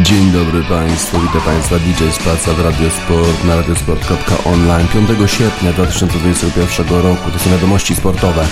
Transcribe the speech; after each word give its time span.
Dzień 0.00 0.30
dobry 0.30 0.62
Państwu, 0.64 1.20
witam 1.20 1.40
Państwa 1.40 1.78
DJ 1.78 2.10
Spaca 2.10 2.52
w 2.52 2.60
Radiosport 2.60 3.44
na 3.44 3.56
radiosport.online 3.56 4.88
5 4.88 5.30
sierpnia 5.30 5.72
2021 5.72 7.02
roku. 7.02 7.30
To 7.30 7.38
są 7.38 7.50
wiadomości 7.50 7.94
sportowe. 7.94 8.44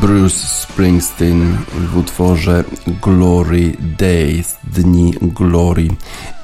Bruce 0.00 0.46
Springsteen 0.46 1.58
w 1.72 1.96
utworze 1.96 2.64
Glory 3.02 3.76
Days, 3.98 4.56
Dni 4.64 5.14
Glory 5.22 5.88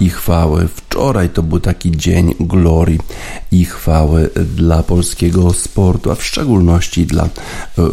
i 0.00 0.10
chwały. 0.10 0.68
Wczoraj 0.94 1.30
to 1.30 1.42
był 1.42 1.60
taki 1.60 1.90
dzień 1.90 2.34
glorii 2.40 2.98
i 3.52 3.64
chwały 3.64 4.30
dla 4.56 4.82
polskiego 4.82 5.52
sportu, 5.52 6.10
a 6.10 6.14
w 6.14 6.24
szczególności 6.24 7.06
dla 7.06 7.28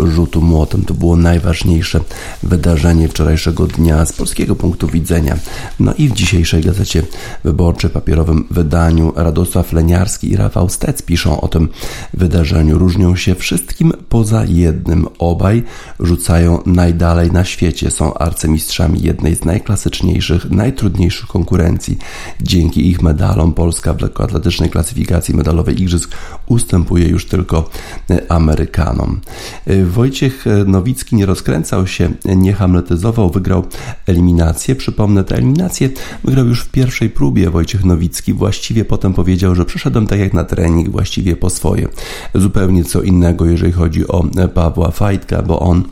rzutu 0.03 0.41
młotem. 0.41 0.85
To 0.85 0.93
było 0.93 1.15
najważniejsze 1.15 1.99
wydarzenie 2.43 3.07
wczorajszego 3.07 3.67
dnia 3.67 4.05
z 4.05 4.13
polskiego 4.13 4.55
punktu 4.55 4.87
widzenia. 4.87 5.37
No 5.79 5.93
i 5.97 6.09
w 6.09 6.13
dzisiejszej 6.13 6.63
gazecie 6.63 7.03
wyborczej, 7.43 7.89
papierowym 7.89 8.47
wydaniu 8.51 9.13
Radosław 9.15 9.73
Leniarski 9.73 10.31
i 10.31 10.35
Rafał 10.35 10.69
Stec 10.69 11.01
piszą 11.01 11.41
o 11.41 11.47
tym 11.47 11.69
wydarzeniu. 12.13 12.77
Różnią 12.77 13.15
się 13.15 13.35
wszystkim 13.35 13.93
poza 14.09 14.45
jednym. 14.45 15.07
Obaj 15.19 15.63
rzucają 15.99 16.59
najdalej 16.65 17.31
na 17.31 17.45
świecie. 17.45 17.91
Są 17.91 18.13
arcymistrzami 18.13 19.01
jednej 19.01 19.35
z 19.35 19.45
najklasyczniejszych, 19.45 20.51
najtrudniejszych 20.51 21.27
konkurencji. 21.27 21.97
Dzięki 22.41 22.90
ich 22.91 23.01
medalom 23.01 23.53
Polska 23.53 23.93
w 23.93 24.01
lekkoatletycznej 24.01 24.69
klasyfikacji 24.69 25.35
medalowej 25.35 25.81
Igrzysk 25.81 26.15
ustępuje 26.45 27.07
już 27.07 27.25
tylko 27.25 27.69
Amerykanom. 28.29 29.19
Wojciech 29.85 30.45
Nowicki 30.65 31.15
nie 31.15 31.25
rozkręcał 31.25 31.87
się, 31.87 32.09
nie 32.25 32.53
hamletyzował, 32.53 33.29
wygrał 33.29 33.65
eliminację. 34.07 34.75
Przypomnę, 34.75 35.23
tę 35.23 35.35
eliminację 35.35 35.89
wygrał 36.23 36.45
już 36.45 36.61
w 36.61 36.69
pierwszej 36.69 37.09
próbie 37.09 37.49
Wojciech 37.49 37.85
Nowicki. 37.85 38.33
Właściwie 38.33 38.85
potem 38.85 39.13
powiedział, 39.13 39.55
że 39.55 39.65
przeszedłem 39.65 40.07
tak 40.07 40.19
jak 40.19 40.33
na 40.33 40.43
trening, 40.43 40.89
właściwie 40.89 41.35
po 41.35 41.49
swoje. 41.49 41.87
Zupełnie 42.35 42.83
co 42.83 43.01
innego, 43.01 43.45
jeżeli 43.45 43.71
chodzi 43.71 44.07
o 44.07 44.23
Pawła 44.53 44.91
Fajtka, 44.91 45.41
bo 45.41 45.59
on 45.59 45.83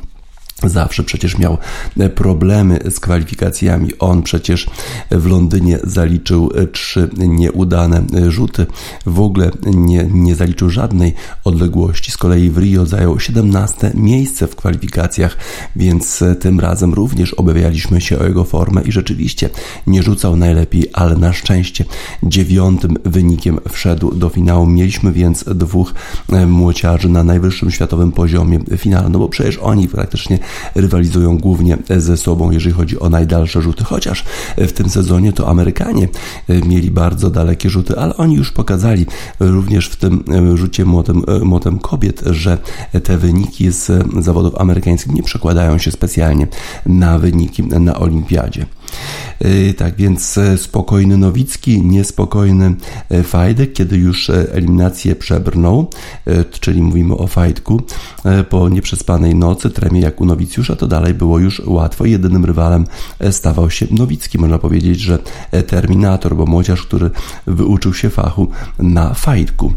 Zawsze 0.64 1.04
przecież 1.04 1.38
miał 1.38 1.58
e, 2.00 2.10
problemy 2.10 2.80
z 2.90 3.00
kwalifikacjami. 3.00 3.90
On 4.00 4.24
przecież 4.24 4.70
w 5.12 5.26
Londynie 5.26 5.80
zaliczył 5.84 6.52
e, 6.56 6.68
trzy 6.68 7.10
nieudane 7.18 7.98
e, 7.98 8.32
rzuty. 8.32 8.66
W 9.06 9.20
ogóle 9.20 9.52
nie, 9.66 10.08
nie 10.12 10.36
zaliczył 10.36 10.70
żadnej 10.70 11.14
odległości. 11.44 12.12
Z 12.12 12.18
kolei 12.18 12.50
w 12.50 12.58
Rio 12.58 12.86
zajął 12.86 13.20
17 13.20 13.92
miejsce 13.94 14.48
w 14.48 14.56
kwalifikacjach, 14.56 15.38
więc 15.76 16.24
tym 16.40 16.60
razem 16.60 16.94
również 16.94 17.34
obawialiśmy 17.34 18.02
się 18.02 18.20
o 18.20 18.24
jego 18.24 18.44
formę 18.44 18.82
i 18.82 18.92
rzeczywiście 18.92 19.50
nie 19.88 20.04
rzucał 20.04 20.36
najlepiej, 20.36 20.86
ale 20.94 21.16
na 21.16 21.34
szczęście 21.34 21.86
dziewiątym 22.24 22.98
wynikiem 23.06 23.60
wszedł 23.70 24.16
do 24.16 24.30
finału. 24.30 24.66
Mieliśmy 24.66 25.12
więc 25.12 25.44
dwóch 25.44 25.94
młociarzy 26.48 27.10
na 27.10 27.24
najwyższym 27.24 27.72
światowym 27.72 28.12
poziomie 28.12 28.60
finale, 28.78 29.10
no 29.10 29.20
bo 29.20 29.30
przecież 29.30 29.58
oni 29.58 29.88
praktycznie 29.88 30.40
rywalizują 30.76 31.38
głównie 31.38 31.78
ze 31.98 32.18
sobą, 32.18 32.52
jeżeli 32.52 32.74
chodzi 32.76 33.00
o 33.00 33.10
najdalsze 33.10 33.62
rzuty, 33.62 33.84
chociaż 33.84 34.24
w 34.58 34.72
tym 34.72 34.90
sezonie 34.90 35.34
to 35.34 35.48
Amerykanie 35.48 36.08
e, 36.50 36.68
mieli 36.68 36.92
bardzo 36.92 37.30
dalekie 37.30 37.70
rzuty, 37.70 38.00
ale 38.00 38.18
oni 38.18 38.36
już 38.36 38.52
pokazali 38.52 39.06
również 39.40 39.90
w 39.90 39.96
tym 39.96 40.24
e, 40.54 40.58
rzucie 40.58 40.86
młotem, 40.86 41.24
e, 41.28 41.40
młotem 41.40 41.80
kobiet, 41.80 42.24
że 42.26 42.58
te 43.04 43.18
wyniki 43.18 43.72
z 43.72 43.92
zawodów 44.20 44.62
amerykańskich 44.62 45.14
nie 45.14 45.24
przekładają 45.24 45.78
się 45.78 45.92
specjalnie 45.92 46.48
na 46.86 47.20
wyniki 47.20 47.64
na 47.64 48.00
olimpiadzie. 48.00 48.66
Y, 49.46 49.74
tak 49.74 49.96
więc 49.96 50.38
e, 50.38 50.58
spokojny 50.58 51.18
Nowicki, 51.18 51.82
niespokojny 51.82 52.76
e, 53.10 53.24
Fajdek, 53.24 53.74
kiedy 53.74 53.98
już 53.98 54.30
e, 54.30 54.54
eliminację 54.54 55.16
przebrnął, 55.16 55.90
czyli 56.60 56.82
mówimy 56.82 57.18
o 57.18 57.28
Fajdku, 57.28 57.82
po 58.50 58.70
nieprzespanej 58.70 59.36
nocy, 59.36 59.70
tremie 59.70 60.02
jak 60.02 60.22
u 60.22 60.26
Nowicjusza, 60.26 60.76
to 60.76 60.88
dalej 60.88 61.14
było 61.14 61.40
już 61.40 61.62
łatwo. 61.66 62.06
Jedynym 62.06 62.46
rywalem 62.46 62.86
stawał 63.32 63.70
się 63.70 63.88
Nowicki. 63.92 64.38
Można 64.38 64.60
powiedzieć, 64.60 65.00
że 65.00 65.20
Terminator, 65.68 66.36
bo 66.36 66.46
młodzież, 66.46 66.82
który 66.82 67.10
wyuczył 67.48 67.94
się 67.94 68.10
fachu 68.10 68.48
na 68.80 69.14
Fajdku. 69.14 69.74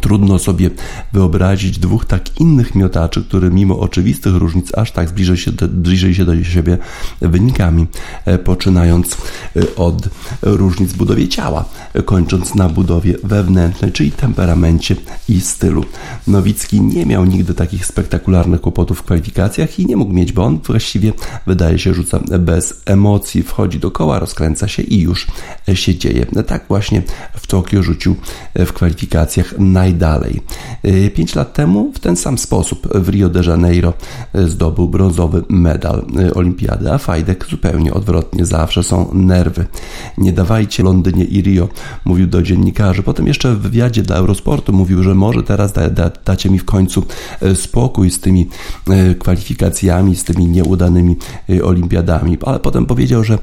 Trudno 0.00 0.38
sobie 0.38 0.70
wyobrazić 1.12 1.78
dwóch 1.78 2.04
tak 2.04 2.40
innych 2.40 2.74
miotaczy, 2.74 3.24
które 3.24 3.50
mimo 3.50 3.78
oczywistych 3.78 4.34
różnic 4.34 4.78
aż 4.78 4.92
tak 4.92 5.08
zbliżą 5.08 5.36
się 5.36 5.52
do, 5.52 5.68
bliżej 5.68 6.14
się 6.14 6.24
do 6.24 6.44
siebie 6.44 6.78
wynikami, 7.20 7.86
e, 8.24 8.38
poczynając 8.38 9.16
e, 9.56 9.76
od 9.76 10.08
różnic 10.42 10.92
w 10.92 10.96
budowie 10.96 11.28
ciała, 11.28 11.64
kończąc 12.04 12.54
na 12.54 12.68
budowie 12.68 13.14
wewnętrznej, 13.24 13.92
czyli 13.92 14.12
temperamencie 14.12 14.96
i 15.28 15.40
stylu. 15.40 15.84
Nowicki 16.26 16.80
nie 16.80 17.06
miał 17.06 17.24
nigdy 17.24 17.54
takich 17.54 17.86
spektakularnych 17.86 18.60
kłopotów 18.60 18.98
w 18.98 19.02
kwalifikacjach 19.02 19.78
i 19.78 19.86
nie 19.86 19.96
mógł 19.96 20.12
mieć, 20.12 20.32
bo 20.32 20.44
on 20.44 20.58
właściwie 20.58 21.12
wydaje 21.46 21.78
się 21.78 21.94
rzuca 21.94 22.20
bez 22.38 22.82
emocji, 22.86 23.42
wchodzi 23.42 23.78
do 23.78 23.90
koła, 23.90 24.18
rozkręca 24.18 24.68
się 24.68 24.82
i 24.82 25.00
już 25.00 25.26
się 25.74 25.94
dzieje. 25.94 26.26
Tak 26.46 26.64
właśnie 26.68 27.02
w 27.34 27.46
Tokio 27.46 27.82
rzucił 27.82 28.16
w 28.54 28.72
kwalifikacjach 28.72 29.58
najdalej. 29.78 30.40
Y, 30.84 31.10
pięć 31.10 31.34
lat 31.34 31.52
temu 31.52 31.92
w 31.94 31.98
ten 31.98 32.16
sam 32.16 32.38
sposób 32.38 32.88
w 32.94 33.08
Rio 33.08 33.28
de 33.28 33.42
Janeiro 33.46 33.92
y, 34.34 34.48
zdobył 34.48 34.88
brązowy 34.88 35.42
medal 35.48 36.04
y, 36.20 36.34
olimpiady, 36.34 36.92
a 36.92 36.98
Fajdek 36.98 37.46
zupełnie 37.50 37.94
odwrotnie. 37.94 38.46
Zawsze 38.46 38.82
są 38.82 39.10
nerwy. 39.12 39.66
Nie 40.18 40.32
dawajcie 40.32 40.82
Londynie 40.82 41.24
i 41.24 41.42
Rio, 41.42 41.68
mówił 42.04 42.26
do 42.26 42.42
dziennikarzy. 42.42 43.02
Potem 43.02 43.26
jeszcze 43.26 43.54
w 43.54 43.58
wywiadzie 43.58 44.02
dla 44.02 44.16
Eurosportu 44.16 44.72
mówił, 44.72 45.02
że 45.02 45.14
może 45.14 45.42
teraz 45.42 45.72
da, 45.72 45.90
da, 45.90 46.10
dacie 46.24 46.50
mi 46.50 46.58
w 46.58 46.64
końcu 46.64 47.02
spokój 47.54 48.10
z 48.10 48.20
tymi 48.20 48.48
kwalifikacjami, 49.18 50.16
z 50.16 50.24
tymi 50.24 50.46
nieudanymi 50.46 51.16
olimpiadami. 51.64 52.38
Ale 52.46 52.58
potem 52.60 52.86
powiedział, 52.86 53.24
że 53.24 53.38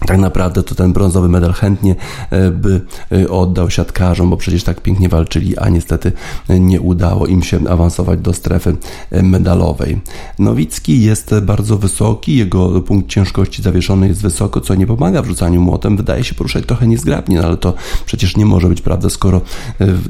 tak 0.00 0.18
naprawdę 0.18 0.62
to 0.62 0.74
ten 0.74 0.92
brązowy 0.92 1.28
medal 1.28 1.52
chętnie 1.52 1.96
e, 2.30 2.50
by 2.50 2.80
e, 3.12 3.28
oddał 3.28 3.70
siatkarzom, 3.70 4.30
bo 4.30 4.36
przecież 4.36 4.64
tak 4.64 4.80
pięknie 4.80 5.08
walczyli, 5.08 5.58
a 5.58 5.68
niestety 5.68 6.12
e, 6.48 6.60
nie 6.60 6.80
udało 6.80 7.26
im 7.26 7.42
się 7.42 7.68
awansować 7.68 8.20
do 8.20 8.32
strefy 8.32 8.76
medalowej. 9.10 10.00
Nowicki 10.38 11.02
jest 11.02 11.34
bardzo 11.42 11.78
wysoki, 11.78 12.36
jego 12.36 12.80
punkt 12.80 13.08
ciężkości 13.08 13.62
zawieszony 13.62 14.08
jest 14.08 14.22
wysoko, 14.22 14.60
co 14.60 14.74
nie 14.74 14.86
pomaga 14.86 15.22
w 15.22 15.26
rzucaniu 15.26 15.60
młotem. 15.60 15.96
Wydaje 15.96 16.24
się 16.24 16.34
poruszać 16.34 16.66
trochę 16.66 16.86
niezgrabnie, 16.86 17.36
no 17.36 17.46
ale 17.46 17.56
to 17.56 17.74
przecież 18.06 18.36
nie 18.36 18.46
może 18.46 18.68
być 18.68 18.80
prawda, 18.80 19.10
skoro 19.10 19.40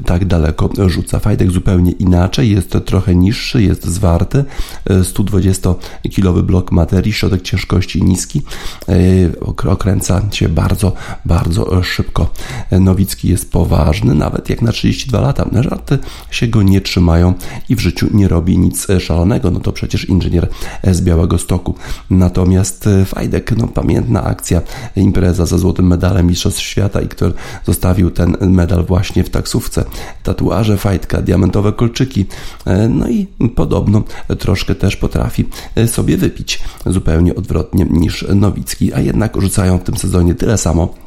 tak 0.05 0.25
daleko 0.25 0.69
rzuca. 0.87 1.19
Fajdek 1.19 1.51
zupełnie 1.51 1.91
inaczej, 1.91 2.49
jest 2.49 2.77
trochę 2.85 3.15
niższy, 3.15 3.63
jest 3.63 3.85
zwarty, 3.85 4.45
120-kilowy 4.89 6.43
blok 6.43 6.71
materii, 6.71 7.13
środek 7.13 7.41
ciężkości 7.41 8.03
niski, 8.03 8.41
okręca 9.75 10.21
się 10.31 10.49
bardzo, 10.49 10.93
bardzo 11.25 11.83
szybko. 11.83 12.31
Nowicki 12.71 13.29
jest 13.29 13.51
poważny, 13.51 14.15
nawet 14.15 14.49
jak 14.49 14.61
na 14.61 14.71
32 14.71 15.21
lata. 15.21 15.45
Żarty 15.61 15.97
się 16.31 16.47
go 16.47 16.63
nie 16.63 16.81
trzymają 16.81 17.33
i 17.69 17.75
w 17.75 17.79
życiu 17.79 18.07
nie 18.13 18.27
robi 18.27 18.57
nic 18.57 18.87
szalonego. 18.99 19.51
No 19.51 19.59
to 19.59 19.71
przecież 19.71 20.09
inżynier 20.09 20.49
z 20.83 21.01
Białego 21.01 21.37
Stoku. 21.37 21.75
Natomiast 22.09 22.89
Fajdek, 23.05 23.51
no 23.57 23.67
pamiętna 23.67 24.23
akcja, 24.23 24.61
impreza 24.95 25.45
za 25.45 25.57
złotym 25.57 25.87
medalem 25.87 26.27
Mistrzostw 26.27 26.61
Świata 26.61 27.01
i 27.01 27.07
który 27.07 27.33
zostawił 27.65 28.11
ten 28.11 28.37
medal 28.41 28.85
właśnie 28.85 29.23
w 29.23 29.29
taksówce. 29.29 29.85
Tatuaże 30.23 30.77
Fajdka, 30.77 31.21
diamentowe 31.21 31.73
kolczyki, 31.73 32.25
no 32.89 33.09
i 33.09 33.27
podobno 33.55 34.03
troszkę 34.39 34.75
też 34.75 34.95
potrafi 34.95 35.45
sobie 35.87 36.17
wypić. 36.17 36.59
Zupełnie 36.85 37.35
odwrotnie 37.35 37.85
niż 37.89 38.25
Nowicki, 38.35 38.93
a 38.93 38.99
jednak 38.99 39.41
rzucają 39.41 39.64
w 39.73 39.83
tym 39.83 39.97
sezonie 39.97 40.35
tyle 40.35 40.57
samo 40.57 41.04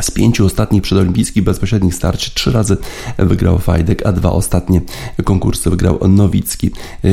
z 0.00 0.10
pięciu 0.10 0.46
ostatnich 0.46 0.82
przedolimpijskich 0.82 1.44
bezpośrednich 1.44 1.94
starć 1.94 2.34
trzy 2.34 2.52
razy 2.52 2.76
wygrał 3.18 3.58
Fajdek, 3.58 4.06
a 4.06 4.12
dwa 4.12 4.32
ostatnie 4.32 4.80
konkursy 5.24 5.70
wygrał 5.70 6.08
Nowicki. 6.08 6.70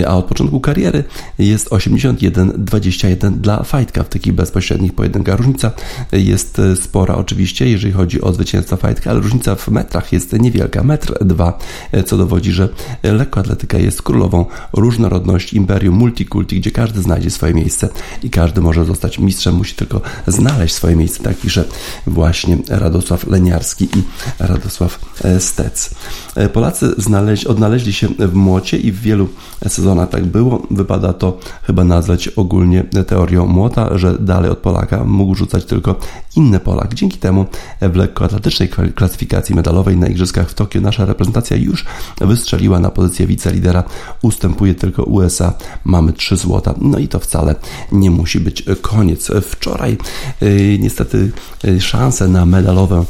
A 0.07 0.17
od 0.17 0.25
początku 0.25 0.59
kariery 0.59 1.03
jest 1.39 1.69
81-21 1.69 3.31
dla 3.31 3.63
Fajdka 3.63 4.03
w 4.03 4.09
takich 4.09 4.33
bezpośrednich 4.33 4.93
pojedynkach. 4.93 5.37
Różnica 5.37 5.71
jest 6.11 6.61
spora 6.83 7.15
oczywiście, 7.15 7.69
jeżeli 7.69 7.93
chodzi 7.93 8.21
o 8.21 8.33
zwycięstwo 8.33 8.77
Fajdka, 8.77 9.11
ale 9.11 9.19
różnica 9.19 9.55
w 9.55 9.67
metrach 9.67 10.13
jest 10.13 10.33
niewielka. 10.33 10.83
Metr 10.83 11.25
dwa, 11.25 11.59
co 12.05 12.17
dowodzi, 12.17 12.51
że 12.51 12.69
lekkoatletyka 13.03 13.77
jest 13.77 14.01
królową 14.01 14.45
różnorodności, 14.73 15.57
imperium, 15.57 15.95
multikulti, 15.95 16.59
gdzie 16.59 16.71
każdy 16.71 17.01
znajdzie 17.01 17.29
swoje 17.29 17.53
miejsce 17.53 17.89
i 18.23 18.29
każdy 18.29 18.61
może 18.61 18.85
zostać 18.85 19.19
mistrzem, 19.19 19.55
musi 19.55 19.75
tylko 19.75 20.01
znaleźć 20.27 20.75
swoje 20.75 20.95
miejsce. 20.95 21.23
Tak 21.23 21.37
pisze 21.37 21.65
właśnie 22.07 22.57
Radosław 22.79 23.27
Leniarski 23.27 23.85
i 23.85 24.03
Radosław 24.39 24.99
e, 25.23 25.39
Stec. 25.39 25.89
E, 26.35 26.49
Polacy 26.49 26.93
znaleźli, 26.97 27.47
odnaleźli 27.47 27.93
się 27.93 28.07
w 28.19 28.33
młocie 28.33 28.77
i 28.77 28.91
w 28.91 29.01
wielu 29.01 29.29
sezonach 29.67 30.09
tak 30.09 30.25
było. 30.25 30.67
Wypada 30.71 31.13
to 31.13 31.39
chyba 31.63 31.83
nazwać 31.83 32.27
ogólnie 32.27 32.83
teorią 33.07 33.47
młota, 33.47 33.97
że 33.97 34.17
dalej 34.19 34.51
od 34.51 34.57
Polaka 34.57 35.03
mógł 35.03 35.35
rzucać 35.35 35.65
tylko 35.65 35.95
inny 36.35 36.59
Polak. 36.59 36.93
Dzięki 36.93 37.17
temu 37.17 37.45
w 37.81 37.95
lekkoatletycznej 37.95 38.69
klasyfikacji 38.95 39.55
medalowej 39.55 39.97
na 39.97 40.07
Igrzyskach 40.07 40.49
w 40.49 40.53
Tokio 40.53 40.81
nasza 40.81 41.05
reprezentacja 41.05 41.57
już 41.57 41.85
wystrzeliła 42.21 42.79
na 42.79 42.89
pozycję 42.89 43.27
wicelidera. 43.27 43.83
Ustępuje 44.21 44.75
tylko 44.75 45.03
USA. 45.03 45.53
Mamy 45.83 46.13
trzy 46.13 46.37
złota. 46.37 46.73
No 46.81 46.97
i 46.97 47.07
to 47.07 47.19
wcale 47.19 47.55
nie 47.91 48.11
musi 48.11 48.39
być 48.39 48.63
koniec. 48.81 49.31
Wczoraj 49.41 49.97
yy, 50.41 50.79
niestety 50.79 51.31
szanse 51.79 52.27
na 52.27 52.45
medalową, 52.61 53.05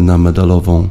na 0.00 0.18
medalową 0.18 0.88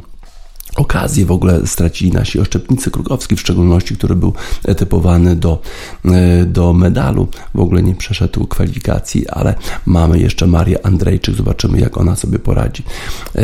okazję 0.76 1.26
w 1.26 1.30
ogóle 1.30 1.66
stracili 1.66 2.12
nasi 2.12 2.40
oszczepnicy 2.40 2.90
Krukowski 2.90 3.36
w 3.36 3.40
szczególności, 3.40 3.96
który 3.96 4.16
był 4.16 4.32
typowany 4.76 5.36
do, 5.36 5.62
e, 6.04 6.44
do 6.46 6.72
medalu. 6.72 7.28
W 7.54 7.60
ogóle 7.60 7.82
nie 7.82 7.94
przeszedł 7.94 8.46
kwalifikacji, 8.46 9.28
ale 9.28 9.54
mamy 9.86 10.18
jeszcze 10.18 10.46
Marię 10.46 10.86
Andrejczyk, 10.86 11.34
zobaczymy 11.34 11.80
jak 11.80 11.98
ona 11.98 12.16
sobie 12.16 12.38
poradzi. 12.38 12.82
E, 13.34 13.42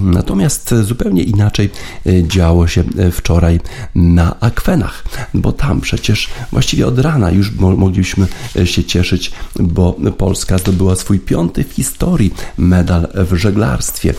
natomiast 0.00 0.74
zupełnie 0.82 1.22
inaczej 1.22 1.70
e, 2.06 2.28
działo 2.28 2.66
się 2.66 2.84
wczoraj 3.12 3.60
na 3.94 4.40
akwenach, 4.40 5.04
bo 5.34 5.52
tam 5.52 5.80
przecież 5.80 6.28
właściwie 6.52 6.86
od 6.86 6.98
rana 6.98 7.30
już 7.30 7.52
mogliśmy 7.56 8.26
się 8.64 8.84
cieszyć, 8.84 9.32
bo 9.60 9.96
Polska 10.18 10.58
zdobyła 10.58 10.96
swój 10.96 11.20
piąty 11.20 11.64
w 11.64 11.72
historii 11.72 12.34
medal 12.58 13.08
w 13.14 13.36
żeglarstwie. 13.36 14.14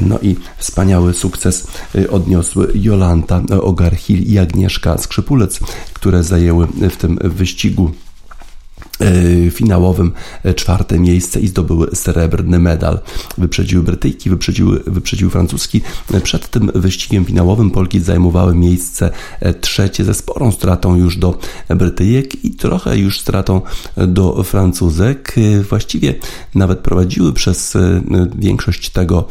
No 0.00 0.18
i 0.22 0.36
wspaniały 0.58 1.14
sukces 1.14 1.66
odniosły 2.06 2.72
Jolanta 2.74 3.42
Ogarchil 3.62 4.22
i 4.22 4.38
Agnieszka 4.38 4.98
Skrzypulec, 4.98 5.60
które 5.94 6.22
zajęły 6.22 6.66
w 6.66 6.96
tym 6.96 7.18
wyścigu 7.24 7.90
finałowym 9.50 10.12
e, 10.44 10.54
czwarte 10.54 10.98
miejsce 10.98 11.40
i 11.40 11.48
zdobyły 11.48 11.88
srebrny 11.94 12.58
medal. 12.58 12.98
Wyprzedziły 13.38 13.82
Brytyjki, 13.82 14.30
wyprzedziły, 14.30 14.82
wyprzedziły 14.86 15.30
Francuski. 15.30 15.80
E, 16.12 16.20
przed 16.20 16.48
tym 16.50 16.70
wyścigiem 16.74 17.24
finałowym 17.24 17.70
Polki 17.70 18.00
zajmowały 18.00 18.54
miejsce 18.54 19.10
trzecie 19.60 20.04
ze 20.04 20.14
sporą 20.14 20.52
stratą 20.52 20.96
już 20.96 21.16
do 21.16 21.38
Brytyjek 21.68 22.44
i 22.44 22.50
trochę 22.50 22.98
już 22.98 23.20
stratą 23.20 23.60
do 23.96 24.42
Francuzek. 24.42 25.34
Właściwie 25.68 26.14
nawet 26.54 26.78
prowadziły 26.78 27.32
przez 27.32 27.76
większość 28.38 28.90
tego, 28.90 29.28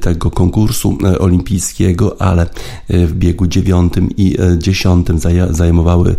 tego 0.00 0.30
konkursu 0.30 0.98
olimpijskiego, 1.18 2.22
ale 2.22 2.46
w 2.88 3.12
biegu 3.12 3.46
dziewiątym 3.46 4.08
i 4.16 4.36
dziesiątym 4.58 5.18
zajmowały 5.50 6.16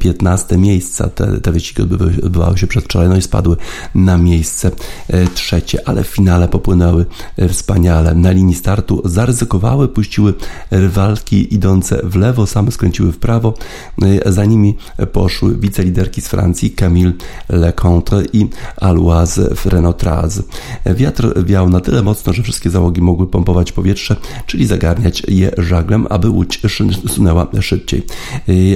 15 0.00 0.58
miejsca. 0.58 1.08
Te, 1.08 1.40
te 1.40 1.52
wyścigi 1.52 1.82
odbywały 1.82 2.21
odbywały 2.24 2.58
się 2.58 2.66
przedwczoraj, 2.66 3.08
no 3.08 3.16
i 3.16 3.22
spadły 3.22 3.56
na 3.94 4.18
miejsce 4.18 4.70
e, 5.08 5.26
trzecie, 5.26 5.88
ale 5.88 6.04
w 6.04 6.06
finale 6.06 6.48
popłynęły 6.48 7.06
e, 7.36 7.48
wspaniale. 7.48 8.14
Na 8.14 8.30
linii 8.30 8.54
startu 8.54 9.02
zaryzykowały, 9.04 9.88
puściły 9.88 10.34
rywalki 10.70 11.54
idące 11.54 12.00
w 12.04 12.16
lewo, 12.16 12.46
same 12.46 12.70
skręciły 12.70 13.12
w 13.12 13.18
prawo. 13.18 13.54
E, 14.02 14.32
za 14.32 14.44
nimi 14.44 14.76
poszły 15.12 15.56
wiceliderki 15.56 16.20
z 16.20 16.28
Francji 16.28 16.70
Camille 16.70 17.12
Lecontre 17.48 18.22
i 18.32 18.48
Aloise 18.76 19.54
Renotraz. 19.64 20.42
Wiatr 20.86 21.44
wiał 21.44 21.70
na 21.70 21.80
tyle 21.80 22.02
mocno, 22.02 22.32
że 22.32 22.42
wszystkie 22.42 22.70
załogi 22.70 23.02
mogły 23.02 23.26
pompować 23.26 23.72
powietrze, 23.72 24.16
czyli 24.46 24.66
zagarniać 24.66 25.22
je 25.28 25.50
żaglem, 25.58 26.06
aby 26.10 26.28
łódź 26.28 26.60
sunęła 27.08 27.46
szybciej. 27.60 28.06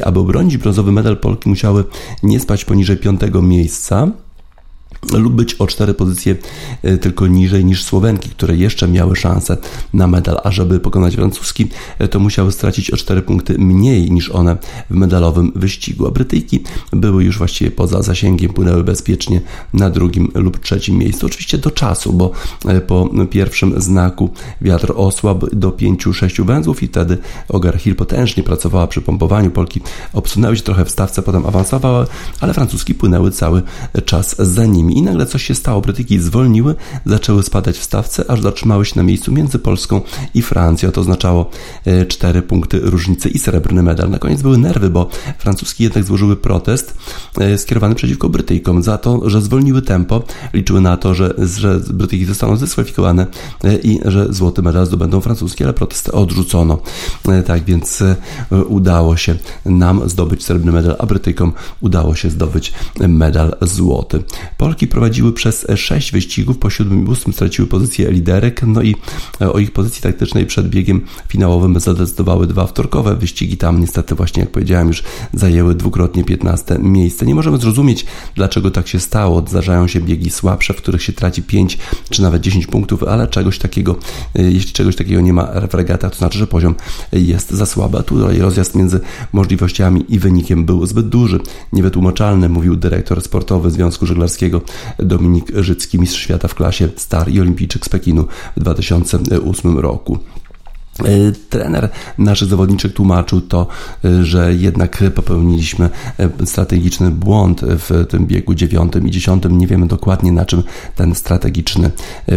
Aby 0.05 0.21
obronić 0.21 0.57
brązowy 0.57 0.93
medal 0.93 1.17
Polki 1.17 1.49
musiały 1.49 1.85
nie 2.23 2.41
spać 2.41 2.65
poniżej 2.65 2.97
piątego 3.37 3.43
miejsca 3.43 4.09
lub 5.13 5.35
być 5.35 5.55
o 5.55 5.67
cztery 5.67 5.95
pozycje 5.95 6.37
e, 6.83 6.99
tylko 6.99 7.27
niżej 7.27 7.65
niż 7.65 7.85
Słowenki, 7.85 8.29
które 8.31 8.57
jeszcze 8.57 8.89
miały 8.89 9.17
szansę 9.17 9.57
na 9.95 10.07
medal, 10.07 10.39
a 10.45 10.51
żeby 10.51 10.81
pokonać 10.81 11.15
francuski, 11.15 11.69
e, 11.99 12.09
to 12.09 12.21
musiały 12.21 12.53
stracić 12.53 12.91
o 12.91 12.97
cztery 12.97 13.23
punkty 13.23 13.59
mniej 13.59 14.11
niż 14.11 14.31
one 14.31 14.57
w 14.91 14.95
medalowym 14.95 15.53
wyścigu, 15.55 16.07
a 16.07 16.11
Brytyjki 16.11 16.63
były 16.93 17.25
już 17.25 17.39
właściwie 17.39 17.71
poza 17.71 18.03
zasięgiem, 18.03 18.53
płynęły 18.53 18.85
bezpiecznie 18.85 19.41
na 19.75 19.91
drugim 19.91 20.29
lub 20.35 20.59
trzecim 20.59 20.99
miejscu, 20.99 21.27
oczywiście 21.27 21.59
do 21.59 21.71
czasu, 21.71 22.13
bo 22.13 22.31
e, 22.69 22.81
po 22.81 23.11
pierwszym 23.31 23.83
znaku 23.83 24.31
wiatr 24.61 24.93
osłabł 24.97 25.47
do 25.53 25.71
5-6 25.71 26.47
węzłów 26.47 26.83
i 26.83 26.89
wtedy 26.89 27.19
Ogar 27.49 27.79
Hill 27.79 27.95
potężnie 27.95 28.43
pracowała 28.43 28.87
przy 28.87 29.03
pompowaniu, 29.03 29.51
Polki 29.51 29.81
obsunęły 30.13 30.57
się 30.57 30.63
trochę 30.63 30.85
w 30.85 30.91
stawce, 30.91 31.23
potem 31.23 31.47
awansowały, 31.47 32.07
ale 32.41 32.55
francuski 32.55 32.95
płynęły 32.95 33.31
cały 33.31 33.63
czas 34.05 34.37
za 34.39 34.67
nimi 34.67 34.96
i 34.97 35.03
nagle 35.03 35.27
coś 35.27 35.43
się 35.43 35.55
stało. 35.55 35.81
Brytyjki 35.81 36.19
zwolniły, 36.19 36.75
zaczęły 37.07 37.43
spadać 37.43 37.79
w 37.79 37.83
stawce, 37.83 38.31
aż 38.31 38.43
zatrzymały 38.43 38.85
się 38.85 38.93
na 38.97 39.03
miejscu 39.03 39.33
między 39.33 39.59
Polską 39.59 40.01
i 40.35 40.43
Francją. 40.43 40.91
To 40.91 41.01
oznaczało 41.01 41.51
e, 41.85 42.07
cztery 42.07 42.43
punkty 42.43 42.81
różnicy 42.83 43.29
i 43.29 43.39
srebrny 43.39 43.83
medal. 43.83 44.11
Na 44.11 44.19
koniec 44.19 44.43
były 44.43 44.59
nerwy, 44.59 44.91
bo 44.91 45.09
francuski 45.39 45.83
jednak 45.83 46.05
złożyły 46.05 46.37
protest 46.37 46.97
e, 47.39 47.59
skierowany 47.59 47.95
przeciwko 47.95 48.29
Brytyjkom 48.29 48.83
za 48.83 48.99
to, 48.99 49.31
że 49.31 49.43
zwolniły 49.43 49.83
tempo. 49.83 50.23
Liczyły 50.55 50.81
na 50.81 50.97
to, 50.97 51.15
że, 51.15 51.35
że 51.39 51.81
Brytyjki 51.91 52.27
zostaną 52.27 52.57
zdyskwalifikowane 52.57 53.27
e, 53.65 53.77
i 53.77 54.01
że 54.05 54.33
złoty 54.33 54.63
medal 54.63 54.87
zdobędą 54.87 55.21
francuskie, 55.21 55.65
ale 55.65 55.75
protest 55.75 56.09
odrzucono. 56.09 56.79
Tak 57.47 57.65
więc 57.65 58.03
udało 58.69 59.17
się 59.17 59.35
nam 59.65 60.09
zdobyć 60.09 60.45
srebrny 60.45 60.73
medal, 60.73 60.97
a 60.99 61.07
Brytyjkom 61.07 61.53
udało 61.81 62.15
się 62.15 62.31
zdobyć 62.31 62.73
medal 63.09 63.57
złoty. 63.63 64.23
Polki 64.57 64.76
prowadziły 64.85 65.33
przez 65.33 65.67
6 65.77 66.13
wyścigów, 66.13 66.59
po 66.59 66.71
7 66.71 67.07
i 67.07 67.11
8 67.11 67.33
straciły 67.33 67.69
pozycję 67.69 68.11
liderek, 68.11 68.63
no 68.63 68.83
i 68.83 68.95
e, 69.41 69.53
o 69.53 69.59
ich 69.59 69.73
pozycji 69.73 70.03
taktycznej 70.03 70.47
przed 70.47 70.69
biegiem 70.69 71.01
finałowym 71.29 71.81
zadecydowały 71.81 72.47
dwa 72.47 72.67
wtorkowe 72.67 73.17
wyścigi. 73.17 73.57
Tam 73.57 73.81
niestety 73.81 74.15
właśnie, 74.15 74.41
jak 74.41 74.51
powiedziałem, 74.51 74.89
już 74.89 75.03
zajęły 75.33 75.75
dwukrotnie 75.75 76.25
15 76.25 76.79
miejsce. 76.79 77.27
Nie 77.27 77.35
możemy 77.35 77.59
zrozumieć, 77.59 78.07
dlaczego 78.35 78.71
tak 78.71 78.89
się 78.89 79.01
stało. 79.01 79.45
Zdarzają 79.49 79.89
się 79.89 80.01
biegi 80.01 80.31
słabsze, 80.31 80.75
w 80.75 80.77
których 80.77 81.03
się 81.03 81.13
traci 81.13 81.43
5 81.43 81.79
czy 82.11 82.23
nawet 82.23 82.43
10 82.43 82.67
punktów, 82.67 83.03
ale 83.03 83.29
czegoś 83.29 83.59
takiego, 83.59 83.97
e, 84.35 84.43
jeśli 84.43 84.73
czegoś 84.73 84.97
takiego 84.97 85.21
nie 85.21 85.33
ma 85.33 85.47
w 85.71 85.75
regatach, 85.75 86.13
to 86.13 86.19
znaczy, 86.19 86.39
że 86.39 86.47
poziom 86.47 86.75
jest 87.13 87.51
za 87.51 87.67
słaby. 87.67 87.99
A 87.99 88.03
tutaj 88.03 88.39
rozjazd 88.39 88.75
między 88.75 89.01
możliwościami 89.33 90.05
i 90.09 90.19
wynikiem 90.19 90.65
był 90.65 90.87
zbyt 90.87 91.09
duży, 91.09 91.41
niewytłumaczalny, 91.73 92.49
mówił 92.49 92.77
dyrektor 92.77 93.23
sportowy 93.23 93.71
Związku 93.71 94.07
Żeglarskiego 94.07 94.61
Dominik 94.99 95.53
Życki, 95.55 95.99
mistrz 95.99 96.21
świata 96.21 96.49
w 96.49 96.55
klasie 96.55 96.89
Star 96.97 97.29
i 97.31 97.41
olimpijczyk 97.41 97.87
z 97.87 97.89
Pekinu 97.89 98.27
w 98.57 98.61
2008 98.61 99.79
roku. 99.79 100.19
E, 101.05 101.33
trener 101.51 101.89
naszych 102.19 102.49
zawodniczych 102.49 102.93
tłumaczył 102.95 103.41
to, 103.41 103.67
e, 104.05 104.25
że 104.25 104.55
jednak 104.55 105.03
popełniliśmy 105.15 105.91
e, 106.19 106.47
strategiczny 106.47 107.11
błąd 107.11 107.61
w 107.65 108.07
tym 108.09 108.27
biegu 108.27 108.55
dziewiątym 108.55 109.09
i 109.09 109.11
dziesiątym. 109.11 109.59
Nie 109.59 109.67
wiemy 109.67 109.87
dokładnie 109.87 110.33
na 110.33 110.45
czym 110.45 110.63
ten 110.95 111.15
strategiczny 111.15 111.91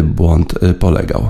błąd 0.04 0.54
polegał. 0.80 1.30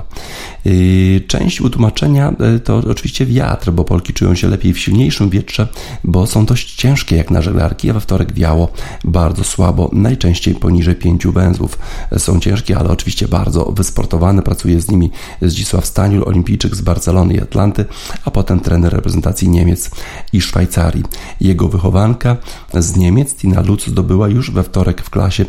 Część 1.26 1.60
utłumaczenia 1.60 2.32
to 2.64 2.76
oczywiście 2.76 3.26
wiatr, 3.26 3.70
bo 3.70 3.84
Polki 3.84 4.12
czują 4.12 4.34
się 4.34 4.48
lepiej 4.48 4.72
w 4.72 4.78
silniejszym 4.78 5.30
wietrze, 5.30 5.68
bo 6.04 6.26
są 6.26 6.46
dość 6.46 6.74
ciężkie 6.74 7.16
jak 7.16 7.30
na 7.30 7.42
żeglarki, 7.42 7.90
a 7.90 7.92
we 7.92 8.00
wtorek 8.00 8.32
wiało 8.32 8.72
bardzo 9.04 9.44
słabo, 9.44 9.90
najczęściej 9.92 10.54
poniżej 10.54 10.94
pięciu 10.94 11.32
węzłów. 11.32 11.78
Są 12.18 12.40
ciężkie, 12.40 12.78
ale 12.78 12.90
oczywiście 12.90 13.28
bardzo 13.28 13.64
wysportowane. 13.64 14.42
Pracuje 14.42 14.80
z 14.80 14.90
nimi 14.90 15.10
Zdzisław 15.42 15.86
Staniul, 15.86 16.24
olimpijczyk 16.26 16.76
z 16.76 16.80
Barcelony 16.80 17.19
Barcelony 17.20 17.34
i 17.34 17.40
Atlanty, 17.40 17.84
a 18.24 18.30
potem 18.30 18.60
trener 18.60 18.92
reprezentacji 18.92 19.48
Niemiec 19.48 19.90
i 20.32 20.40
Szwajcarii. 20.40 21.04
Jego 21.40 21.68
wychowanka 21.68 22.36
z 22.74 22.96
Niemiec, 22.96 23.34
Tina 23.34 23.60
Lutz, 23.60 23.86
zdobyła 23.86 24.28
już 24.28 24.50
we 24.50 24.62
wtorek 24.62 25.02
w 25.02 25.10
klasie 25.10 25.44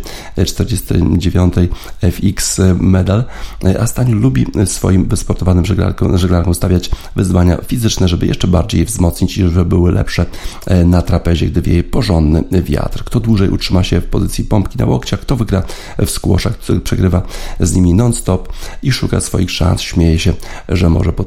49 0.46 1.54
FX 2.02 2.62
medal, 2.80 3.24
a 3.80 3.88
Staniu 3.88 4.16
lubi 4.16 4.46
swoim 4.66 5.06
wysportowanym 5.06 5.66
żeglarkom, 5.66 6.18
żeglarkom 6.18 6.54
stawiać 6.54 6.90
wyzwania 7.16 7.58
fizyczne, 7.58 8.08
żeby 8.08 8.28
jeszcze 8.28 8.48
bardziej 8.48 8.80
je 8.80 8.86
wzmocnić 8.86 9.38
i 9.38 9.42
żeby 9.42 9.66
były 9.66 9.92
lepsze 9.92 10.26
na 10.86 11.02
trapezie, 11.02 11.48
gdy 11.48 11.62
wieje 11.62 11.84
porządny 11.84 12.64
wiatr. 12.64 13.04
Kto 13.04 13.20
dłużej 13.20 13.50
utrzyma 13.50 13.84
się 13.84 14.02
w 14.02 14.06
pozycji 14.06 14.44
pompki 14.44 14.78
na 14.78 14.86
łokciach, 14.86 15.20
kto 15.20 15.36
wygra 15.36 15.64
w 16.00 16.10
skłoszach, 16.10 16.58
kto 16.58 16.80
przegrywa 16.80 17.22
z 17.60 17.74
nimi 17.74 17.94
non-stop 17.94 18.54
i 18.84 18.92
szuka 18.92 19.22
swoich 19.22 19.52
szans, 19.52 19.82
śmieje 19.82 20.20
się, 20.20 20.34
że 20.70 20.90
może 20.90 21.14
po 21.14 21.24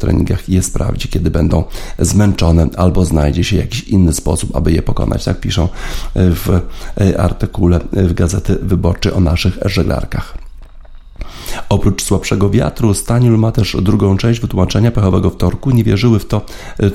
je 0.49 0.63
sprawdzi, 0.63 1.09
kiedy 1.09 1.31
będą 1.31 1.65
zmęczone, 1.99 2.69
albo 2.77 3.05
znajdzie 3.05 3.45
się 3.45 3.57
jakiś 3.57 3.83
inny 3.83 4.13
sposób, 4.13 4.57
aby 4.57 4.73
je 4.73 4.83
pokonać. 4.83 5.25
Tak 5.25 5.41
piszą 5.41 5.69
w 6.15 6.61
artykule 7.19 7.81
w 7.93 8.13
Gazety 8.13 8.59
Wyborczej 8.63 9.13
o 9.13 9.21
naszych 9.21 9.59
żeglarkach. 9.65 10.44
Oprócz 11.69 12.03
słabszego 12.03 12.51
wiatru, 12.51 12.95
Staniul 12.95 13.39
ma 13.39 13.53
też 13.53 13.77
drugą 13.83 14.17
część 14.17 14.41
wytłumaczenia 14.41 14.91
pechowego 14.91 15.31
wtorku. 15.31 15.71
Nie 15.71 15.85
wierzyły 15.85 16.19
w 16.19 16.27
to, 16.27 16.43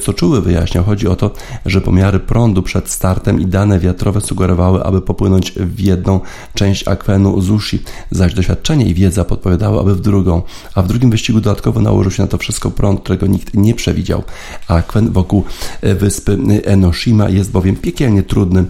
co 0.02 0.14
czuły, 0.14 0.42
wyjaśniał. 0.42 0.84
Chodzi 0.84 1.08
o 1.08 1.16
to, 1.16 1.32
że 1.66 1.82
pomiary 1.82 2.20
prądu 2.20 2.64
przed 2.64 2.90
startem 2.90 3.42
i 3.42 3.46
dane 3.46 3.80
wiatrowe 3.80 4.22
sugerowały, 4.22 4.84
aby 4.84 5.02
popłynąć 5.02 5.52
w 5.52 5.80
jedną 5.80 6.20
część 6.54 6.88
akwenu 6.88 7.42
Zushi, 7.42 7.80
zaś 8.12 8.34
doświadczenie 8.34 8.86
i 8.86 8.94
wiedza 8.94 9.26
podpowiadały, 9.26 9.80
aby 9.80 9.96
w 9.96 10.02
drugą. 10.02 10.42
A 10.76 10.82
w 10.82 10.88
drugim 10.88 11.10
wyścigu 11.10 11.42
dodatkowo 11.42 11.82
nałożył 11.82 12.12
się 12.12 12.24
na 12.24 12.28
to 12.28 12.38
wszystko 12.38 12.72
prąd, 12.72 13.00
którego 13.00 13.28
nikt 13.28 13.54
nie 13.54 13.76
przewidział. 13.76 14.24
Akwen 14.68 15.12
wokół 15.12 15.44
wyspy 15.82 16.38
Enoshima 16.66 17.30
jest 17.30 17.52
bowiem 17.52 17.76
piekielnie 17.76 18.24
trudny 18.24 18.66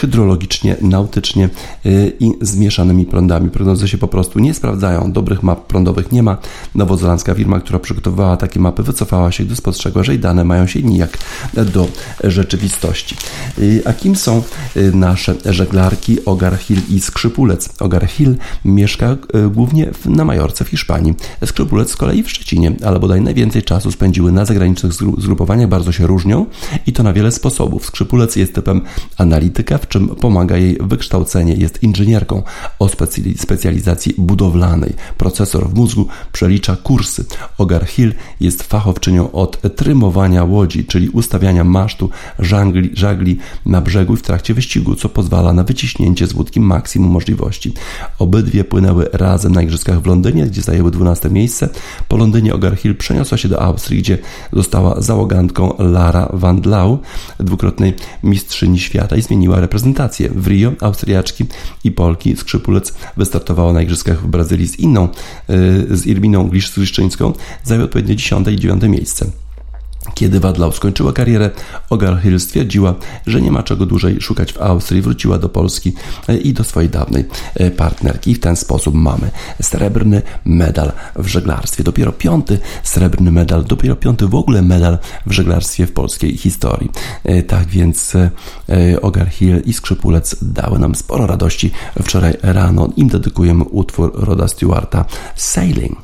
hydrologicznie, 0.00 0.76
nautycznie 0.80 1.48
i 2.20 2.32
zmieszanymi 2.40 3.06
prądami. 3.06 3.50
Prognozy 3.50 3.88
się 3.88 3.98
po 3.98 4.08
prostu 4.08 4.38
nie 4.38 4.54
sprawdzają. 4.54 5.12
Do 5.14 5.24
dobrych 5.24 5.42
map 5.42 5.66
prądowych 5.66 6.12
nie 6.12 6.22
ma. 6.22 6.36
Nowozelandzka 6.74 7.34
firma, 7.34 7.60
która 7.60 7.78
przygotowywała 7.78 8.36
takie 8.36 8.60
mapy, 8.60 8.82
wycofała 8.82 9.32
się, 9.32 9.44
gdy 9.44 9.56
spostrzegła, 9.56 10.02
że 10.02 10.12
jej 10.12 10.20
dane 10.20 10.44
mają 10.44 10.66
się 10.66 10.82
nijak 10.82 11.18
do 11.54 11.88
rzeczywistości. 12.24 13.16
Y, 13.58 13.82
a 13.84 13.92
kim 13.92 14.16
są 14.16 14.42
y, 14.76 14.92
nasze 14.92 15.34
żeglarki 15.44 16.24
Ogar 16.24 16.58
Hill 16.58 16.80
i 16.90 17.00
Skrzypulec? 17.00 17.68
Ogar 17.80 18.06
Hill 18.06 18.36
mieszka 18.64 19.16
y, 19.46 19.50
głównie 19.50 19.90
na 20.04 20.24
Majorce 20.24 20.64
w 20.64 20.68
Hiszpanii. 20.68 21.14
Skrzypulec 21.44 21.90
z 21.90 21.96
kolei 21.96 22.22
w 22.22 22.30
Szczecinie, 22.30 22.72
ale 22.84 23.00
bodaj 23.00 23.20
najwięcej 23.20 23.62
czasu 23.62 23.92
spędziły 23.92 24.32
na 24.32 24.44
zagranicznych 24.44 24.92
zgrupowaniach, 24.92 25.68
bardzo 25.68 25.92
się 25.92 26.06
różnią 26.06 26.46
i 26.86 26.92
to 26.92 27.02
na 27.02 27.12
wiele 27.12 27.32
sposobów. 27.32 27.86
Skrzypulec 27.86 28.36
jest 28.36 28.54
typem 28.54 28.80
analityka, 29.18 29.78
w 29.78 29.88
czym 29.88 30.08
pomaga 30.08 30.56
jej 30.56 30.78
wykształcenie, 30.80 31.54
jest 31.54 31.82
inżynierką 31.82 32.42
o 32.78 32.88
specjalizacji 33.36 34.14
budowlanej 34.18 34.94
procesor 35.18 35.68
w 35.68 35.74
mózgu 35.74 36.06
przelicza 36.32 36.76
kursy. 36.76 37.24
Ogar 37.58 37.86
Hill 37.86 38.14
jest 38.40 38.62
fachowczynią 38.62 39.32
od 39.32 39.76
trymowania 39.76 40.44
łodzi, 40.44 40.84
czyli 40.84 41.08
ustawiania 41.08 41.64
masztu, 41.64 42.10
żagli, 42.38 42.90
żagli 42.94 43.38
na 43.66 43.80
brzegu 43.80 44.16
w 44.16 44.22
trakcie 44.22 44.54
wyścigu, 44.54 44.94
co 44.94 45.08
pozwala 45.08 45.52
na 45.52 45.64
wyciśnięcie 45.64 46.26
z 46.26 46.34
łódki 46.34 46.60
maksimum 46.60 47.10
możliwości. 47.10 47.72
Obydwie 48.18 48.64
płynęły 48.64 49.08
razem 49.12 49.52
na 49.52 49.62
igrzyskach 49.62 50.00
w 50.00 50.06
Londynie, 50.06 50.46
gdzie 50.46 50.62
zajęły 50.62 50.90
12 50.90 51.30
miejsce. 51.30 51.68
Po 52.08 52.16
Londynie 52.16 52.54
Ogar 52.54 52.76
Hill 52.76 52.96
przeniosła 52.96 53.38
się 53.38 53.48
do 53.48 53.62
Austrii, 53.62 53.98
gdzie 53.98 54.18
została 54.52 55.00
załogantką 55.00 55.74
Lara 55.78 56.28
Van 56.32 56.60
Dlau, 56.60 56.98
dwukrotnej 57.40 57.94
mistrzyni 58.22 58.78
świata 58.78 59.16
i 59.16 59.22
zmieniła 59.22 59.60
reprezentację. 59.60 60.28
W 60.28 60.46
Rio 60.46 60.72
Austriaczki 60.80 61.44
i 61.84 61.92
Polki 61.92 62.36
skrzypulec 62.36 62.94
wystartowała 63.16 63.72
na 63.72 63.82
igrzyskach 63.82 64.22
w 64.22 64.26
Brazylii 64.26 64.68
z 64.68 64.78
inną, 64.78 64.93
y, 65.02 65.96
z 65.96 66.06
Irminą 66.06 66.48
Gliszczyńską, 66.48 67.32
zajął 67.64 67.84
odpowiednio 67.84 68.14
10 68.14 68.48
i 68.48 68.56
9 68.56 68.82
miejsce. 68.82 69.26
Kiedy 70.14 70.40
Wadlau 70.40 70.72
skończyła 70.72 71.12
karierę, 71.12 71.50
Ogar 71.90 72.22
Hill 72.22 72.40
stwierdziła, 72.40 72.94
że 73.26 73.40
nie 73.40 73.50
ma 73.50 73.62
czego 73.62 73.86
dłużej 73.86 74.20
szukać 74.20 74.52
w 74.52 74.62
Austrii, 74.62 75.02
wróciła 75.02 75.38
do 75.38 75.48
Polski 75.48 75.92
e, 76.28 76.36
i 76.36 76.52
do 76.52 76.64
swojej 76.64 76.90
dawnej 76.90 77.24
e, 77.54 77.70
partnerki. 77.70 78.30
I 78.30 78.34
w 78.34 78.40
ten 78.40 78.56
sposób 78.56 78.94
mamy 78.94 79.30
srebrny 79.62 80.22
medal 80.44 80.92
w 81.16 81.26
żeglarstwie. 81.26 81.84
Dopiero 81.84 82.12
piąty 82.12 82.58
srebrny 82.82 83.30
medal, 83.30 83.64
dopiero 83.64 83.96
piąty 83.96 84.26
w 84.26 84.34
ogóle 84.34 84.62
medal 84.62 84.98
w 85.26 85.32
żeglarstwie 85.32 85.86
w 85.86 85.92
polskiej 85.92 86.36
historii. 86.36 86.90
E, 87.24 87.42
tak 87.42 87.68
więc 87.68 88.12
Ogar 89.02 89.28
Hill 89.28 89.62
i 89.64 89.72
Skrzypulec 89.72 90.36
dały 90.42 90.78
nam 90.78 90.94
sporo 90.94 91.26
radości 91.26 91.70
wczoraj 92.02 92.34
rano. 92.42 92.88
Im 92.96 93.08
dedykujemy 93.08 93.64
utwór 93.64 94.12
Roda 94.14 94.48
Stewarta 94.48 95.04
Sailing. 95.36 96.03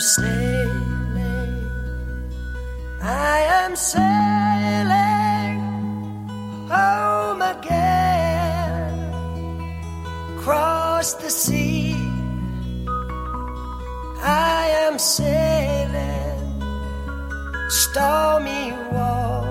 Sailing. 0.00 1.70
I 3.02 3.38
am 3.62 3.76
sailing 3.76 5.60
home 6.68 7.42
again. 7.42 8.94
Across 10.36 11.14
the 11.14 11.30
sea. 11.30 11.94
I 14.22 14.68
am 14.86 14.98
sailing 14.98 16.20
stormy 17.68 18.72
waters 18.92 19.49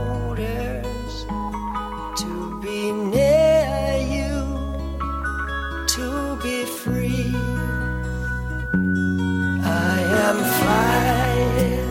am 10.29 10.43
flying. 10.59 11.89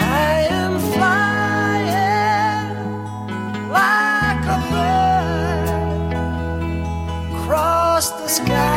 I 0.00 0.46
am 0.60 0.74
flying 0.94 2.70
like 3.78 4.44
a 4.56 4.58
bird 4.72 5.68
across 7.34 8.06
the 8.10 8.28
sky. 8.28 8.71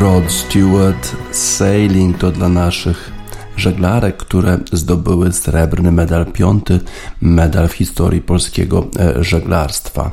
Rod 0.00 0.32
Stewart, 0.32 1.16
Sailing 1.32 2.18
to 2.18 2.30
dla 2.30 2.48
naszych 2.48 3.12
żeglarek, 3.56 4.16
które 4.16 4.58
zdobyły 4.72 5.32
srebrny 5.32 5.92
medal, 5.92 6.26
piąty 6.26 6.80
medal 7.20 7.68
w 7.68 7.72
historii 7.72 8.20
polskiego 8.20 8.86
e, 8.98 9.24
żeglarstwa. 9.24 10.10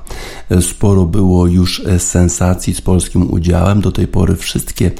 E, 0.49 0.61
sporo 0.61 1.05
było 1.05 1.47
już 1.47 1.79
e, 1.79 1.99
sensacji 1.99 2.73
z 2.73 2.81
polskim 2.81 3.31
udziałem, 3.31 3.81
do 3.81 3.91
tej 3.91 4.07
pory 4.07 4.35
wszystkie 4.35 4.91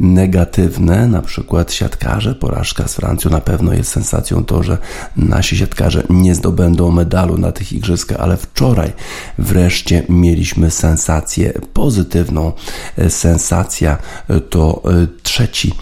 negatywne, 0.00 1.08
na 1.08 1.22
przykład 1.22 1.72
siatkarze, 1.72 2.34
porażka 2.34 2.88
z 2.88 2.94
Francją 2.94 3.30
na 3.30 3.40
pewno 3.40 3.72
jest 3.72 3.90
sensacją 3.90 4.44
to, 4.44 4.62
że 4.62 4.78
nasi 5.16 5.56
siatkarze 5.56 6.02
nie 6.10 6.34
zdobędą 6.34 6.90
medalu 6.90 7.38
na 7.38 7.52
tych 7.52 7.72
igrzyskach, 7.72 8.20
ale 8.20 8.36
wczoraj 8.36 8.92
wreszcie 9.38 10.02
mieliśmy 10.08 10.70
sensację 10.70 11.52
pozytywną. 11.72 12.52
Sensacja 13.08 13.98
to 14.50 14.82
trzeci, 15.22 15.72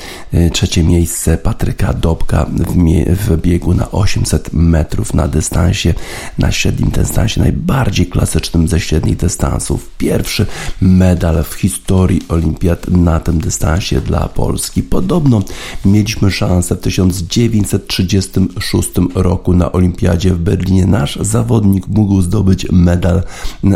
trzecie 0.52 0.82
miejsce 0.82 1.38
Patryka 1.38 1.92
do 1.92 2.14
w, 2.14 3.16
w 3.16 3.40
biegu 3.40 3.74
na 3.74 3.90
800 3.90 4.52
metrów 4.52 5.14
na 5.14 5.28
dystansie, 5.28 5.94
na 6.38 6.52
średnim 6.52 6.90
dystansie, 6.90 7.40
najbardziej 7.40 8.06
klasycznym 8.06 8.68
ze 8.68 8.80
średnich 8.80 9.13
dystansów. 9.16 9.90
Pierwszy 9.98 10.46
medal 10.80 11.44
w 11.44 11.54
historii 11.54 12.20
olimpiad 12.28 12.88
na 12.88 13.20
tym 13.20 13.38
dystansie 13.38 14.00
dla 14.00 14.28
Polski. 14.28 14.82
Podobno 14.82 15.42
mieliśmy 15.84 16.30
szansę 16.30 16.76
w 16.76 16.80
1936 16.80 18.90
roku 19.14 19.54
na 19.54 19.72
olimpiadzie 19.72 20.30
w 20.30 20.38
Berlinie. 20.38 20.86
Nasz 20.86 21.18
zawodnik 21.20 21.88
mógł 21.88 22.20
zdobyć 22.20 22.66
medal, 22.72 23.22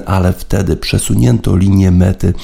ale 0.07 0.33
wtedy 0.33 0.77
przesunięto 0.77 1.57
linię 1.57 1.91
mety 1.91 2.35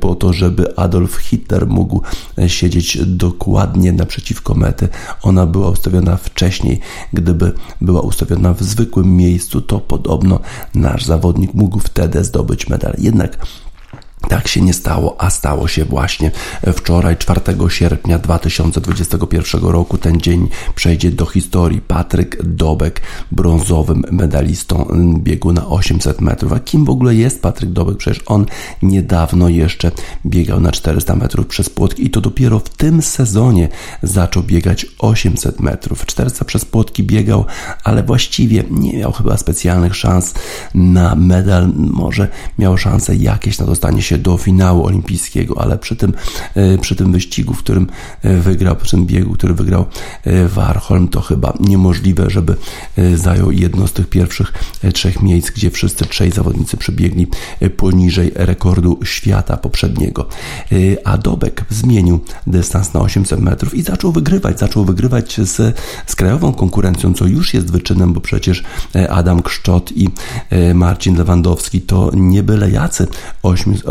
po 0.00 0.14
to, 0.14 0.32
żeby 0.32 0.76
Adolf 0.76 1.16
Hitler 1.16 1.66
mógł 1.66 2.02
siedzieć 2.46 2.98
dokładnie 3.06 3.92
naprzeciwko 3.92 4.54
mety. 4.54 4.88
Ona 5.22 5.46
była 5.46 5.70
ustawiona 5.70 6.16
wcześniej. 6.16 6.80
Gdyby 7.12 7.52
była 7.80 8.00
ustawiona 8.00 8.54
w 8.54 8.62
zwykłym 8.62 9.16
miejscu, 9.16 9.60
to 9.60 9.80
podobno 9.80 10.40
nasz 10.74 11.04
zawodnik 11.04 11.54
mógł 11.54 11.78
wtedy 11.78 12.24
zdobyć 12.24 12.37
medal. 12.68 12.92
Jednak 12.98 13.38
tak 14.28 14.48
się 14.48 14.60
nie 14.60 14.74
stało, 14.74 15.16
a 15.18 15.30
stało 15.30 15.68
się 15.68 15.84
właśnie 15.84 16.30
wczoraj, 16.72 17.16
4 17.16 17.40
sierpnia 17.68 18.18
2021 18.18 19.60
roku. 19.60 19.98
Ten 19.98 20.20
dzień 20.20 20.48
przejdzie 20.74 21.10
do 21.10 21.26
historii. 21.26 21.80
Patryk 21.80 22.42
Dobek, 22.42 23.00
brązowym 23.32 24.04
medalistą 24.10 24.88
biegu 25.18 25.52
na 25.52 25.66
800 25.66 26.20
metrów. 26.20 26.52
A 26.52 26.60
kim 26.60 26.84
w 26.84 26.90
ogóle 26.90 27.14
jest 27.14 27.42
Patryk 27.42 27.70
Dobek? 27.70 27.96
Przecież 27.96 28.22
on 28.26 28.46
niedawno 28.82 29.48
jeszcze 29.48 29.90
biegał 30.26 30.60
na 30.60 30.72
400 30.72 31.16
metrów 31.16 31.46
przez 31.46 31.70
płotki 31.70 32.06
i 32.06 32.10
to 32.10 32.20
dopiero 32.20 32.58
w 32.58 32.68
tym 32.68 33.02
sezonie 33.02 33.68
zaczął 34.02 34.42
biegać 34.42 34.86
800 34.98 35.60
metrów. 35.60 36.06
400 36.06 36.44
przez 36.44 36.64
płotki 36.64 37.02
biegał, 37.02 37.44
ale 37.84 38.02
właściwie 38.02 38.64
nie 38.70 38.98
miał 38.98 39.12
chyba 39.12 39.36
specjalnych 39.36 39.96
szans 39.96 40.34
na 40.74 41.14
medal. 41.14 41.72
Może 41.76 42.28
miał 42.58 42.78
szansę 42.78 43.16
jakieś 43.16 43.58
na 43.58 43.66
dostanie 43.66 44.02
się 44.08 44.18
do 44.18 44.36
finału 44.36 44.86
olimpijskiego, 44.86 45.60
ale 45.60 45.78
przy 45.78 45.96
tym, 45.96 46.12
e, 46.54 46.78
przy 46.78 46.96
tym 46.96 47.12
wyścigu, 47.12 47.54
w 47.54 47.58
którym 47.58 47.86
e, 48.22 48.36
wygrał, 48.36 48.76
przy 48.76 48.90
tym 48.90 49.06
biegu, 49.06 49.32
który 49.32 49.54
wygrał 49.54 49.86
e, 50.24 50.48
Warholm, 50.48 51.08
to 51.08 51.20
chyba 51.20 51.52
niemożliwe, 51.60 52.30
żeby 52.30 52.56
zajął 53.14 53.50
jedno 53.52 53.86
z 53.86 53.92
tych 53.92 54.08
pierwszych 54.08 54.52
trzech 54.94 55.22
miejsc, 55.22 55.50
gdzie 55.50 55.70
wszyscy 55.70 56.04
trzej 56.06 56.30
zawodnicy 56.30 56.76
przebiegli 56.76 57.26
poniżej 57.76 58.32
rekordu 58.34 58.98
świata 59.04 59.56
poprzedniego. 59.56 60.28
A 61.04 61.18
Dobek 61.18 61.64
zmienił 61.70 62.20
dystans 62.46 62.94
na 62.94 63.00
800 63.00 63.40
metrów 63.40 63.74
i 63.74 63.82
zaczął 63.82 64.12
wygrywać. 64.12 64.58
Zaczął 64.58 64.84
wygrywać 64.84 65.40
z, 65.40 65.78
z 66.06 66.16
krajową 66.16 66.52
konkurencją, 66.52 67.14
co 67.14 67.26
już 67.26 67.54
jest 67.54 67.72
wyczynem, 67.72 68.12
bo 68.12 68.20
przecież 68.20 68.64
Adam 69.08 69.42
Kszczot 69.42 69.92
i 69.96 70.08
Marcin 70.74 71.16
Lewandowski 71.16 71.80
to 71.80 72.10
nie 72.14 72.42
byle 72.42 72.70
jacy 72.70 73.06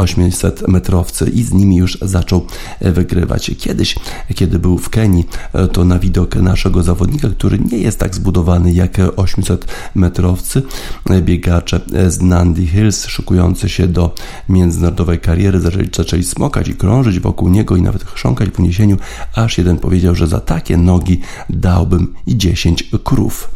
800 0.08 0.68
metrowcy 0.68 1.30
i 1.30 1.44
z 1.44 1.54
nimi 1.54 1.76
już 1.76 1.98
zaczął 2.02 2.46
e, 2.80 2.92
wygrywać. 2.92 3.52
Kiedyś, 3.58 3.96
kiedy 4.36 4.60
był 4.60 4.78
w 4.78 4.90
Kenii, 4.90 5.28
e, 5.54 5.68
to 5.68 5.86
na 5.86 6.00
widok 6.00 6.36
naszego 6.36 6.84
zawodnika, 6.84 7.30
który 7.30 7.60
nie 7.60 7.78
jest 7.78 8.00
tak 8.00 8.16
zbudowany 8.16 8.72
jak 8.72 8.98
800 9.16 9.66
metrowcy, 9.96 10.64
e, 11.10 11.22
biegacze 11.22 11.80
z 12.08 12.22
Nandi 12.22 12.68
Hills, 12.68 13.08
szykujący 13.08 13.70
się 13.70 13.88
do 13.88 14.16
międzynarodowej 14.50 15.20
kariery, 15.20 15.60
zaczęli, 15.60 15.90
zaczęli 15.96 16.24
smokać 16.24 16.68
i 16.68 16.76
krążyć 16.76 17.20
wokół 17.20 17.50
niego 17.50 17.76
i 17.76 17.82
nawet 17.82 18.04
chrząkać 18.04 18.50
w 18.50 18.60
uniesieniu, 18.60 18.98
aż 19.36 19.58
jeden 19.58 19.78
powiedział, 19.78 20.16
że 20.16 20.28
za 20.28 20.40
takie 20.40 20.78
nogi 20.78 21.22
dałbym 21.50 22.14
i 22.28 22.38
10 22.38 22.84
krów. 23.04 23.52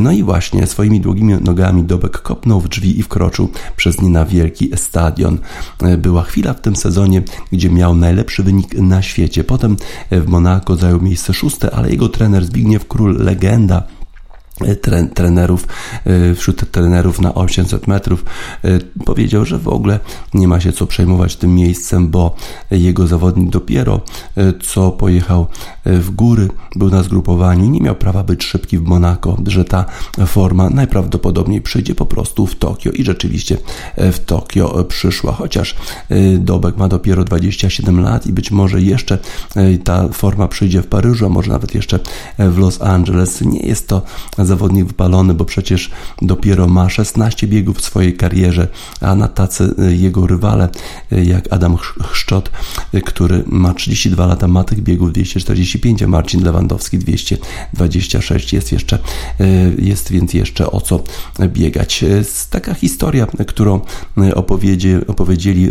No 0.00 0.12
i 0.12 0.22
właśnie 0.22 0.66
swoimi 0.66 1.00
długimi 1.00 1.34
nogami 1.34 1.84
Dobek 1.84 2.22
kopnął 2.22 2.60
w 2.60 2.68
drzwi 2.68 2.98
i 2.98 3.02
wkroczył 3.02 3.48
przez 3.76 4.00
nie 4.00 4.10
na 4.10 4.24
wielki 4.24 4.70
stadion. 4.76 5.38
E, 5.82 5.98
była 5.98 6.22
chwila 6.22 6.54
w 6.54 6.60
tym 6.60 6.76
sezonie, 6.76 7.22
gdzie 7.52 7.70
miał 7.70 7.96
najlepszy 7.96 8.42
wynik 8.42 8.74
na 8.74 9.02
świecie. 9.02 9.44
Potem 9.44 9.76
w 10.10 10.26
Monako 10.26 10.76
zajął 10.76 11.00
miejsce 11.00 11.34
szóste, 11.34 11.70
ale 11.70 11.90
jego 11.90 12.08
trener 12.08 12.44
Zbigniew 12.44 12.88
Król, 12.88 13.16
legenda 13.18 13.82
trenerów, 15.14 15.66
e, 16.04 16.34
wśród 16.34 16.70
trenerów 16.70 17.20
na 17.20 17.34
800 17.34 17.86
metrów 17.86 18.24
e, 18.64 18.78
powiedział, 19.04 19.44
że 19.44 19.58
w 19.58 19.68
ogóle 19.68 20.00
nie 20.34 20.48
ma 20.48 20.60
się 20.60 20.72
co 20.72 20.86
przejmować 20.86 21.36
tym 21.36 21.54
miejscem, 21.54 22.08
bo 22.08 22.34
jego 22.70 23.06
zawodnik 23.06 23.50
dopiero 23.50 24.00
co 24.62 24.90
pojechał 24.90 25.46
w 25.84 26.10
góry, 26.10 26.48
był 26.76 26.90
na 26.90 27.02
zgrupowaniu 27.02 27.64
i 27.64 27.70
nie 27.70 27.80
miał 27.80 27.94
prawa 27.94 28.24
być 28.24 28.44
szybki 28.44 28.78
w 28.78 28.82
Monako, 28.82 29.36
że 29.46 29.64
ta 29.64 29.84
forma 30.26 30.70
najprawdopodobniej 30.70 31.60
przyjdzie 31.60 31.94
po 31.94 32.06
prostu 32.06 32.46
w 32.46 32.56
Tokio 32.56 32.92
i 32.92 33.04
rzeczywiście 33.04 33.56
w 33.96 34.18
Tokio 34.18 34.84
przyszła, 34.84 35.32
chociaż 35.32 35.76
Dobek 36.38 36.76
ma 36.76 36.88
dopiero 36.88 37.24
27 37.24 38.00
lat 38.00 38.26
i 38.26 38.32
być 38.32 38.50
może 38.50 38.80
jeszcze 38.80 39.18
ta 39.84 40.08
forma 40.08 40.48
przyjdzie 40.48 40.82
w 40.82 40.86
Paryżu, 40.86 41.26
a 41.26 41.28
może 41.28 41.50
nawet 41.50 41.74
jeszcze 41.74 41.98
w 42.38 42.58
Los 42.58 42.82
Angeles. 42.82 43.40
Nie 43.40 43.60
jest 43.60 43.88
to 43.88 44.02
zawodnik 44.48 44.86
wypalony, 44.86 45.34
bo 45.34 45.44
przecież 45.44 45.90
dopiero 46.22 46.66
ma 46.66 46.88
16 46.88 47.46
biegów 47.46 47.78
w 47.78 47.84
swojej 47.84 48.16
karierze, 48.16 48.68
a 49.00 49.14
na 49.14 49.28
tacy 49.28 49.74
y, 49.78 49.96
jego 49.96 50.26
rywale, 50.26 50.68
y, 51.12 51.24
jak 51.24 51.52
Adam 51.52 51.76
Chrzczot, 51.76 52.50
y, 52.94 53.00
który 53.00 53.44
ma 53.46 53.74
32 53.74 54.26
lata, 54.26 54.48
ma 54.48 54.64
tych 54.64 54.80
biegów 54.80 55.12
245, 55.12 56.02
a 56.02 56.06
Marcin 56.06 56.44
Lewandowski 56.44 56.98
226. 56.98 58.52
Jest 58.52 58.72
jeszcze, 58.72 58.98
jest 59.78 60.12
więc 60.12 60.34
jeszcze 60.34 60.70
o 60.70 60.80
co 60.80 61.02
biegać. 61.48 62.04
Taka 62.50 62.74
historia, 62.74 63.26
którą 63.46 63.80
opowiedzi, 64.34 64.94
opowiedzieli 65.06 65.70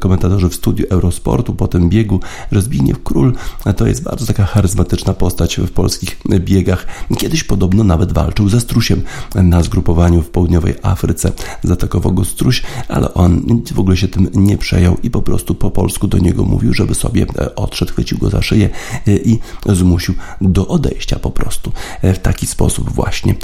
komentatorzy 0.00 0.48
w 0.48 0.54
studiu 0.54 0.86
Eurosportu 0.90 1.54
po 1.54 1.68
tym 1.68 1.88
biegu, 1.88 2.20
że 2.52 2.62
Zbigniew 2.62 3.02
Król 3.02 3.34
to 3.76 3.86
jest 3.86 4.02
bardzo 4.02 4.26
taka 4.26 4.44
charyzmatyczna 4.44 5.14
postać 5.14 5.56
w 5.56 5.70
polskich 5.70 6.20
biegach. 6.38 6.86
Kiedyś 7.18 7.44
podobno 7.44 7.84
nawet 7.84 8.03
walczył 8.12 8.48
ze 8.48 8.60
strusiem 8.60 9.02
na 9.34 9.62
zgrupowaniu 9.62 10.22
w 10.22 10.30
południowej 10.30 10.74
Afryce. 10.82 11.32
Zaatakował 11.62 12.12
go 12.12 12.24
struś, 12.24 12.62
ale 12.88 13.14
on 13.14 13.62
w 13.74 13.78
ogóle 13.78 13.96
się 13.96 14.08
tym 14.08 14.28
nie 14.34 14.58
przejął 14.58 14.96
i 15.02 15.10
po 15.10 15.22
prostu 15.22 15.54
po 15.54 15.70
polsku 15.70 16.08
do 16.08 16.18
niego 16.18 16.44
mówił, 16.44 16.74
żeby 16.74 16.94
sobie 16.94 17.26
e, 17.38 17.54
odszedł, 17.54 17.92
chwycił 17.92 18.18
go 18.18 18.30
za 18.30 18.42
szyję 18.42 18.70
e, 19.08 19.16
i 19.16 19.38
zmusił 19.66 20.14
do 20.40 20.68
odejścia 20.68 21.18
po 21.18 21.30
prostu. 21.30 21.72
E, 22.02 22.12
w 22.12 22.18
taki 22.18 22.46
sposób 22.46 22.90
właśnie 22.90 23.34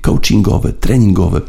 coachingowy, 0.00 0.72
treningowy 0.72 1.40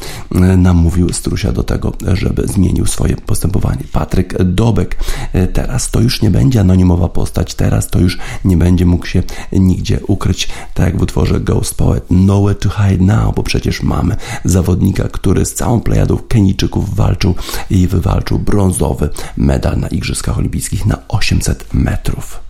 namówił 0.58 1.14
strusia 1.14 1.52
do 1.52 1.64
tego, 1.64 1.94
żeby 2.14 2.48
zmienił 2.48 2.86
swoje 2.86 3.16
postępowanie. 3.16 3.84
Patryk 3.92 4.44
Dobek, 4.44 4.98
teraz 5.54 5.92
to 5.92 6.02
już 6.02 6.22
nie 6.22 6.32
będzie 6.32 6.60
anonimowa 6.60 7.10
postać, 7.10 7.56
teraz 7.56 7.88
to 7.88 8.00
już 8.00 8.18
nie 8.46 8.58
będzie 8.58 8.86
mógł 8.86 9.06
się 9.06 9.24
nigdzie 9.52 10.00
ukryć, 10.08 10.50
tak 10.74 10.86
jak 10.86 10.98
w 10.98 11.02
utworze 11.02 11.40
Ghost 11.40 11.76
Poet. 11.76 12.06
No 12.30 12.36
nowhere 12.36 12.56
to 12.56 12.70
hide 12.70 13.04
now, 13.04 13.36
bo 13.36 13.44
przecież 13.44 13.84
mamy 13.84 14.16
zawodnika, 14.46 15.04
który 15.04 15.46
z 15.46 15.54
całą 15.54 15.82
plejadą 15.82 16.18
Kenijczyków 16.18 16.96
walczył 16.96 17.36
i 17.70 17.88
wywalczył 17.88 18.40
brązowy 18.40 19.10
medal 19.38 19.78
na 19.78 19.88
Igrzyskach 19.88 20.38
Olimpijskich 20.38 20.86
na 20.86 20.98
800 21.08 21.74
metrów. 21.74 22.49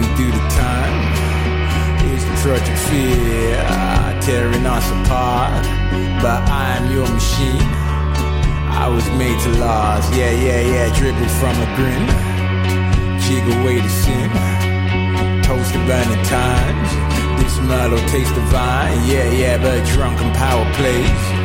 Me 0.00 0.06
do 0.16 0.26
the 0.30 0.44
time. 0.54 0.96
It's 2.10 2.24
the 2.24 2.36
of 2.54 2.78
fear 2.88 3.56
tearing 4.20 4.66
us 4.66 4.86
apart. 4.98 5.64
But 6.22 6.40
I'm 6.48 6.90
your 6.90 7.08
machine. 7.08 7.68
I 8.84 8.88
was 8.88 9.06
made 9.18 9.38
to 9.40 9.50
last. 9.60 10.12
Yeah, 10.14 10.30
yeah, 10.30 10.60
yeah. 10.60 10.86
Dribble 10.98 11.28
from 11.40 11.54
a 11.60 11.68
grin. 11.76 12.04
Jig 13.24 13.44
away 13.56 13.80
the 13.80 13.88
sin. 13.88 14.30
Toast 15.42 15.72
the 15.72 15.80
burning 15.86 16.24
times. 16.24 16.90
This 17.42 17.58
mellow 17.60 18.00
taste 18.08 18.34
divine. 18.34 18.98
Yeah, 19.06 19.30
yeah, 19.30 19.58
but 19.58 19.86
drunken 19.92 20.32
power 20.32 20.64
plays 20.74 21.44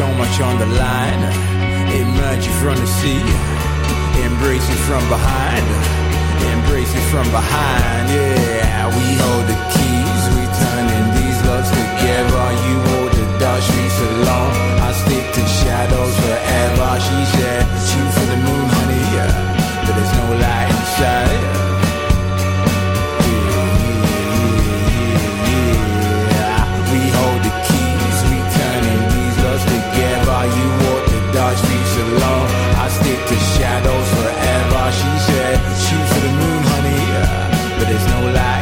so 0.00 0.06
much 0.14 0.40
on 0.40 0.58
the 0.58 0.66
line. 0.66 1.22
Emerge 1.92 2.46
you 2.46 2.52
from 2.62 2.76
the 2.76 2.86
sea, 2.86 3.20
embrace 4.24 4.66
you 4.70 4.78
from 4.88 5.06
behind, 5.08 5.66
embrace 6.70 6.94
you 6.94 7.00
from 7.10 7.26
behind. 7.32 8.06
Yeah, 8.10 8.86
we 8.94 9.06
hold 9.18 9.44
the 9.50 9.58
keys, 9.74 10.22
we 10.38 10.44
turning 10.62 11.06
these 11.18 11.38
loves 11.50 11.70
together. 11.70 12.46
You 12.66 12.76
hold 12.90 13.12
the 13.18 13.26
dark 13.42 13.60
streets 13.62 13.98
alone. 13.98 14.54
I 14.78 14.92
stick 15.02 15.26
to 15.34 15.42
shadows 15.46 16.14
forever. 16.22 16.90
She 17.06 17.18
said, 17.34 17.66
shoot 17.88 18.10
for 18.14 18.26
the 18.32 18.38
moon, 18.46 18.66
honey, 18.76 19.02
yeah, 19.16 19.30
but 19.82 19.92
there's 19.98 20.14
no 20.14 20.26
light 20.44 20.70
inside. 20.70 21.40
We 26.92 27.02
hold 27.18 27.40
the 27.46 27.54
keys, 27.66 28.18
we 28.30 28.38
turning 28.58 29.02
these 29.14 29.36
loves 29.42 29.64
together. 29.74 30.38
You 30.56 30.66
walk 30.86 31.02
the 31.14 31.20
dark 31.34 31.56
streets 31.58 31.94
alone. 32.06 32.48
I 32.78 32.86
stick 32.98 33.20
to 33.26 33.36
shadows 33.58 34.08
forever. 34.14 34.49
No 38.20 38.32
light 38.32 38.59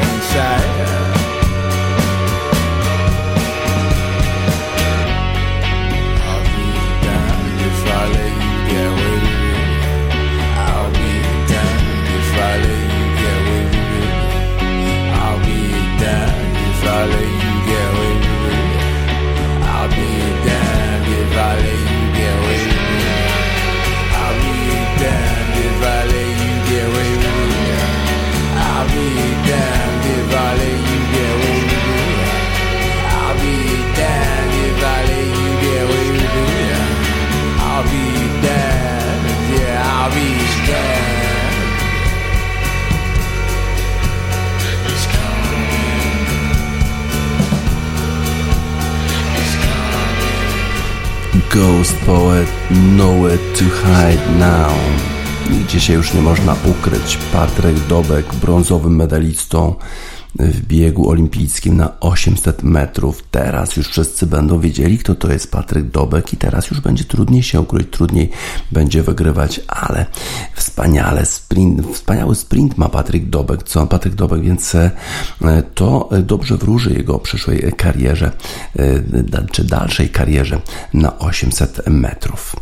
Ghost 51.59 51.97
Poet 52.07 52.49
Nowhere 52.97 53.39
to 53.39 53.65
Hide 53.65 54.39
Now. 54.39 54.73
Nigdzie 55.51 55.81
się 55.81 55.93
już 55.93 56.15
nie 56.15 56.21
można 56.21 56.57
ukryć. 56.65 57.19
Patryk 57.33 57.79
Dobek, 57.89 58.35
brązowym 58.35 58.97
medalistą 58.97 59.75
w 60.35 60.67
biegu 60.67 61.11
olimpijskim 61.11 61.77
na 61.77 62.01
800 62.01 62.63
metrów. 62.63 63.25
Teraz 63.31 63.77
już 63.77 63.89
wszyscy 63.89 64.27
będą 64.27 64.61
wiedzieli, 64.61 64.99
kto 64.99 65.15
to 65.15 65.33
jest 65.33 65.51
Patryk 65.51 65.91
Dobek 65.91 66.33
i 66.33 66.37
teraz 66.37 66.71
już 66.71 66.81
będzie 66.81 67.05
trudniej 67.05 67.43
się 67.43 67.61
ukryć, 67.61 67.89
trudniej 67.91 68.31
będzie 68.73 69.03
wygrywać, 69.03 69.61
ale 69.69 70.07
wspaniale 70.55 71.27
sprint, 71.27 71.95
wspaniały 71.95 72.35
sprint 72.35 72.79
ma 72.79 72.89
Patryk 72.89 73.31
Dobek, 73.31 73.63
co 73.63 73.87
Patryk 73.87 74.15
Dobek, 74.15 74.43
więc 74.43 74.75
e, 74.75 74.91
to 75.75 76.09
dobrze 76.23 76.57
wróży 76.57 76.93
jego 76.93 77.19
przyszłej 77.19 77.73
karierze, 77.77 78.33
e, 78.79 79.47
czy 79.53 79.65
dalszej 79.65 80.09
karierze 80.09 80.61
na 80.95 81.19
800 81.19 81.87
metrów. 81.87 82.57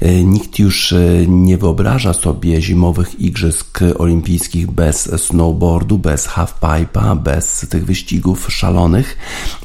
E, 0.00 0.24
Nikt 0.24 0.58
już 0.58 0.94
nie 1.28 1.58
wyobraża 1.58 2.12
sobie 2.12 2.62
zimowych 2.62 3.20
igrzysk 3.20 3.80
olimpijskich 3.98 4.70
bez 4.70 5.22
snowboardu, 5.22 5.98
bez 5.98 6.28
halfpipe'a, 6.28 7.05
bez 7.14 7.66
tych 7.70 7.84
wyścigów 7.84 8.52
szalonych. 8.52 9.16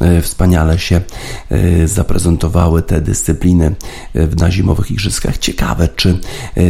E, 0.02 0.22
Wspaniale 0.22 0.80
się 0.80 1.02
e, 1.50 1.88
zaprezentowały 1.88 2.82
te 2.82 3.02
dyscypliny 3.02 3.76
e, 4.16 4.28
na 4.28 4.52
zimowych 4.52 4.92
igrzyskach. 4.92 5.38
Ciekawe, 5.38 5.88
czy 5.96 6.20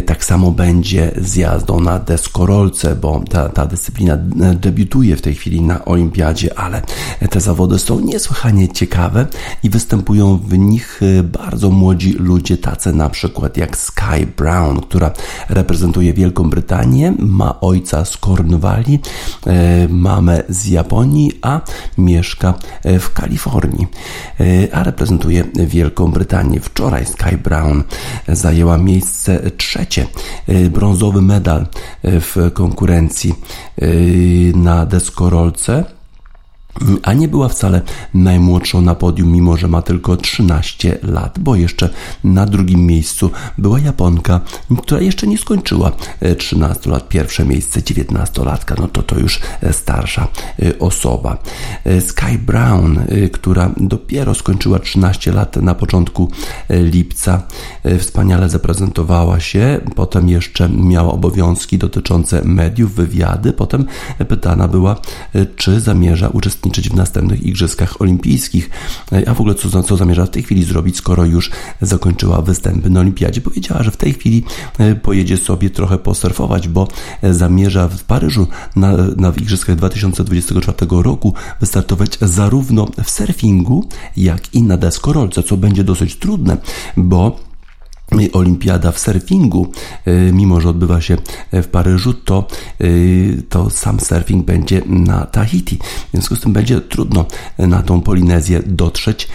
tak 0.05 0.25
samo 0.25 0.51
będzie 0.51 1.11
z 1.21 1.35
jazdą 1.35 1.79
na 1.79 1.99
deskorolce, 1.99 2.95
bo 2.95 3.23
ta, 3.29 3.49
ta 3.49 3.65
dyscyplina 3.65 4.17
debiutuje 4.55 5.15
w 5.15 5.21
tej 5.21 5.35
chwili 5.35 5.61
na 5.61 5.85
olimpiadzie, 5.85 6.59
ale 6.59 6.81
te 7.29 7.41
zawody 7.41 7.79
są 7.79 7.99
niesłychanie 7.99 8.69
ciekawe 8.69 9.27
i 9.63 9.69
występują 9.69 10.37
w 10.37 10.57
nich 10.57 11.01
bardzo 11.23 11.69
młodzi 11.69 12.13
ludzie, 12.13 12.57
tacy 12.57 12.93
na 12.93 13.09
przykład 13.09 13.57
jak 13.57 13.77
Sky 13.77 14.27
Brown, 14.37 14.81
która 14.81 15.11
reprezentuje 15.49 16.13
Wielką 16.13 16.49
Brytanię, 16.49 17.13
ma 17.19 17.59
ojca 17.61 18.05
z 18.05 18.17
Cornwalli, 18.17 18.99
e, 19.47 19.87
mamę 19.87 20.43
z 20.49 20.60
Japonii, 20.67 21.31
a 21.41 21.61
mieszka 21.97 22.53
w 22.99 23.13
Kalifornii, 23.13 23.87
e, 24.39 24.75
a 24.75 24.83
reprezentuje 24.83 25.43
Wielką 25.53 26.11
Brytanię. 26.11 26.59
Wczoraj 26.59 27.05
Sky 27.05 27.37
Brown 27.37 27.83
zajęła 28.27 28.77
miejsce 28.77 29.51
trzecie, 29.57 30.07
e, 30.47 30.69
brązowy 30.69 31.21
medal 31.21 31.61
e, 31.61 32.21
w 32.21 32.35
konkurencji 32.53 33.33
na 34.55 34.85
deskorolce 34.85 35.85
a 37.03 37.13
nie 37.13 37.27
była 37.27 37.49
wcale 37.49 37.81
najmłodszą 38.13 38.81
na 38.81 38.95
podium, 38.95 39.31
mimo 39.31 39.57
że 39.57 39.67
ma 39.67 39.81
tylko 39.81 40.17
13 40.17 40.97
lat, 41.03 41.39
bo 41.39 41.55
jeszcze 41.55 41.89
na 42.23 42.45
drugim 42.45 42.85
miejscu 42.85 43.31
była 43.57 43.79
Japonka, 43.79 44.41
która 44.81 45.01
jeszcze 45.01 45.27
nie 45.27 45.37
skończyła 45.37 45.91
13 46.37 46.89
lat, 46.89 47.09
pierwsze 47.09 47.45
miejsce 47.45 47.79
19-latka, 47.79 48.75
no 48.79 48.87
to 48.87 49.03
to 49.03 49.19
już 49.19 49.39
starsza 49.71 50.27
osoba. 50.79 51.37
Sky 51.99 52.37
Brown, 52.39 52.99
która 53.31 53.71
dopiero 53.77 54.33
skończyła 54.33 54.79
13 54.79 55.31
lat 55.31 55.55
na 55.55 55.75
początku 55.75 56.31
lipca, 56.69 57.41
wspaniale 57.99 58.49
zaprezentowała 58.49 59.39
się, 59.39 59.79
potem 59.95 60.29
jeszcze 60.29 60.69
miała 60.69 61.13
obowiązki 61.13 61.77
dotyczące 61.77 62.41
mediów, 62.45 62.95
wywiady, 62.95 63.53
potem 63.53 63.85
pytana 64.27 64.67
była, 64.67 64.95
czy 65.55 65.79
zamierza 65.79 66.27
uczestniczyć 66.27 66.60
w 66.91 66.95
następnych 66.95 67.43
Igrzyskach 67.43 68.01
Olimpijskich, 68.01 68.69
a 69.27 69.33
w 69.33 69.39
ogóle 69.39 69.55
co, 69.55 69.83
co 69.83 69.97
zamierza 69.97 70.25
w 70.25 70.29
tej 70.29 70.43
chwili 70.43 70.63
zrobić, 70.63 70.97
skoro 70.97 71.25
już 71.25 71.51
zakończyła 71.81 72.41
występy 72.41 72.89
na 72.89 72.99
Olimpiadzie. 72.99 73.41
Powiedziała, 73.41 73.83
że 73.83 73.91
w 73.91 73.97
tej 73.97 74.13
chwili 74.13 74.43
pojedzie 75.01 75.37
sobie 75.37 75.69
trochę 75.69 75.97
posurfować, 75.97 76.67
bo 76.67 76.87
zamierza 77.23 77.87
w 77.87 78.03
Paryżu 78.03 78.47
na, 78.75 78.97
na 79.17 79.29
Igrzyskach 79.29 79.75
2024 79.75 80.77
roku 80.89 81.33
wystartować 81.59 82.17
zarówno 82.21 82.87
w 83.03 83.09
surfingu, 83.09 83.87
jak 84.17 84.55
i 84.55 84.63
na 84.63 84.77
deskorolce, 84.77 85.43
co 85.43 85.57
będzie 85.57 85.83
dosyć 85.83 86.15
trudne, 86.15 86.57
bo 86.97 87.50
Olimpiada 88.33 88.91
w 88.91 88.99
surfingu, 88.99 89.71
y, 90.07 90.31
mimo 90.33 90.61
że 90.61 90.69
odbywa 90.69 91.01
się 91.01 91.17
w 91.51 91.67
Paryżu, 91.67 92.13
to, 92.13 92.47
y, 92.81 93.43
to 93.49 93.69
sam 93.69 93.99
surfing 93.99 94.45
będzie 94.45 94.81
na 94.85 95.25
Tahiti. 95.25 95.77
W 96.07 96.11
związku 96.11 96.35
z 96.35 96.39
tym 96.39 96.53
będzie 96.53 96.81
trudno 96.81 97.25
na 97.57 97.83
tą 97.83 98.01
Polinezję 98.01 98.63
dotrzeć 98.65 99.27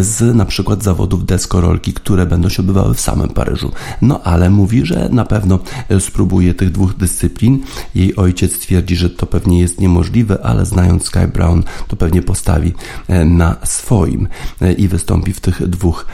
z 0.00 0.36
na 0.36 0.44
przykład 0.44 0.82
zawodów 0.82 1.26
deskorolki, 1.26 1.92
które 1.92 2.26
będą 2.26 2.48
się 2.48 2.62
odbywały 2.62 2.94
w 2.94 3.00
samym 3.00 3.28
Paryżu. 3.28 3.72
No 4.02 4.22
ale 4.22 4.50
mówi, 4.50 4.86
że 4.86 5.08
na 5.12 5.24
pewno 5.24 5.58
spróbuje 6.00 6.54
tych 6.54 6.70
dwóch 6.70 6.96
dyscyplin. 6.96 7.62
Jej 7.94 8.16
ojciec 8.16 8.58
twierdzi, 8.58 8.96
że 8.96 9.10
to 9.10 9.26
pewnie 9.26 9.60
jest 9.60 9.80
niemożliwe, 9.80 10.46
ale 10.46 10.66
znając 10.66 11.04
Sky 11.04 11.28
Brown, 11.32 11.62
to 11.88 11.96
pewnie 11.96 12.22
postawi 12.22 12.72
na 13.24 13.56
swoim 13.64 14.28
i 14.78 14.88
wystąpi 14.88 15.32
w 15.32 15.40
tych 15.40 15.68
dwóch 15.68 16.06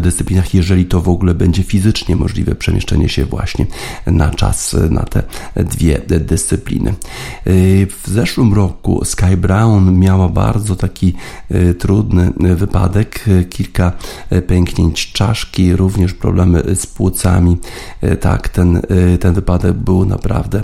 dyscyplinach, 0.00 0.54
jeżeli 0.54 0.86
to 0.86 1.00
w 1.00 1.08
ogóle 1.08 1.34
będzie 1.34 1.65
fizycznie 1.66 2.16
możliwe 2.16 2.54
przemieszczenie 2.54 3.08
się 3.08 3.24
właśnie 3.24 3.66
na 4.06 4.30
czas 4.30 4.76
na 4.90 5.02
te 5.02 5.22
dwie 5.56 6.00
dyscypliny. 6.20 6.94
W 7.88 8.02
zeszłym 8.06 8.54
roku 8.54 9.04
Sky 9.04 9.36
Brown 9.36 9.98
miała 9.98 10.28
bardzo 10.28 10.76
taki 10.76 11.14
e, 11.50 11.74
trudny 11.74 12.32
wypadek, 12.56 13.24
kilka 13.50 13.92
pęknięć 14.46 15.12
czaszki, 15.12 15.76
również 15.76 16.14
problemy 16.14 16.62
z 16.74 16.86
płucami. 16.86 17.58
E, 18.00 18.16
tak, 18.16 18.48
ten, 18.48 18.76
e, 18.76 19.18
ten 19.18 19.34
wypadek 19.34 19.72
był 19.72 20.04
naprawdę 20.04 20.62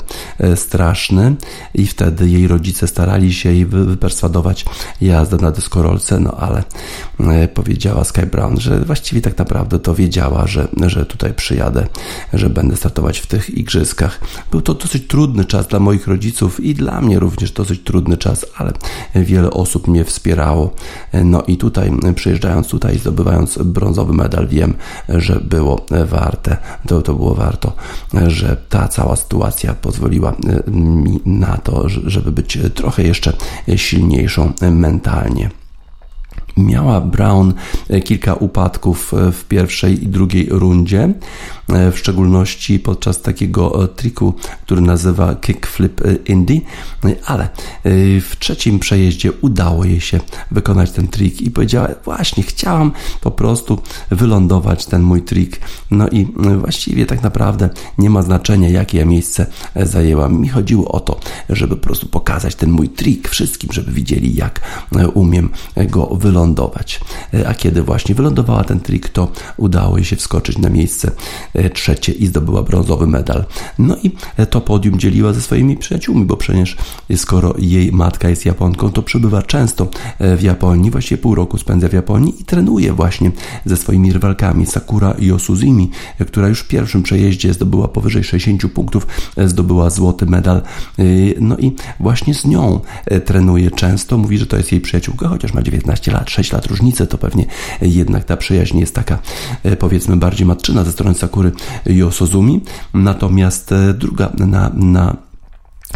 straszny 0.55 1.35
i 1.75 1.87
wtedy 1.87 2.29
jej 2.29 2.49
rodzice 2.49 2.87
starali 2.87 3.35
się 3.35 3.53
jej 3.53 3.67
wyperswadować 3.67 4.65
jazdę 5.01 5.37
na 5.37 5.51
deskorolce, 5.51 6.21
no 6.21 6.31
ale 6.31 6.65
powiedziała 7.55 8.05
Sky 8.05 8.27
Brown, 8.27 8.61
że 8.61 8.85
właściwie 8.85 9.21
tak 9.21 9.39
naprawdę 9.39 9.79
to 9.79 9.95
wiedziała, 9.95 10.47
że, 10.47 10.69
że 10.93 11.07
tutaj 11.07 11.35
przyjadę, 11.35 11.87
że 12.33 12.51
będę 12.51 12.77
startować 12.77 13.19
w 13.19 13.27
tych 13.27 13.51
igrzyskach. 13.51 14.21
Był 14.51 14.63
to 14.63 14.75
dosyć 14.75 15.07
trudny 15.07 15.45
czas 15.45 15.67
dla 15.67 15.81
moich 15.81 16.07
rodziców 16.07 16.61
i 16.61 16.75
dla 16.75 17.01
mnie 17.01 17.19
również 17.19 17.53
dosyć 17.53 17.81
trudny 17.85 18.17
czas, 18.17 18.47
ale 18.57 18.73
wiele 19.15 19.51
osób 19.51 19.89
mnie 19.89 20.05
wspierało. 20.05 20.75
No 21.25 21.43
i 21.43 21.57
tutaj, 21.57 21.93
przyjeżdżając 22.15 22.69
tutaj, 22.69 22.99
zdobywając 22.99 23.59
brązowy 23.59 24.13
medal, 24.13 24.49
wiem, 24.49 24.75
że 25.09 25.41
było 25.41 25.87
warte, 26.07 26.57
to, 26.89 27.03
to 27.03 27.15
było 27.15 27.35
warto, 27.35 27.73
że 28.27 28.57
ta 28.69 28.89
cała 28.89 29.17
sytuacja 29.17 29.75
pozwoliła 29.75 30.35
mi 30.67 31.21
na 31.27 31.57
to, 31.57 31.89
żeby 31.89 32.33
być 32.33 32.59
trochę 32.75 33.03
jeszcze 33.03 33.33
silniejszą 33.77 34.53
mentalnie. 34.71 35.62
Miała 36.57 37.01
Brown 37.01 37.55
kilka 38.05 38.35
upadków 38.35 39.13
w 39.33 39.45
pierwszej 39.45 40.05
i 40.05 40.09
drugiej 40.09 40.49
rundzie. 40.51 41.15
E, 41.69 41.93
w 41.93 41.99
szczególności 41.99 42.79
podczas 42.79 43.23
takiego 43.23 43.85
e, 43.85 43.89
triku, 43.89 44.35
który 44.63 44.81
nazywa 44.81 45.35
kickflip 45.35 46.01
e, 46.01 46.15
indie, 46.15 46.61
ale 47.27 47.49
w 48.21 48.37
trzecim 48.39 48.79
przejeździe 48.79 49.33
udało 49.33 49.85
jej 49.85 50.01
się 50.01 50.21
wykonać 50.51 50.91
ten 50.91 51.09
trik 51.09 51.41
i 51.41 51.51
powiedziała, 51.51 51.89
właśnie 52.05 52.43
chciałam 52.43 52.93
po 53.21 53.31
prostu 53.31 53.79
wylądować 54.11 54.87
ten 54.87 55.03
mój 55.03 55.23
trik. 55.23 55.61
No 55.91 56.09
i 56.09 56.27
właściwie 56.59 57.07
tak 57.07 57.23
naprawdę 57.23 57.71
nie 57.99 58.11
ma 58.11 58.23
znaczenia, 58.23 58.69
jakie 58.69 58.99
ja 58.99 59.05
miejsce 59.05 59.47
zajęłam. 59.77 60.41
Mi 60.41 60.49
chodziło 60.49 60.93
o 60.93 61.01
to, 61.01 61.21
żeby 61.49 61.77
po 61.77 61.83
prostu 61.83 62.09
pokazać 62.09 62.55
ten 62.55 62.71
mój 62.71 62.89
trik 62.89 63.29
wszystkim, 63.29 63.73
żeby 63.73 63.93
widzieli, 63.93 64.35
jak 64.35 64.61
umiem 65.15 65.49
go 65.77 66.07
wylądować. 66.07 66.42
A 67.47 67.55
kiedy 67.55 67.83
właśnie 67.83 68.15
wylądowała 68.15 68.65
ten 68.65 68.81
trik, 68.81 69.09
to 69.09 69.29
udało 69.57 69.97
jej 69.97 70.05
się 70.05 70.17
wskoczyć 70.17 70.59
na 70.59 70.69
miejsce 70.69 71.11
E, 71.55 71.71
trzecie 71.71 72.13
i 72.13 72.27
zdobyła 72.27 72.63
brązowy 72.63 73.07
medal. 73.07 73.45
No 73.79 73.97
i 74.03 74.11
e, 74.37 74.47
to 74.47 74.61
podium 74.61 74.99
dzieliła 74.99 75.33
ze 75.33 75.41
swoimi 75.41 75.77
przyjaciółmi, 75.77 76.25
bo 76.25 76.37
przecież 76.37 76.77
skoro 77.17 77.55
jej 77.59 77.93
matka 77.93 78.29
jest 78.29 78.47
Japonką, 78.47 78.91
to 78.91 79.03
przybywa 79.03 79.43
często 79.43 79.89
e, 80.19 80.37
w 80.37 80.43
Japonii, 80.43 80.91
właściwie 80.91 81.23
pół 81.23 81.35
roku 81.35 81.59
spędza 81.59 81.89
w 81.89 81.93
Japonii 81.93 82.41
i 82.41 82.45
trenuje 82.45 82.93
właśnie 82.93 83.31
ze 83.65 83.77
swoimi 83.77 84.13
rywalkami 84.13 84.67
Sakura 84.67 85.15
Yosuzimi, 85.19 85.91
która 86.27 86.49
już 86.49 86.61
w 86.61 86.69
pierwszym 86.69 87.03
przejeździe 87.03 87.53
zdobyła 87.53 87.89
powyżej 87.89 88.25
60 88.25 88.73
punktów, 88.73 89.07
zdobyła 89.37 89.91
złoty 89.91 90.27
medal. 90.27 90.63
No 91.41 91.57
i 91.59 91.73
właśnie 92.01 92.35
z 92.35 92.45
nią 92.45 92.81
trenuje 93.25 93.71
często. 93.71 94.19
Mówi, 94.19 94.39
że 94.39 94.47
to 94.47 94.57
jest 94.57 94.73
jej 94.73 94.81
przyjaciółka, 94.81 95.29
chociaż 95.29 95.55
ma 95.55 95.63
19 95.63 96.13
lat, 96.13 96.31
6 96.33 96.53
lat 96.53 96.67
różnicy, 96.67 97.07
to 97.07 97.19
pewnie 97.19 97.47
jednak 97.83 98.25
ta 98.25 98.37
przyjaźń 98.37 98.79
jest 98.79 98.95
taka 98.95 99.19
powiedzmy 99.79 100.17
bardziej 100.17 100.47
matczyna 100.47 100.85
ze 100.85 100.93
strony 100.93 101.15
Sakury 101.15 101.53
Yosozumi. 101.87 102.61
Natomiast 102.95 103.73
e, 103.73 103.95
druga 103.95 104.33
na, 104.39 104.71
na 104.75 105.17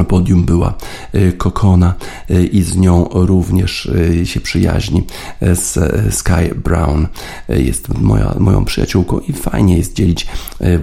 podium 0.05 0.45
była 0.45 0.75
e, 1.13 1.33
Kokona 1.33 1.95
e, 2.31 2.43
i 2.43 2.63
z 2.63 2.77
nią 2.77 3.09
również 3.13 3.91
się 4.25 4.41
przyjaźni 4.41 5.05
z 5.41 5.79
Sky 6.15 6.55
Brown. 6.65 7.07
Jest 7.49 7.89
moja, 7.99 8.35
moją 8.39 8.65
przyjaciółką 8.65 9.19
i 9.19 9.33
fajnie 9.33 9.77
jest 9.77 9.95
dzielić 9.95 10.27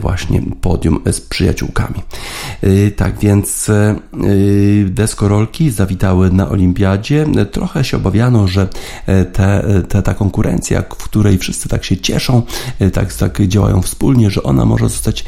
właśnie 0.01 0.41
podium 0.61 0.99
z 1.11 1.21
przyjaciółkami. 1.21 2.01
Tak 2.95 3.19
więc 3.19 3.71
deskorolki 4.85 5.71
zawitały 5.71 6.31
na 6.31 6.49
olimpiadzie. 6.49 7.25
Trochę 7.51 7.83
się 7.83 7.97
obawiano, 7.97 8.47
że 8.47 8.67
te, 9.33 9.63
te, 9.89 10.01
ta 10.01 10.13
konkurencja, 10.13 10.81
w 10.81 11.03
której 11.03 11.37
wszyscy 11.37 11.69
tak 11.69 11.83
się 11.83 11.97
cieszą, 11.97 12.41
tak, 12.93 13.13
tak 13.13 13.47
działają 13.47 13.81
wspólnie, 13.81 14.29
że 14.29 14.43
ona 14.43 14.65
może 14.65 14.89
zostać, 14.89 15.25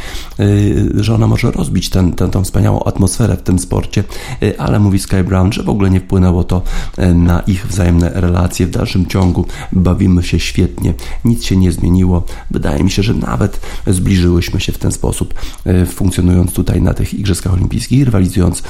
że 0.95 1.15
ona 1.15 1.27
może 1.27 1.51
rozbić 1.51 1.89
ten, 1.89 2.13
ten, 2.13 2.31
tą 2.31 2.43
wspaniałą 2.43 2.83
atmosferę 2.83 3.37
w 3.37 3.41
tym 3.41 3.59
sporcie 3.59 3.74
sporcie, 3.75 4.03
y, 4.43 4.59
ale 4.59 4.79
mówi 4.79 4.99
Sky 4.99 5.23
Brown, 5.23 5.53
że 5.53 5.63
w 5.63 5.69
ogóle 5.69 5.89
nie 5.89 5.99
wpłynęło 5.99 6.43
to 6.43 6.61
y, 6.99 7.13
na 7.13 7.39
ich 7.39 7.67
wzajemne 7.67 8.11
relacje. 8.13 8.67
W 8.67 8.69
dalszym 8.69 9.05
ciągu 9.05 9.45
bawimy 9.71 10.23
się 10.23 10.39
świetnie, 10.39 10.93
nic 11.25 11.43
się 11.43 11.57
nie 11.57 11.71
zmieniło. 11.71 12.23
Wydaje 12.51 12.83
mi 12.83 12.91
się, 12.91 13.03
że 13.03 13.13
nawet 13.13 13.59
zbliżyłyśmy 13.87 14.59
się 14.59 14.71
w 14.71 14.77
ten 14.77 14.91
sposób, 14.91 15.33
y, 15.67 15.85
funkcjonując 15.85 16.53
tutaj 16.53 16.81
na 16.81 16.93
tych 16.93 17.13
Igrzyskach 17.13 17.53
Olimpijskich, 17.53 18.05
rywalizując 18.05 18.63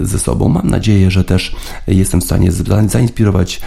ze 0.00 0.18
sobą. 0.18 0.48
Mam 0.48 0.70
nadzieję, 0.70 1.10
że 1.10 1.24
też 1.24 1.56
jestem 1.86 2.20
w 2.20 2.24
stanie 2.24 2.52
zainspirować 2.88 3.60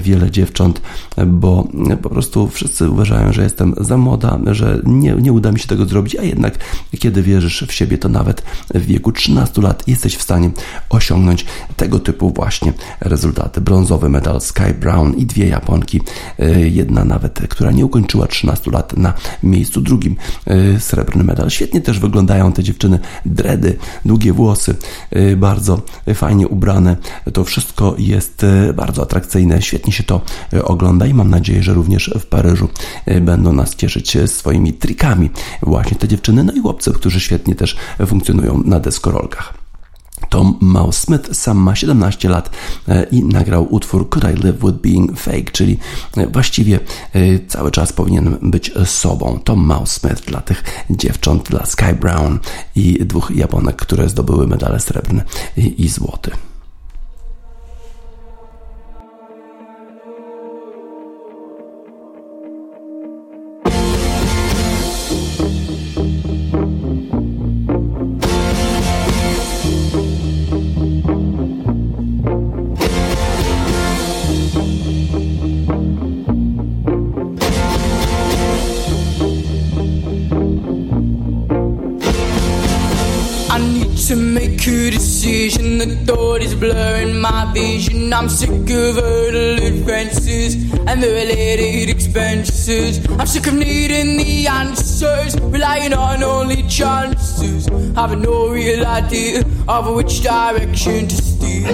wiele 0.00 0.30
dziewcząt, 0.30 0.80
bo 1.26 1.68
po 2.02 2.10
prostu 2.10 2.48
wszyscy 2.48 2.90
uważają, 2.90 3.32
że 3.32 3.42
jestem 3.42 3.74
za 3.80 3.96
młoda, 3.96 4.38
że 4.46 4.80
nie, 4.84 5.14
nie 5.14 5.32
uda 5.32 5.52
mi 5.52 5.58
się 5.58 5.66
tego 5.66 5.84
zrobić, 5.84 6.16
a 6.16 6.22
jednak 6.22 6.58
kiedy 6.98 7.22
wierzysz 7.22 7.64
w 7.68 7.72
siebie, 7.72 7.98
to 7.98 8.08
nawet 8.08 8.42
w 8.74 8.86
wieku 8.86 9.12
13 9.12 9.62
lat 9.62 9.88
jesteś 9.88 10.05
jesteś 10.06 10.20
w 10.20 10.22
stanie 10.22 10.50
osiągnąć 10.88 11.46
tego 11.76 11.98
typu 11.98 12.30
właśnie 12.30 12.72
rezultaty. 13.00 13.60
Brązowy 13.60 14.08
medal 14.08 14.40
Sky 14.40 14.74
Brown 14.80 15.14
i 15.14 15.26
dwie 15.26 15.48
Japonki, 15.48 16.00
e, 16.38 16.60
jedna 16.60 17.04
nawet, 17.04 17.40
która 17.48 17.70
nie 17.72 17.84
ukończyła 17.84 18.26
13 18.26 18.70
lat 18.70 18.96
na 18.96 19.14
miejscu 19.42 19.80
drugim, 19.80 20.16
e, 20.46 20.80
srebrny 20.80 21.24
medal. 21.24 21.50
Świetnie 21.50 21.80
też 21.80 21.98
wyglądają 21.98 22.52
te 22.52 22.62
dziewczyny, 22.62 22.98
dredy, 23.26 23.76
długie 24.04 24.32
włosy, 24.32 24.74
e, 25.10 25.36
bardzo 25.36 25.82
fajnie 26.14 26.48
ubrane. 26.48 26.96
To 27.32 27.44
wszystko 27.44 27.94
jest 27.98 28.46
bardzo 28.74 29.02
atrakcyjne, 29.02 29.62
świetnie 29.62 29.92
się 29.92 30.02
to 30.02 30.20
ogląda 30.64 31.06
i 31.06 31.14
mam 31.14 31.30
nadzieję, 31.30 31.62
że 31.62 31.74
również 31.74 32.10
w 32.20 32.26
Paryżu 32.26 32.68
będą 33.20 33.52
nas 33.52 33.76
cieszyć 33.76 34.16
swoimi 34.26 34.72
trikami 34.72 35.30
właśnie 35.62 35.96
te 35.96 36.08
dziewczyny, 36.08 36.44
no 36.44 36.52
i 36.52 36.60
chłopcy, 36.60 36.92
którzy 36.92 37.20
świetnie 37.20 37.54
też 37.54 37.76
funkcjonują 38.06 38.62
na 38.64 38.80
deskorolkach. 38.80 39.65
Tom 40.28 40.58
Mouse 40.60 41.00
Smith 41.00 41.36
sam 41.36 41.58
ma 41.58 41.74
17 41.74 42.28
lat 42.28 42.50
e, 42.88 43.04
i 43.04 43.24
nagrał 43.24 43.74
utwór 43.74 44.08
Could 44.08 44.24
I 44.24 44.42
Live 44.42 44.58
With 44.60 44.78
Being 44.78 45.18
Fake, 45.18 45.50
czyli 45.52 45.78
e, 46.16 46.26
właściwie 46.26 46.80
e, 47.12 47.20
cały 47.48 47.70
czas 47.70 47.92
powinien 47.92 48.36
być 48.42 48.72
sobą. 48.84 49.40
Tom 49.44 49.58
Mouse 49.60 50.00
Smith 50.00 50.24
dla 50.24 50.40
tych 50.40 50.64
dziewcząt, 50.90 51.48
dla 51.48 51.66
Sky 51.66 51.94
Brown 52.00 52.38
i 52.74 53.04
dwóch 53.04 53.30
Japonek, 53.34 53.76
które 53.76 54.08
zdobyły 54.08 54.46
medale 54.46 54.80
srebrne 54.80 55.24
i 55.56 55.88
złoty. 55.88 56.30
I'm 88.16 88.30
sick 88.30 88.48
of 88.48 88.96
hurdle 88.96 89.62
advances 89.62 90.54
and 90.86 91.02
the 91.02 91.08
related 91.08 91.90
expenses. 91.90 93.06
I'm 93.10 93.26
sick 93.26 93.46
of 93.46 93.52
needing 93.52 94.16
the 94.16 94.46
answers, 94.46 95.38
relying 95.38 95.92
on 95.92 96.22
only 96.22 96.62
chances. 96.62 97.66
Having 97.94 98.22
no 98.22 98.48
real 98.48 98.86
idea 98.86 99.44
of 99.68 99.94
which 99.94 100.22
direction 100.22 101.08
to 101.08 101.14
steer. 101.14 101.70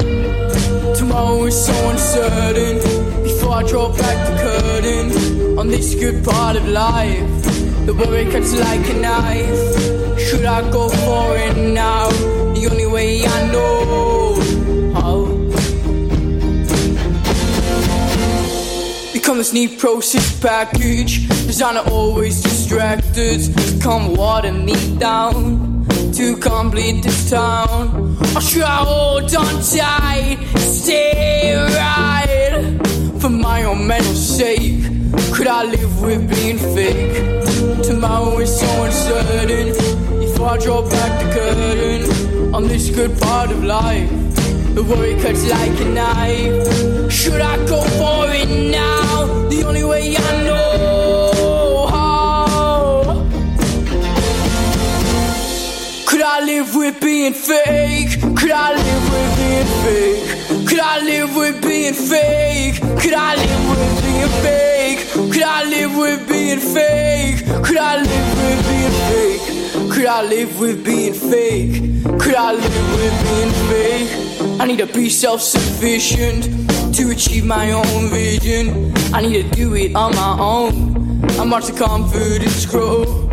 Tomorrow 0.97 1.45
is 1.45 1.65
so 1.65 1.91
uncertain. 1.91 2.79
Before 3.23 3.53
I 3.53 3.63
draw 3.63 3.97
back 3.97 4.19
the 4.27 4.37
curtain 4.43 5.59
on 5.61 5.69
this 5.69 5.95
good 5.95 6.25
part 6.25 6.57
of 6.57 6.67
life, 6.67 7.45
the 7.87 7.95
worry 7.95 8.25
cuts 8.33 8.53
like 8.59 8.85
a 8.91 8.95
knife. 8.95 10.19
Should 10.19 10.45
I 10.45 10.69
go 10.73 10.89
for 10.89 11.37
it 11.37 11.57
now? 11.57 12.11
The 12.53 12.69
only 12.69 12.87
way 12.87 13.25
I 13.25 13.53
know 13.53 14.12
Become 19.23 19.39
this 19.39 19.53
neat 19.53 19.79
process 19.79 20.41
package. 20.41 21.29
Designer 21.47 21.85
always 21.93 22.43
distracted. 22.43 23.41
Come 23.81 24.17
water 24.17 24.53
me 24.53 24.75
down 24.99 25.87
to 26.15 26.37
complete 26.39 27.05
this 27.05 27.31
town. 27.31 28.17
Or 28.35 28.41
should 28.41 28.65
I 28.65 28.79
hold 28.85 29.33
on 29.37 29.63
tight? 29.63 30.39
Stay 30.57 31.55
right 31.55 32.81
for 33.21 33.29
my 33.29 33.63
own 33.63 33.87
mental 33.87 34.13
sake. 34.13 34.83
Could 35.33 35.47
I 35.47 35.67
live 35.67 36.03
with 36.03 36.29
being 36.29 36.59
fake? 36.59 37.45
Tomorrow 37.85 38.41
is 38.41 38.59
so 38.59 38.83
uncertain. 38.83 39.69
If 40.21 40.41
I 40.41 40.59
draw 40.59 40.83
back 40.83 41.23
the 41.23 41.33
curtain 41.33 42.53
on 42.53 42.67
this 42.67 42.91
good 42.91 43.17
part 43.21 43.53
of 43.53 43.63
life. 43.63 44.11
The 44.75 44.83
worry 44.83 45.15
cuts 45.23 45.49
like 45.49 45.81
a 45.81 45.85
knife. 45.85 47.13
Should 47.13 47.41
I 47.41 47.57
go 47.69 47.83
for 48.01 48.27
it 48.35 48.49
now? 48.49 49.02
The 49.53 49.65
only 49.65 49.85
way 49.85 50.17
I 50.17 50.45
know 50.45 51.87
how. 51.87 53.27
Could 56.07 56.23
I 56.23 56.41
live 56.41 56.75
with 56.75 56.99
being 57.03 57.35
fake? 57.35 58.19
Could 58.35 58.51
I 58.51 58.73
live 58.73 59.05
with 59.13 59.37
being 59.37 59.71
fake? 59.85 60.69
Could 60.69 60.81
I 60.81 61.01
live 61.05 61.37
with 61.37 61.61
being 61.61 61.93
fake? 61.93 62.81
Could 63.03 63.13
I 63.13 63.35
live 63.45 63.69
with 63.69 64.03
being 64.03 64.31
fake? 64.41 64.99
Could 65.31 65.43
I 65.43 65.65
live 65.65 65.99
with 65.99 66.27
being 66.27 66.61
fake? 66.61 67.45
Could 67.63 67.77
I 67.77 68.01
live 68.03 68.35
with 68.41 68.63
being 68.71 68.95
fake? 69.05 69.93
Could 69.93 70.07
I 70.07 70.23
live 70.23 70.61
with 70.61 70.83
being 70.83 71.13
fake? 71.13 71.73
Could 72.23 72.37
I 72.37 72.53
live 72.55 72.87
with 72.97 73.17
being 73.29 73.53
fake? 73.69 74.61
I 74.61 74.65
need 74.65 74.79
to 74.79 74.87
be 74.87 75.11
self 75.11 75.43
sufficient 75.43 76.62
to 76.93 77.11
achieve 77.11 77.45
my 77.45 77.73
own 77.73 78.11
vision. 78.11 78.93
I 79.15 79.23
need 79.23 79.51
to 79.51 79.57
do 79.57 79.75
it 79.75 79.95
on 79.95 80.15
my 80.15 80.37
own. 80.39 81.25
I'm 81.39 81.51
watch 81.51 81.67
the 81.67 81.73
confidence 81.73 82.67
grow. 82.67 83.29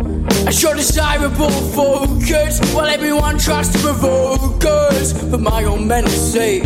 I 0.46 0.50
show 0.50 0.74
desirable 0.74 1.50
focus 1.50 2.60
while 2.72 2.86
everyone 2.86 3.38
tries 3.38 3.68
to 3.70 3.78
provoke 3.78 4.64
us. 4.64 5.12
For 5.30 5.38
my 5.38 5.64
own 5.64 5.86
mental 5.86 6.12
sake, 6.12 6.64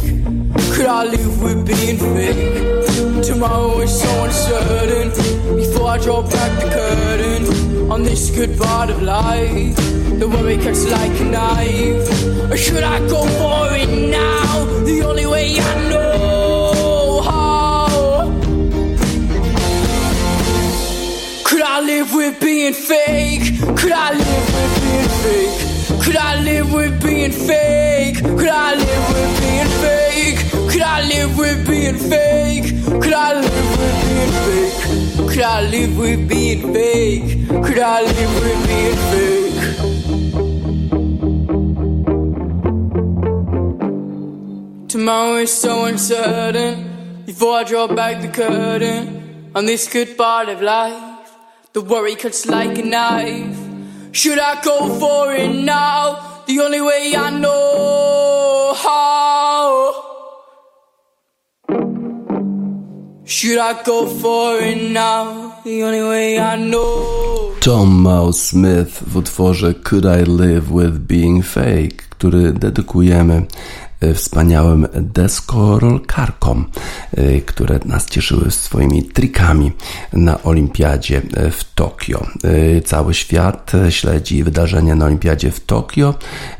could 0.74 0.86
I 0.86 1.04
live 1.04 1.42
with 1.42 1.66
being 1.66 1.98
fake? 1.98 3.24
Tomorrow 3.24 3.80
is 3.80 4.00
so 4.00 4.24
uncertain. 4.24 5.10
Before 5.56 5.88
I 5.88 5.98
draw 5.98 6.22
back 6.22 6.62
the 6.62 6.70
curtain 6.70 7.90
on 7.90 8.02
this 8.04 8.30
good 8.30 8.56
part 8.58 8.90
of 8.90 9.02
life. 9.02 9.76
The 10.20 10.28
worry 10.28 10.58
cuts 10.58 10.88
like 10.90 11.20
a 11.20 11.24
knife. 11.24 12.50
Or 12.52 12.56
should 12.56 12.84
I 12.84 13.00
go 13.08 13.26
for 13.38 13.74
it 13.74 13.90
now? 14.10 14.64
The 14.84 15.02
with 22.14 22.40
being 22.40 22.72
fake? 22.72 23.58
Could 23.76 23.92
I 23.92 24.12
live 24.12 24.54
with 24.54 24.74
being 24.82 25.08
fake? 25.22 26.02
Could 26.02 26.16
I 26.16 26.40
live 26.42 26.72
with 26.72 27.02
being 27.02 27.32
fake? 27.32 28.16
Could 28.22 28.48
I 28.48 28.74
live 28.74 29.08
with 29.12 29.40
being 29.40 29.68
fake? 29.82 30.38
Could 30.70 30.82
I 30.82 31.02
live 31.02 31.38
with 31.38 31.66
being 31.68 31.98
fake? 31.98 32.66
Could 33.02 33.12
I 33.14 33.34
live 33.40 33.68
with 33.78 33.98
being 34.06 34.32
fake? 34.44 34.76
Could 35.28 35.42
I 35.42 35.62
live 35.62 35.98
with 35.98 36.28
being 36.28 36.72
fake? 36.72 37.48
Could 37.64 37.78
I 37.78 38.02
live 38.02 38.34
with 38.42 38.66
being 38.68 38.98
fake? 39.10 39.44
Tomorrow 44.88 45.36
is 45.38 45.52
so 45.52 45.84
uncertain. 45.86 47.24
Before 47.26 47.56
I 47.58 47.64
draw 47.64 47.88
back 47.88 48.20
the 48.22 48.28
curtain 48.28 49.50
on 49.54 49.66
this 49.66 49.88
good 49.88 50.16
part 50.16 50.48
of 50.48 50.62
life, 50.62 51.13
the 51.74 51.80
worry 51.80 52.14
cuts 52.14 52.46
like 52.46 52.78
a 52.78 52.84
knife. 52.84 53.58
Should 54.12 54.38
I 54.38 54.62
go 54.62 54.96
for 55.00 55.34
it 55.34 55.52
now? 55.52 56.44
The 56.46 56.60
only 56.60 56.80
way 56.80 57.14
I 57.16 57.30
know 57.30 58.74
how. 58.76 59.92
Should 63.24 63.58
I 63.58 63.82
go 63.82 64.06
for 64.06 64.60
it 64.60 64.92
now? 64.92 65.60
The 65.64 65.82
only 65.82 66.02
way 66.02 66.38
I 66.38 66.56
know. 66.56 67.54
Tom 67.60 68.02
Mouse 68.02 68.38
Smith 68.38 69.00
w 69.00 69.18
utworze 69.18 69.74
Could 69.82 70.04
I 70.04 70.22
Live 70.22 70.70
With 70.70 70.98
Being 70.98 71.44
Fake, 71.44 72.02
który 72.10 72.52
dedykujemy 72.52 73.46
wspaniałym 74.14 74.88
deskorolkarkom, 74.94 76.64
e, 77.16 77.40
które 77.40 77.78
nas 77.84 78.06
cieszyły 78.06 78.50
swoimi 78.50 79.02
trikami 79.02 79.72
na 80.12 80.42
Olimpiadzie 80.42 81.22
e, 81.34 81.50
w 81.50 81.74
Tokio. 81.74 82.26
Cały 82.84 83.14
świat 83.14 83.72
śledzi 83.90 84.44
wydarzenia 84.44 84.94
na 84.94 85.04
Olimpiadzie 85.04 85.50
w 85.50 85.60
Tokio. 85.60 86.14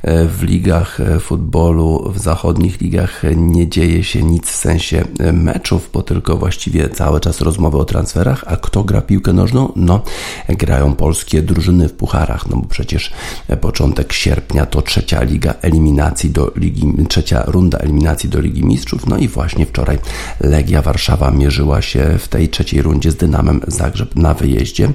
W 0.05 0.43
ligach 0.43 0.99
futbolu, 1.20 2.12
w 2.14 2.18
zachodnich 2.18 2.80
ligach 2.80 3.22
nie 3.37 3.68
dzieje 3.68 4.05
się 4.05 4.22
nic 4.22 4.51
w 4.51 4.57
sensie 4.57 5.05
meczów, 5.32 5.91
bo 5.93 6.03
tylko 6.03 6.37
właściwie 6.37 6.89
cały 6.89 7.20
czas 7.20 7.41
rozmowy 7.41 7.78
o 7.78 7.85
transferach. 7.85 8.45
A 8.47 8.57
kto 8.57 8.85
gra 8.85 9.03
piłkę 9.03 9.32
nożną? 9.32 9.72
No, 9.76 10.03
grają 10.49 10.95
polskie 10.95 11.43
drużyny 11.43 11.89
w 11.89 11.93
pucharach, 11.93 12.49
no 12.51 12.57
bo 12.57 12.68
przecież 12.68 13.12
początek 13.61 14.12
sierpnia 14.12 14.66
to 14.66 14.82
trzecia 14.82 15.22
liga 15.22 15.55
eliminacji 15.62 16.30
do 16.30 16.53
ligi, 16.57 16.93
trzecia 17.09 17.24
trzecia 17.25 17.45
runda 17.47 17.79
eliminacji 17.79 18.29
do 18.29 18.41
Ligi 18.41 18.64
Mistrzów. 18.64 19.07
No 19.07 19.16
i 19.16 19.29
właśnie 19.29 19.66
wczoraj 19.66 19.99
Legia 20.41 20.83
Warszawa 20.83 21.31
mierzyła 21.31 21.83
się 21.83 22.18
w 22.18 22.29
tej 22.29 22.49
trzeciej 22.49 22.83
rundzie 22.83 23.11
z 23.11 23.16
Dynamem 23.16 23.61
Zagrzeb 23.66 24.16
na 24.16 24.35
wyjeździe. 24.35 24.89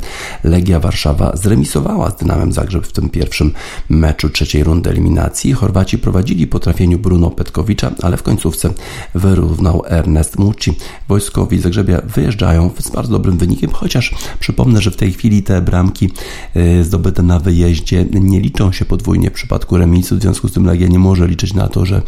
Legia 0.44 0.80
Warszawa 0.80 1.36
zremisowała 1.36 2.10
z 2.10 2.16
Dynamem 2.16 2.54
Zagrzeb 2.54 2.88
w 2.88 2.92
tym 2.92 3.10
pierwszym 3.10 3.54
meczu 3.90 4.30
trzeciej 4.30 4.64
rundy 4.64 4.90
eliminacji. 4.90 5.54
Chorwaci 5.54 5.98
prowadzili 5.98 6.48
po 6.48 6.60
trafieniu 6.60 7.00
Bruno 7.00 7.30
Petkowicza, 7.30 7.92
ale 8.02 8.18
w 8.18 8.24
końcówce 8.24 8.70
wyrównał 9.16 9.84
Ernest 9.88 10.40
Mucci. 10.40 10.74
Wojskowi 11.08 11.60
Zagrzebia 11.60 12.02
wyjeżdżają 12.16 12.72
z 12.80 12.90
bardzo 12.90 13.12
dobrym 13.12 13.38
wynikiem, 13.38 13.72
chociaż 13.72 14.16
przypomnę, 14.40 14.82
że 14.82 14.92
w 14.92 14.96
tej 14.96 15.14
chwili 15.14 15.44
te 15.44 15.62
bramki 15.62 16.12
y, 16.56 16.84
zdobyte 16.84 17.24
na 17.24 17.40
wyjeździe 17.40 18.06
nie 18.12 18.40
liczą 18.40 18.72
się 18.72 18.86
podwójnie 18.86 19.30
w 19.30 19.34
przypadku 19.34 19.78
remisu, 19.78 20.18
w 20.18 20.22
związku 20.22 20.48
z 20.48 20.52
tym 20.52 20.66
Legia 20.66 20.88
nie 20.88 21.00
może 21.00 21.28
liczyć 21.28 21.54
na 21.54 21.68
to, 21.68 21.86
że 21.86 22.02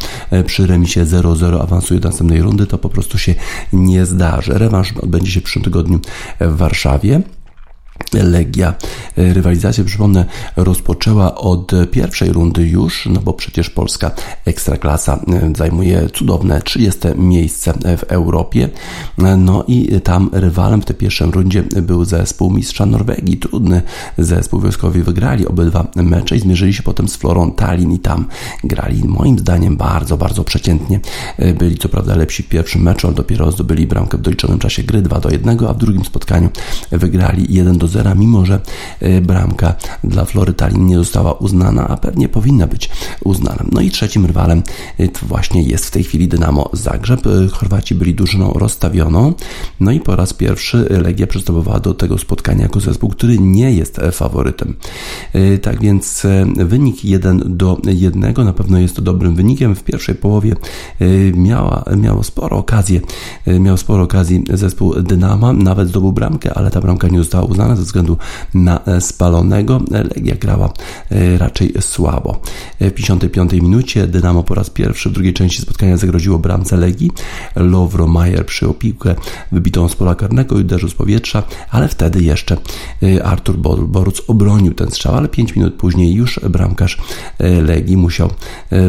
przy 0.46 0.66
remisie 0.66 1.04
0-0 1.04 1.62
awansuje 1.62 2.00
do 2.00 2.08
następnej 2.08 2.42
rundy, 2.42 2.66
to 2.66 2.78
po 2.78 2.88
prostu 2.88 3.18
się 3.18 3.34
nie 3.72 4.06
zdarzy. 4.06 4.52
Rewanż 4.58 4.92
odbędzie 4.92 5.32
się 5.32 5.40
w 5.40 5.42
przyszłym 5.42 5.64
tygodniu 5.64 6.00
w 6.40 6.56
Warszawie. 6.56 7.22
Legia 8.12 8.74
e, 9.18 9.34
rywalizację, 9.34 9.84
przypomnę, 9.84 10.24
rozpoczęła 10.56 11.34
od 11.34 11.72
pierwszej 11.90 12.32
rundy 12.32 12.68
już, 12.68 13.06
no 13.06 13.20
bo 13.20 13.32
przecież 13.32 13.70
polska 13.70 14.10
ekstraklasa 14.44 15.20
e, 15.32 15.52
zajmuje 15.56 16.08
cudowne 16.14 16.62
30 16.62 17.00
miejsce 17.16 17.72
w 17.98 18.02
Europie. 18.02 18.68
No 19.38 19.64
i 19.68 20.00
tam 20.00 20.30
rywalem 20.32 20.82
w 20.82 20.84
tej 20.84 20.96
pierwszej 20.96 21.30
rundzie 21.30 21.62
był 21.82 22.04
zespół 22.04 22.50
mistrza 22.50 22.86
Norwegii. 22.86 23.36
Trudny 23.36 23.82
zespół 24.18 24.60
wojskowi 24.60 25.02
wygrali 25.02 25.46
obydwa 25.46 25.86
mecze 25.96 26.36
i 26.36 26.40
zmierzyli 26.40 26.74
się 26.74 26.82
potem 26.82 27.08
z 27.08 27.16
Florą 27.16 27.52
Tallinn 27.52 27.92
i 27.92 27.98
tam 27.98 28.26
grali 28.64 29.04
moim 29.04 29.38
zdaniem 29.38 29.76
bardzo, 29.76 30.16
bardzo 30.16 30.44
przeciętnie. 30.44 31.00
E, 31.38 31.54
byli 31.54 31.78
co 31.78 31.88
prawda 31.88 32.16
lepsi 32.16 32.42
w 32.42 32.48
pierwszym 32.48 32.82
meczu, 32.82 33.06
ale 33.06 33.16
dopiero 33.16 33.52
zdobyli 33.52 33.86
bramkę 33.86 34.18
w 34.18 34.20
doliczonym 34.20 34.58
czasie 34.58 34.82
gry 34.82 35.02
2 35.02 35.20
do 35.20 35.30
1, 35.30 35.58
a 35.68 35.72
w 35.72 35.78
drugim 35.78 36.04
spotkaniu 36.04 36.50
wygrali 36.90 37.46
1 37.54 37.78
do 37.78 37.88
0 37.88 38.01
mimo 38.14 38.46
że 38.46 38.60
bramka 39.22 39.74
dla 40.04 40.24
Flory 40.24 40.52
Tallinn 40.52 40.86
nie 40.86 40.96
została 40.96 41.32
uznana, 41.32 41.88
a 41.88 41.96
pewnie 41.96 42.28
powinna 42.28 42.66
być 42.66 42.90
uznana. 43.24 43.64
No 43.72 43.80
i 43.80 43.90
trzecim 43.90 44.26
rywalem 44.26 44.62
właśnie 45.22 45.62
jest 45.62 45.86
w 45.86 45.90
tej 45.90 46.04
chwili 46.04 46.28
Dynamo 46.28 46.70
Zagrzeb. 46.72 47.20
Chorwaci 47.52 47.94
byli 47.94 48.14
drużyną 48.14 48.52
rozstawioną, 48.52 49.32
no 49.80 49.90
i 49.90 50.00
po 50.00 50.16
raz 50.16 50.32
pierwszy 50.32 50.86
Legia 51.02 51.26
przystępowała 51.26 51.80
do 51.80 51.94
tego 51.94 52.18
spotkania 52.18 52.62
jako 52.62 52.80
zespół, 52.80 53.10
który 53.10 53.38
nie 53.38 53.72
jest 53.72 54.00
faworytem. 54.12 54.74
Tak 55.62 55.80
więc 55.80 56.22
wynik 56.56 57.04
1 57.04 57.42
do 57.46 57.78
1 57.84 58.34
na 58.44 58.52
pewno 58.52 58.78
jest 58.78 58.96
to 58.96 59.02
dobrym 59.02 59.34
wynikiem. 59.34 59.74
W 59.74 59.84
pierwszej 59.84 60.14
połowie 60.14 60.54
miała, 61.34 61.84
miało 61.96 62.22
sporo 62.22 62.56
okazji, 62.56 63.00
miał 63.60 63.76
sporo 63.76 64.02
okazji 64.02 64.44
zespół 64.54 65.02
Dynama, 65.02 65.52
nawet 65.52 65.88
zdobył 65.88 66.12
bramkę, 66.12 66.54
ale 66.54 66.70
ta 66.70 66.80
bramka 66.80 67.08
nie 67.08 67.18
została 67.18 67.44
uznana 67.44 67.76
ze 67.82 67.86
względu 67.86 68.16
na 68.54 68.80
spalonego. 69.00 69.80
Legia 69.90 70.34
grała 70.36 70.72
raczej 71.38 71.72
słabo. 71.80 72.40
W 72.80 72.90
55 72.90 73.52
minucie 73.52 74.06
Dynamo 74.06 74.42
po 74.42 74.54
raz 74.54 74.70
pierwszy 74.70 75.10
w 75.10 75.12
drugiej 75.12 75.34
części 75.34 75.62
spotkania 75.62 75.96
zagroziło 75.96 76.38
bramce 76.38 76.76
Legii. 76.76 77.10
Lovro 77.56 78.06
Majer 78.06 78.46
przyjął 78.46 78.74
piłkę 78.74 79.14
wybitą 79.52 79.88
z 79.88 79.96
pola 79.96 80.14
karnego 80.14 80.58
i 80.58 80.60
uderzył 80.60 80.88
z 80.88 80.94
powietrza, 80.94 81.42
ale 81.70 81.88
wtedy 81.88 82.22
jeszcze 82.22 82.56
Artur 83.24 83.56
Boruc 83.88 84.22
obronił 84.26 84.74
ten 84.74 84.90
strzał, 84.90 85.14
ale 85.14 85.28
5 85.28 85.56
minut 85.56 85.74
później 85.74 86.14
już 86.14 86.40
bramkarz 86.50 86.98
Legii 87.38 87.96
musiał 87.96 88.30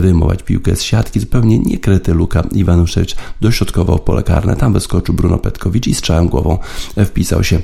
wyjmować 0.01 0.43
piłkę 0.43 0.75
z 0.75 0.81
siatki. 0.81 1.19
Zupełnie 1.19 1.59
niekryty 1.59 2.13
Luka 2.13 2.43
Iwanuszewicz 2.51 3.15
dośrodkował 3.41 3.99
pole 3.99 4.23
karne. 4.23 4.55
Tam 4.55 4.73
wyskoczył 4.73 5.15
Bruno 5.15 5.37
Petkowicz 5.37 5.87
i 5.87 5.95
strzałem 5.95 6.27
głową 6.27 6.57
wpisał 7.05 7.43
się 7.43 7.59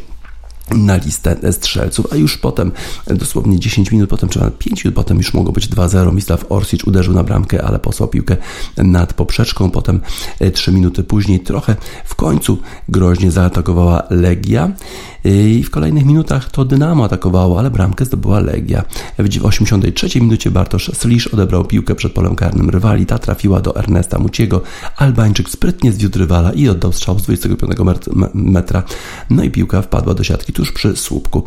na 0.71 0.95
listę 0.95 1.53
strzelców, 1.53 2.07
a 2.11 2.15
już 2.15 2.37
potem, 2.37 2.71
dosłownie 3.07 3.59
10 3.59 3.91
minut 3.91 4.09
potem, 4.09 4.29
czy 4.29 4.39
nawet 4.39 4.57
5 4.57 4.83
minut 4.83 4.95
potem 4.95 5.17
już 5.17 5.33
mogło 5.33 5.51
być 5.51 5.67
2-0. 5.69 6.13
Mislav 6.13 6.45
Orsic 6.49 6.83
uderzył 6.83 7.13
na 7.13 7.23
bramkę, 7.23 7.63
ale 7.63 7.79
posłał 7.79 8.09
piłkę 8.09 8.37
nad 8.77 9.13
poprzeczką. 9.13 9.71
Potem 9.71 10.01
3 10.53 10.71
minuty 10.71 11.03
później 11.03 11.39
trochę 11.39 11.75
w 12.05 12.15
końcu 12.15 12.57
groźnie 12.89 13.31
zaatakowała 13.31 14.03
Legia 14.09 14.71
i 15.23 15.63
w 15.63 15.69
kolejnych 15.69 16.05
minutach 16.05 16.51
to 16.51 16.65
Dynamo 16.65 17.03
atakowało, 17.03 17.59
ale 17.59 17.71
bramkę 17.71 18.05
zdobyła 18.05 18.39
Legia. 18.39 18.83
W 19.19 19.45
83 19.45 20.21
minucie 20.21 20.51
Bartosz 20.51 20.91
Slisz 20.93 21.27
odebrał 21.27 21.65
piłkę 21.65 21.95
przed 21.95 22.13
polem 22.13 22.35
karnym 22.35 22.69
rywali. 22.69 23.05
Ta 23.05 23.19
trafiła 23.19 23.61
do 23.61 23.75
Ernesta 23.75 24.19
Muciego. 24.19 24.61
Albańczyk 24.97 25.49
sprytnie 25.49 25.93
zwiódł 25.93 26.19
rywala 26.19 26.53
i 26.53 26.69
oddał 26.69 26.93
strzał 26.93 27.19
z 27.19 27.23
25 27.23 27.73
metra. 28.33 28.83
No 29.29 29.43
i 29.43 29.51
piłka 29.51 29.81
wpadła 29.81 30.13
do 30.13 30.23
siatki 30.23 30.53
tuż 30.59 30.71
przy 30.71 30.95
słupku. 30.95 31.43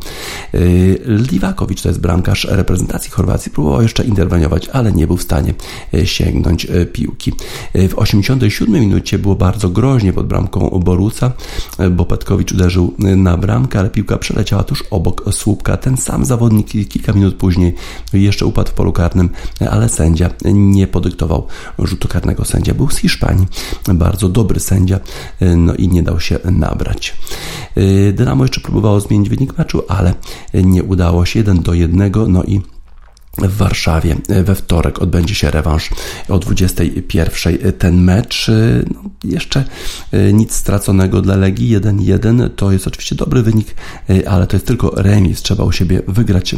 Yy, 0.52 1.00
Liwakowicz 1.06 1.82
to 1.82 1.88
jest 1.88 2.00
bramkarz 2.00 2.44
reprezentacji 2.50 3.10
Chorwacji. 3.10 3.52
Próbował 3.52 3.82
jeszcze 3.82 4.04
interweniować, 4.04 4.68
ale 4.68 4.92
nie 4.92 5.06
był 5.06 5.16
w 5.16 5.22
stanie 5.22 5.54
yy, 5.92 6.06
sięgnąć 6.06 6.64
yy, 6.64 6.86
piłki. 6.86 7.32
W 7.74 7.92
87 7.96 8.80
minucie 8.80 9.18
było 9.18 9.34
bardzo 9.34 9.68
groźnie 9.68 10.12
pod 10.12 10.26
bramką 10.26 10.80
Boruca, 10.84 11.32
bo 11.90 12.04
Petkowicz 12.04 12.52
uderzył 12.52 12.94
na 12.98 13.36
bramkę, 13.36 13.78
ale 13.78 13.90
piłka 13.90 14.18
przeleciała 14.18 14.64
tuż 14.64 14.84
obok 14.90 15.24
słupka. 15.30 15.76
Ten 15.76 15.96
sam 15.96 16.24
zawodnik 16.24 16.88
kilka 16.88 17.12
minut 17.12 17.34
później 17.34 17.74
jeszcze 18.12 18.46
upadł 18.46 18.70
w 18.70 18.72
polu 18.72 18.92
karnym, 18.92 19.30
ale 19.70 19.88
sędzia 19.88 20.30
nie 20.54 20.86
podyktował 20.86 21.46
rzutu 21.78 22.08
karnego. 22.08 22.44
Sędzia 22.44 22.74
był 22.74 22.90
z 22.90 22.96
Hiszpanii. 22.96 23.46
Bardzo 23.94 24.28
dobry 24.28 24.60
sędzia, 24.60 25.00
no 25.56 25.74
i 25.74 25.88
nie 25.88 26.02
dał 26.02 26.20
się 26.20 26.38
nabrać. 26.44 27.16
Dynamo 28.12 28.44
jeszcze 28.44 28.60
próbowało 28.60 29.00
zmienić 29.02 29.28
wynik 29.28 29.58
meczu, 29.58 29.82
ale 29.88 30.14
nie 30.54 30.82
udało 30.82 31.24
się 31.24 31.38
1 31.38 31.60
do 31.60 31.74
1. 31.74 32.12
No 32.28 32.42
i 32.42 32.60
w 33.38 33.56
Warszawie 33.56 34.16
we 34.44 34.54
wtorek 34.54 35.02
odbędzie 35.02 35.34
się 35.34 35.50
rewanż 35.50 35.90
o 36.28 36.38
21. 36.38 37.72
Ten 37.78 38.02
mecz, 38.02 38.50
no, 38.94 39.02
jeszcze 39.24 39.64
e, 40.12 40.32
nic 40.32 40.54
straconego 40.54 41.22
dla 41.22 41.36
Legii 41.36 41.78
1-1 41.78 42.50
to 42.56 42.72
jest 42.72 42.86
oczywiście 42.86 43.14
dobry 43.14 43.42
wynik, 43.42 43.74
e, 44.10 44.28
ale 44.28 44.46
to 44.46 44.56
jest 44.56 44.66
tylko 44.66 44.92
remis. 44.96 45.42
Trzeba 45.42 45.64
u 45.64 45.72
siebie 45.72 46.02
wygrać, 46.08 46.54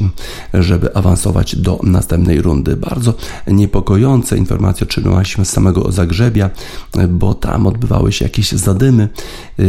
żeby 0.55 0.95
awansować 0.97 1.57
do 1.57 1.81
następnej 1.83 2.43
rundy. 2.43 2.77
Bardzo 2.77 3.15
niepokojące 3.47 4.39
informacje 4.39 4.87
otrzymaliśmy 4.87 5.45
z 5.45 5.51
samego 5.51 5.93
Zagrzebia, 5.93 6.51
bo 7.09 7.35
tam 7.35 7.67
odbywały 7.67 8.13
się 8.13 8.25
jakieś 8.25 8.53
zadymy. 8.53 9.09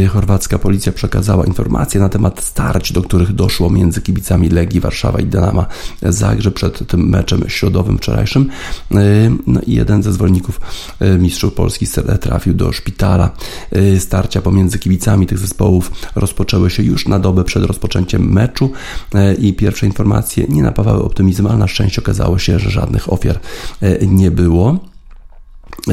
Chorwacka 0.08 0.58
policja 0.58 0.92
przekazała 0.92 1.44
informacje 1.44 2.00
na 2.00 2.08
temat 2.08 2.44
starć, 2.44 2.92
do 2.92 3.02
których 3.02 3.32
doszło 3.32 3.70
między 3.70 4.02
kibicami 4.02 4.48
Legii 4.48 4.80
Warszawa 4.80 5.20
i 5.20 5.26
Dynama 5.26 5.66
Zagrzeb 6.02 6.54
przed 6.54 6.86
tym 6.88 6.95
meczem 6.96 7.44
środowym 7.48 7.98
wczorajszym. 7.98 8.48
No 9.46 9.60
i 9.66 9.74
jeden 9.74 10.02
ze 10.02 10.12
zwolenników 10.12 10.60
mistrzów 11.18 11.54
Polski 11.54 11.86
trafił 12.20 12.54
do 12.54 12.72
szpitala. 12.72 13.30
Starcia 13.98 14.42
pomiędzy 14.42 14.78
kibicami 14.78 15.26
tych 15.26 15.38
zespołów 15.38 15.90
rozpoczęły 16.14 16.70
się 16.70 16.82
już 16.82 17.08
na 17.08 17.18
dobę 17.18 17.44
przed 17.44 17.64
rozpoczęciem 17.64 18.32
meczu 18.32 18.70
i 19.38 19.54
pierwsze 19.54 19.86
informacje 19.86 20.46
nie 20.48 20.62
napawały 20.62 21.04
optymizmem, 21.04 21.46
ale 21.46 21.58
na 21.58 21.68
szczęście 21.68 22.02
okazało 22.02 22.38
się, 22.38 22.58
że 22.58 22.70
żadnych 22.70 23.12
ofiar 23.12 23.40
nie 24.06 24.30
było. 24.30 24.78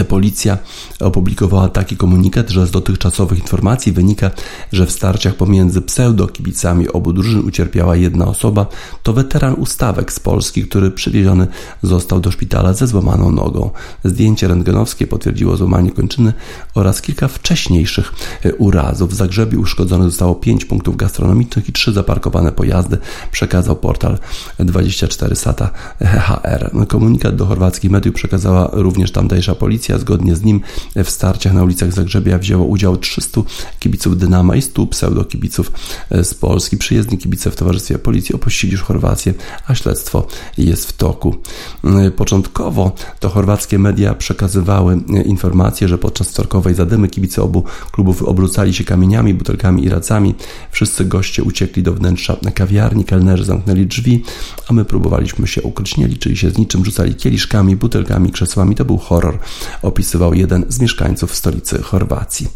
Policja 0.08 0.58
opublikowała 1.00 1.70
taki 1.70 1.98
komunikat, 1.98 2.50
że 2.50 2.68
z 2.68 2.72
dotychczasowych 2.72 3.40
informacji 3.40 3.92
wynika, 3.92 4.32
że 4.72 4.86
w 4.86 4.92
starciach 4.92 5.36
pomiędzy 5.36 5.82
pseudokibicami 5.82 6.90
obu 6.90 7.14
drużyn 7.14 7.48
ucierpiała 7.48 7.96
jedna 7.96 8.28
osoba. 8.28 8.66
To 9.04 9.14
weteran 9.14 9.54
ustawek 9.54 10.14
z 10.14 10.20
Polski, 10.20 10.64
który 10.64 10.92
przywieziony 10.92 11.48
został 11.84 12.20
do 12.20 12.32
szpitala 12.32 12.74
ze 12.74 12.88
złamaną 12.88 13.32
nogą. 13.32 13.70
Zdjęcie 14.04 14.48
rentgenowskie 14.48 15.08
potwierdziło 15.08 15.58
złamanie 15.58 15.92
kończyny 15.92 16.34
oraz 16.76 17.02
kilka 17.02 17.28
wcześniejszych 17.28 18.14
e, 18.46 18.54
urazów. 18.56 19.10
W 19.10 19.14
Zagrzebie 19.14 19.60
uszkodzonych 19.60 20.10
zostało 20.10 20.36
5 20.36 20.66
punktów 20.66 20.98
gastronomicznych 20.98 21.70
i 21.70 21.72
3 21.72 21.94
zaparkowane 21.94 22.52
pojazdy, 22.52 22.98
przekazał 23.32 23.76
portal 23.76 24.18
24 24.60 25.36
Sata 25.36 25.70
HR. 26.00 26.88
Komunikat 26.88 27.36
do 27.36 27.46
chorwackich 27.46 27.92
mediów 27.92 28.16
przekazała 28.16 28.70
również 28.72 29.12
tamtejsza 29.12 29.56
policja 29.56 29.73
policja. 29.74 30.00
Zgodnie 30.00 30.36
z 30.36 30.44
nim 30.44 30.62
w 30.96 31.10
starciach 31.10 31.54
na 31.54 31.64
ulicach 31.64 31.94
Zagrzebia 31.94 32.38
wzięło 32.38 32.66
udział 32.66 32.98
300 32.98 33.42
kibiców 33.80 34.18
Dynama 34.18 34.56
i 34.56 34.62
100 34.62 34.88
pseudokibiców 34.88 35.72
e, 36.10 36.24
z 36.24 36.34
Polski. 36.34 36.78
Przyjezdni 36.78 37.18
kibice 37.18 37.52
w 37.52 37.56
towarzystwie 37.56 38.00
policji 38.00 38.36
opuścili 38.36 38.72
już 38.72 38.82
Chorwację, 38.82 39.34
a 39.68 39.76
śledztwo 39.76 40.28
jest 40.58 40.90
w 40.90 40.94
toku. 40.94 41.36
E, 41.84 42.12
początkowo 42.12 42.92
to 43.20 43.30
chorwackie 43.30 43.80
media 43.80 44.14
przekazywały 44.14 44.94
e, 44.94 45.22
informacje, 45.22 45.88
że 45.88 45.98
podczas 45.98 46.30
wtorkowej 46.30 46.76
zadymy 46.76 47.08
kibice 47.08 47.42
obu 47.44 47.64
klubów 47.92 48.24
obrócali 48.24 48.74
się 48.74 48.84
kamieniami, 48.84 49.34
butelkami 49.34 49.86
i 49.86 49.90
racami. 49.90 50.36
Wszyscy 50.72 51.06
goście 51.06 51.44
uciekli 51.44 51.84
do 51.84 51.94
wnętrza 51.94 52.38
kawiarni, 52.56 53.06
kelnerzy 53.06 53.46
zamknęli 53.46 53.86
drzwi, 53.86 54.24
a 54.70 54.74
my 54.74 54.86
próbowaliśmy 54.86 55.48
się 55.48 55.62
ukryć, 55.62 55.98
nie 55.98 56.08
liczyli 56.08 56.38
się 56.38 56.50
z 56.50 56.58
niczym, 56.58 56.86
rzucali 56.86 57.16
kieliszkami, 57.16 57.76
butelkami, 57.76 58.32
krzesłami. 58.32 58.76
To 58.76 58.86
był 58.86 58.98
horror 58.98 59.40
opisywał 59.82 60.34
jeden 60.34 60.66
z 60.70 60.80
mieszkańców 60.80 61.36
stolicy 61.36 61.82
Chorwacji. 61.82 62.48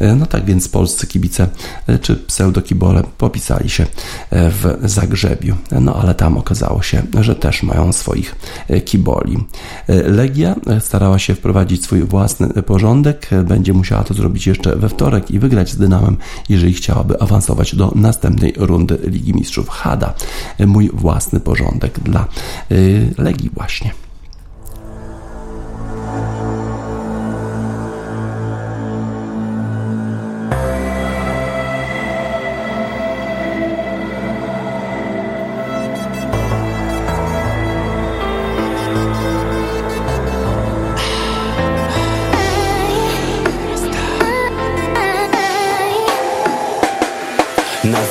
E, 0.00 0.14
no 0.14 0.26
tak 0.26 0.44
więc 0.44 0.68
polscy 0.68 1.06
kibice 1.06 1.48
e, 1.86 1.98
czy 1.98 2.16
pseudokibole 2.16 3.02
popisali 3.18 3.70
się 3.70 3.86
e, 4.30 4.50
w 4.50 4.78
Zagrzebiu, 4.82 5.56
no 5.80 5.94
ale 5.94 6.14
tam 6.14 6.38
okazało 6.38 6.82
się, 6.82 7.02
że 7.20 7.34
też 7.34 7.62
mają 7.62 7.92
swoich 7.92 8.36
kiboli. 8.84 9.44
Legia 9.88 10.54
starała 10.80 11.18
się 11.18 11.34
wprowadzić 11.34 11.84
swój 11.84 12.02
własny 12.02 12.48
porządek, 12.48 13.30
będzie 13.44 13.72
musiała 13.72 14.04
to 14.04 14.14
zrobić 14.14 14.46
jeszcze 14.46 14.76
we 14.76 14.88
wtorek 14.88 15.30
i 15.30 15.38
wygrać 15.38 15.70
z 15.70 15.76
Dynamem, 15.76 16.16
jeżeli 16.48 16.74
chciałaby 16.74 17.20
awansować 17.20 17.74
do 17.74 17.92
następnej 17.94 18.54
rundy 18.56 18.98
Ligi 19.04 19.34
Mistrzów. 19.34 19.68
Hada, 19.68 20.14
mój 20.66 20.90
własny 20.94 21.40
porządek 21.40 22.00
dla 22.00 22.26
Legii 23.18 23.50
właśnie. 23.54 24.01
Na 26.12 26.18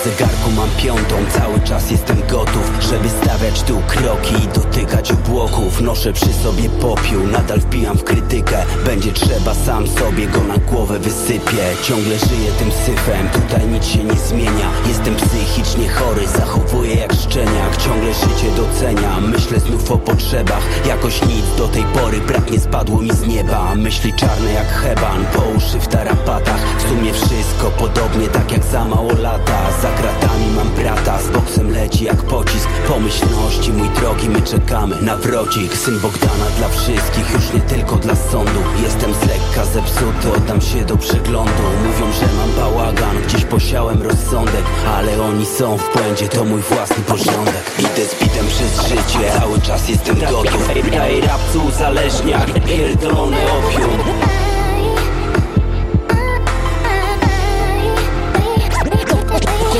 zegarku 0.03 0.51
mam 0.51 0.69
piątą, 0.69 1.15
cały 1.29 1.59
czas 1.59 1.91
jestem 1.91 2.21
gotów. 2.29 2.70
Żeby 2.91 3.09
stawiać 3.09 3.61
tu 3.63 3.81
kroki 3.87 4.35
i 4.43 4.47
dotykać 4.47 5.11
obłoków. 5.11 5.81
Noszę 5.81 6.13
przy 6.13 6.33
sobie 6.33 6.69
popiół, 6.69 7.27
nadal 7.27 7.61
wpijam 7.61 7.97
w 7.97 8.03
krytykę. 8.03 8.65
Będzie 8.85 9.11
trzeba, 9.11 9.53
sam 9.53 9.87
sobie 9.87 10.27
go 10.27 10.43
na 10.43 10.57
głowę 10.57 10.99
wysypię. 10.99 11.63
Ciągle 11.83 12.19
żyję 12.19 12.51
tym 12.59 12.71
syfem, 12.71 13.29
tutaj 13.29 13.67
nic 13.67 13.85
się 13.85 14.03
nie 14.03 14.15
zmienia. 14.15 14.71
Jestem 14.87 15.15
psychicznie 15.15 15.89
chory, 15.89 16.27
zachowuję 16.27 16.95
jak 16.95 17.13
szczeniak. 17.13 17.77
Ciągle 17.77 18.13
życie 18.13 18.51
doceniam, 18.57 19.31
myślę 19.31 19.59
znów 19.59 19.91
o 19.91 19.97
potrzebach. 19.97 20.87
Jakoś 20.87 21.21
nic 21.21 21.45
do 21.57 21.67
tej 21.67 21.83
pory 21.83 22.17
brak 22.17 22.51
nie 22.51 22.59
spadło 22.59 23.01
mi 23.01 23.11
z 23.11 23.27
nieba. 23.27 23.75
Myśli 23.75 24.13
czarne 24.13 24.53
jak 24.53 24.67
heban, 24.67 25.25
po 25.33 25.41
uszy 25.41 25.79
w 25.79 25.87
tarapatach. 25.87 26.61
W 26.77 26.89
sumie 26.89 27.13
wszystko 27.13 27.71
podobnie 27.77 28.27
tak 28.27 28.51
jak 28.51 28.63
za 28.63 28.85
mało 28.85 29.13
lata. 29.13 29.59
Za 29.81 29.89
kratami 29.89 30.45
mam 30.55 30.69
brata, 30.69 31.21
z 31.21 31.27
boksem 31.29 31.71
leci 31.71 32.05
jak 32.05 32.23
pocisk 32.23 32.69
Pomyślności 32.87 33.73
mój 33.73 33.89
drogi, 33.89 34.29
my 34.29 34.41
czekamy 34.41 35.01
na 35.01 35.17
wrodzik 35.17 35.77
Syn 35.77 35.99
Bogdana 35.99 36.45
dla 36.57 36.69
wszystkich, 36.69 37.33
już 37.33 37.53
nie 37.53 37.61
tylko 37.61 37.95
dla 37.95 38.15
sądu 38.15 38.59
Jestem 38.83 39.13
z 39.13 39.21
lekka 39.21 39.65
zepsuty, 39.65 40.33
oddam 40.37 40.61
się 40.61 40.85
do 40.85 40.97
przeglądu 40.97 41.63
Mówią, 41.85 42.11
że 42.11 42.25
mam 42.37 42.51
bałagan, 42.55 43.21
gdzieś 43.27 43.45
posiałem 43.45 44.01
rozsądek 44.01 44.65
Ale 44.87 45.21
oni 45.21 45.45
są 45.45 45.77
w 45.77 45.93
błędzie, 45.93 46.27
to 46.27 46.45
mój 46.45 46.61
własny 46.61 47.03
porządek 47.03 47.71
Idę 47.79 48.05
z 48.05 48.23
bitem 48.23 48.47
przez 48.47 48.87
życie, 48.87 49.39
cały 49.39 49.61
czas 49.61 49.89
jestem 49.89 50.19
gotów 50.19 50.69
Daj 50.91 51.21
rapcu 51.21 51.61
uzależniak, 51.67 52.53
pierdolony 52.65 53.37
opium 53.37 54.40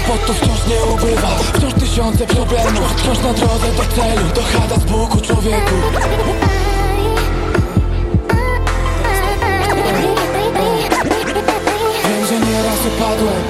Kłopotów 0.05 0.37
wciąż 0.37 0.67
nie 0.67 0.93
ubywa. 0.93 1.27
Wciąż 1.53 1.73
tysiące 1.73 2.27
problemów 2.27 2.93
Wciąż 2.95 3.19
na 3.19 3.33
drodze 3.33 3.71
do 3.71 3.83
celu. 3.95 4.27
Dochada 4.35 4.75
z 4.75 4.83
Bóg 4.83 5.21
człowieku 5.21 5.75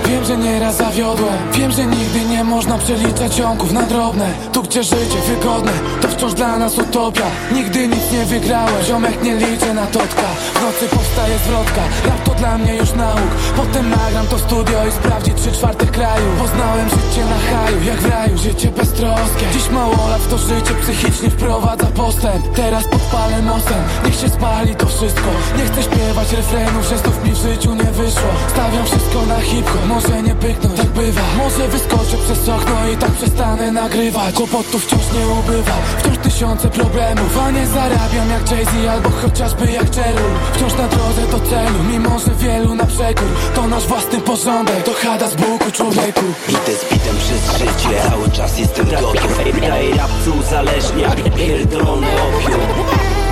Wiem, 0.05 0.25
że 0.25 0.37
nieraz 0.37 0.77
zawiodłem 0.77 1.33
Wiem, 1.53 1.71
że 1.71 1.85
nigdy 1.85 2.25
nie 2.25 2.43
można 2.43 2.77
przeliczać 2.77 3.35
ciągów 3.35 3.71
na 3.71 3.81
drobne. 3.81 4.33
Tu 4.53 4.63
gdzie 4.63 4.83
życie 4.83 5.21
wygodne 5.27 5.71
To 6.01 6.07
wciąż 6.07 6.33
dla 6.33 6.57
nas 6.57 6.77
utopia. 6.77 7.25
Nigdy 7.51 7.87
nic 7.87 8.11
nie 8.11 8.25
wygrałem 8.25 8.83
Ziomek 8.83 9.23
nie 9.23 9.35
liczę 9.35 9.73
na 9.73 9.87
totka. 9.87 10.27
W 10.53 10.61
nocy 10.61 10.95
powstaje 10.95 11.37
zwrotka 11.37 11.81
Rap 12.05 12.23
to 12.23 12.33
dla 12.33 12.57
mnie 12.57 12.75
już 12.75 12.93
nauk. 12.93 13.31
Potem 13.55 13.89
nagram 13.89 14.27
to 14.27 14.39
studio 14.39 14.87
i 14.87 14.91
sprawdzi 14.91 15.31
trzy 15.33 15.51
czwartych 15.51 15.91
kraju. 15.91 16.25
Poznałem 16.39 16.89
życie 16.89 17.25
na 17.25 17.39
haju 17.51 17.83
Jak 17.83 18.01
w 18.01 18.09
raju, 18.09 18.37
życie 18.37 18.67
beztroskie. 18.67 19.45
Dziś 19.53 19.69
mało 19.69 20.09
lat 20.09 20.29
to 20.29 20.37
życie 20.37 20.73
psychicznie 20.81 21.29
wprowadza 21.29 21.85
postęp. 21.85 22.55
Teraz 22.55 22.83
podpalę 22.87 23.41
mostem 23.41 23.83
Niech 24.05 24.15
się 24.15 24.29
spali 24.29 24.75
to 24.75 24.85
wszystko. 24.85 25.29
Nie 25.57 25.65
chcę 25.65 25.83
śpiewać 25.83 26.31
refrenów 26.31 26.85
Że 26.89 26.97
znów 26.97 27.23
mi 27.23 27.31
w 27.31 27.37
życiu 27.37 27.73
nie 27.75 27.91
wyszło. 27.91 28.29
Stawiam 28.53 28.85
wszystko 28.85 29.25
na 29.25 29.40
hip-hop 29.41 29.85
Może 29.87 30.21
nie 30.21 30.35
pyknąć, 30.35 30.77
tak 30.77 30.89
bywa 30.89 31.21
Może 31.37 31.67
wyskoczę 31.67 32.17
przez 32.25 32.49
okno 32.49 32.87
i 32.93 32.97
tak 32.97 33.11
przestanę 33.11 33.71
nagrywać. 33.71 34.35
Kłopotów 34.35 34.85
wciąż 34.85 35.01
nie 35.13 35.27
ubywa 35.27 35.73
Wciąż 35.99 36.17
tysiące 36.17 36.67
problemów 36.69 37.37
A 37.37 37.51
nie 37.51 37.67
zarabiam 37.67 38.29
jak 38.29 38.51
Jay-Z 38.51 38.89
albo 38.91 39.09
chociażby 39.09 39.71
jak 39.71 39.95
Cheryl 39.95 40.31
Wciąż 40.53 40.73
na 40.73 40.87
drodze 40.87 41.27
do 41.31 41.39
celu 41.49 41.83
Mimo, 41.91 42.19
że 42.19 42.35
wielu 42.35 42.75
na 42.75 42.85
przekór. 42.85 43.27
To 43.55 43.67
nasz 43.67 43.87
własny 43.87 44.21
porządek 44.21 44.83
To 44.83 44.93
chada 44.93 45.27
z 45.29 45.35
Buku 45.35 45.71
człowieku. 45.71 46.25
Idę 46.49 46.75
z 46.79 46.93
bitem 46.93 47.15
przez 47.17 47.57
życie, 47.57 48.09
cały 48.09 48.29
czas 48.29 48.59
jestem 48.59 48.89
gotów 48.89 49.39
Daj 49.61 49.93
rapcu 49.93 50.31
uzależniak, 50.39 51.15
pierdolony 51.35 52.07
opium 52.07 53.30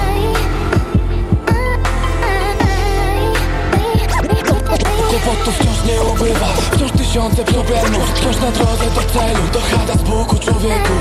Kłopotów 5.09 5.55
wciąż 5.55 5.83
nie 5.85 6.01
ubywa. 6.01 6.47
Wciąż 6.71 6.91
tysiące 6.91 7.43
problemów 7.43 8.13
Wciąż 8.13 8.37
na 8.37 8.51
drodze 8.51 8.85
do 8.85 9.01
celu. 9.01 9.47
To 9.53 9.59
chada 9.59 9.93
z 9.93 10.03
Buku 10.03 10.35
człowieku 10.39 10.93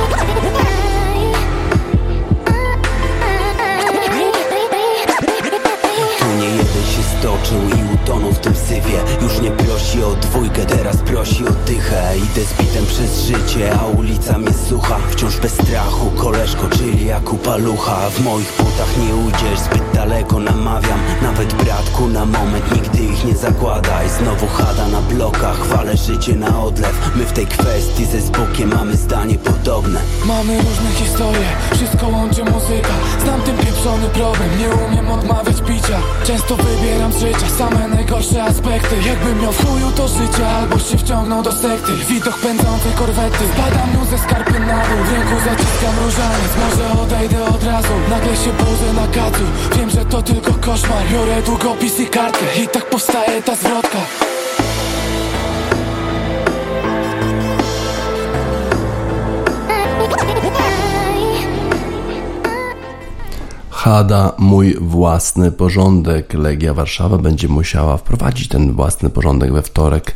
się 7.49 7.55
stoczył 7.55 7.78
i 7.78 7.94
utonął 7.94 8.32
w 8.32 8.38
tym 8.38 8.55
syfie. 8.55 8.99
Już 9.22 9.40
nie 9.40 9.51
prosi 9.51 10.03
o 10.03 10.14
dwójkę, 10.14 10.66
teraz 10.66 10.96
prosi 10.96 11.44
o 11.44 11.51
dychę. 11.66 12.16
Idę 12.16 12.46
z 12.46 12.53
bitem 12.53 12.86
przez 12.86 13.22
życie, 13.22 13.78
a 13.80 13.86
ulica 13.86 14.38
mnie 14.38 14.53
słucha. 14.68 14.96
Wciąż 15.11 15.36
bez 15.36 15.53
strachu, 15.53 16.11
koleżko, 16.11 16.68
czyli 16.78 17.07
jak 17.07 17.32
upalucha 17.32 18.11
W 18.11 18.24
moich 18.24 18.53
butach 18.59 18.96
nie 18.99 19.14
ujdziesz, 19.14 19.59
zbyt 19.59 19.82
daleko 19.94 20.38
namawiam. 20.38 21.01
Nawet 21.22 21.55
bratku 21.55 22.07
na 22.09 22.24
moment, 22.24 22.74
nigdy 22.74 23.12
ich 23.12 23.24
nie 23.24 23.36
zakładaj. 23.36 24.09
Znowu 24.09 24.46
chada 24.46 24.88
na 24.88 25.01
blokach, 25.01 25.59
chwalę 25.59 25.96
życie 25.96 26.34
na 26.34 26.62
odlew. 26.62 27.12
My 27.16 27.24
w 27.24 27.32
tej 27.32 27.46
kwestii 27.46 28.05
ze 28.05 28.20
Zbukiem 28.20 28.74
mamy 28.74 28.96
zdanie 28.96 29.38
podobne. 29.38 30.01
Mamy 30.24 30.57
różne 30.57 30.90
historie, 30.94 31.49
wszystko 31.74 32.09
łączy 32.09 32.44
muzyka. 32.44 32.94
Znam 33.24 33.42
ten 33.42 33.57
pieprzony 33.59 34.09
problem, 34.09 34.49
nie 34.59 34.68
umiem 34.68 35.11
odmawiać 35.11 35.61
picia. 35.61 35.99
Często 36.24 36.57
wybieram 36.57 37.12
z 37.12 37.22
życia 37.39 37.55
same 37.59 37.89
najgorsze 37.89 38.43
aspekty. 38.43 38.97
Jakbym 39.07 39.43
miał 39.43 39.53
w 39.53 39.66
chuju 39.66 39.91
to 39.97 40.09
życie, 40.09 40.49
albo 40.49 40.78
się 40.78 40.99
wciągnął 40.99 41.43
do 41.43 41.53
sekty. 41.53 41.93
Widok 42.09 42.39
pędzącej 42.39 42.93
korwety, 42.93 43.39
spadam 43.55 43.89
mu 43.95 44.05
ze 44.05 44.18
skarpy 44.18 44.61
na 44.61 44.86
dół. 44.86 45.05
W 45.05 45.12
ręku 45.12 45.34
zaciskam 45.45 45.95
różaniec, 46.05 46.53
może 46.62 47.03
odejdę 47.03 47.45
od 47.45 47.64
razu. 47.64 47.95
Nagle 48.11 48.36
się 48.36 48.53
budzę 48.53 48.93
na 48.93 49.07
kacu, 49.07 49.45
wiem, 49.76 49.91
że 49.91 50.05
to 50.05 50.22
tylko 50.22 50.53
koszmar. 50.55 51.03
Biorę 51.12 51.43
długopis 51.43 52.01
i 52.01 52.07
kartkę 52.07 52.47
i 52.64 52.68
tak 52.68 52.91
powstaje 52.91 53.43
ta 53.43 53.55
zwrotka 53.55 53.99
Hada 63.89 64.32
mój 64.39 64.76
własny 64.80 65.53
porządek. 65.53 66.34
Legia 66.34 66.74
Warszawa 66.74 67.18
będzie 67.18 67.49
musiała 67.49 67.97
wprowadzić 67.97 68.49
ten 68.49 68.72
własny 68.72 69.11
porządek 69.11 69.53
we 69.53 69.62
wtorek 69.62 70.14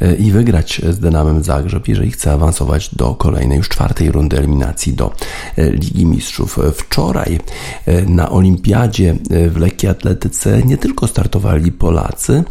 e, 0.00 0.14
i 0.14 0.30
wygrać 0.30 0.82
z 0.90 0.98
Dynamem 0.98 1.44
Zagrzeb, 1.44 1.88
jeżeli 1.88 2.10
chce 2.10 2.32
awansować 2.32 2.94
do 2.94 3.14
kolejnej, 3.14 3.58
już 3.58 3.68
czwartej 3.68 4.12
rundy 4.12 4.38
eliminacji 4.38 4.94
do 4.94 5.12
e, 5.56 5.70
Ligi 5.70 6.06
Mistrzów. 6.06 6.58
Wczoraj 6.74 7.40
e, 7.86 8.02
na 8.02 8.30
Olimpiadzie 8.30 9.16
w 9.50 9.56
lekkiej 9.56 9.90
atletyce 9.90 10.62
nie 10.62 10.78
tylko 10.78 11.06
startowali 11.06 11.72
Polacy, 11.72 12.44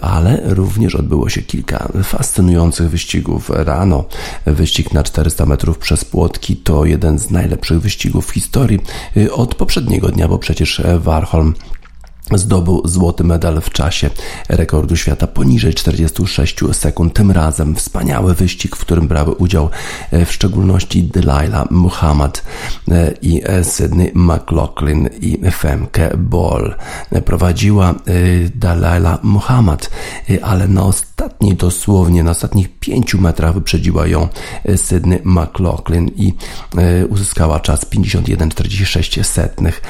ale 0.00 0.40
również 0.44 0.94
odbyło 0.94 1.28
się 1.28 1.42
kilka 1.42 1.88
fascynujących 2.02 2.90
wyścigów. 2.90 3.50
Rano 3.54 4.04
wyścig 4.46 4.92
na 4.92 5.02
400 5.02 5.46
metrów 5.46 5.78
przez 5.78 6.04
płotki 6.04 6.56
to 6.56 6.84
jeden 6.84 7.18
z 7.18 7.30
najlepszych 7.30 7.80
wyścigów 7.80 8.26
w 8.26 8.30
historii 8.30 8.78
od 9.32 9.54
poprzedniego 9.62 10.08
dnia, 10.08 10.28
bo 10.28 10.38
przecież 10.38 10.82
Warholm 10.98 11.54
zdobył 12.34 12.82
złoty 12.84 13.24
medal 13.24 13.60
w 13.60 13.70
czasie 13.70 14.10
rekordu 14.48 14.96
świata 14.96 15.26
poniżej 15.26 15.74
46 15.74 16.56
sekund. 16.72 17.14
Tym 17.14 17.30
razem 17.30 17.74
wspaniały 17.74 18.34
wyścig, 18.34 18.76
w 18.76 18.80
którym 18.80 19.08
brały 19.08 19.34
udział 19.34 19.70
w 20.26 20.32
szczególności 20.32 21.02
Delilah 21.02 21.70
Muhammad 21.70 22.44
i 23.22 23.42
Sydney 23.62 24.12
McLaughlin 24.14 25.08
i 25.20 25.50
Femke 25.50 26.16
Ball. 26.16 26.74
Prowadziła 27.24 27.94
Delilah 28.54 29.22
Muhammad, 29.22 29.90
ale 30.42 30.68
na 30.68 30.84
dosłownie 31.56 32.22
na 32.22 32.30
ostatnich 32.30 32.78
pięciu 32.78 33.20
metrach 33.20 33.54
wyprzedziła 33.54 34.06
ją 34.06 34.28
Sydney 34.76 35.20
McLaughlin 35.24 36.10
i 36.16 36.34
uzyskała 37.08 37.60
czas 37.60 37.86
51,46 37.86 39.22
setnych 39.24 39.82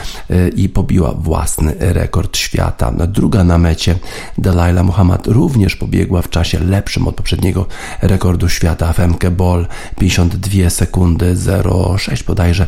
i 0.56 0.68
pobiła 0.68 1.12
własny 1.12 1.74
rekord 1.78 2.36
świata. 2.36 2.92
Druga 2.92 3.44
na 3.44 3.58
mecie 3.58 3.98
Delilah 4.38 4.84
Muhammad 4.84 5.26
również 5.26 5.76
pobiegła 5.76 6.22
w 6.22 6.30
czasie 6.30 6.58
lepszym 6.58 7.08
od 7.08 7.14
poprzedniego 7.14 7.66
rekordu 8.02 8.48
świata 8.48 8.92
Femke 8.92 9.30
Ball 9.30 9.66
52 9.98 10.70
sekundy 10.70 11.36
06 11.98 12.22
bodajże 12.22 12.66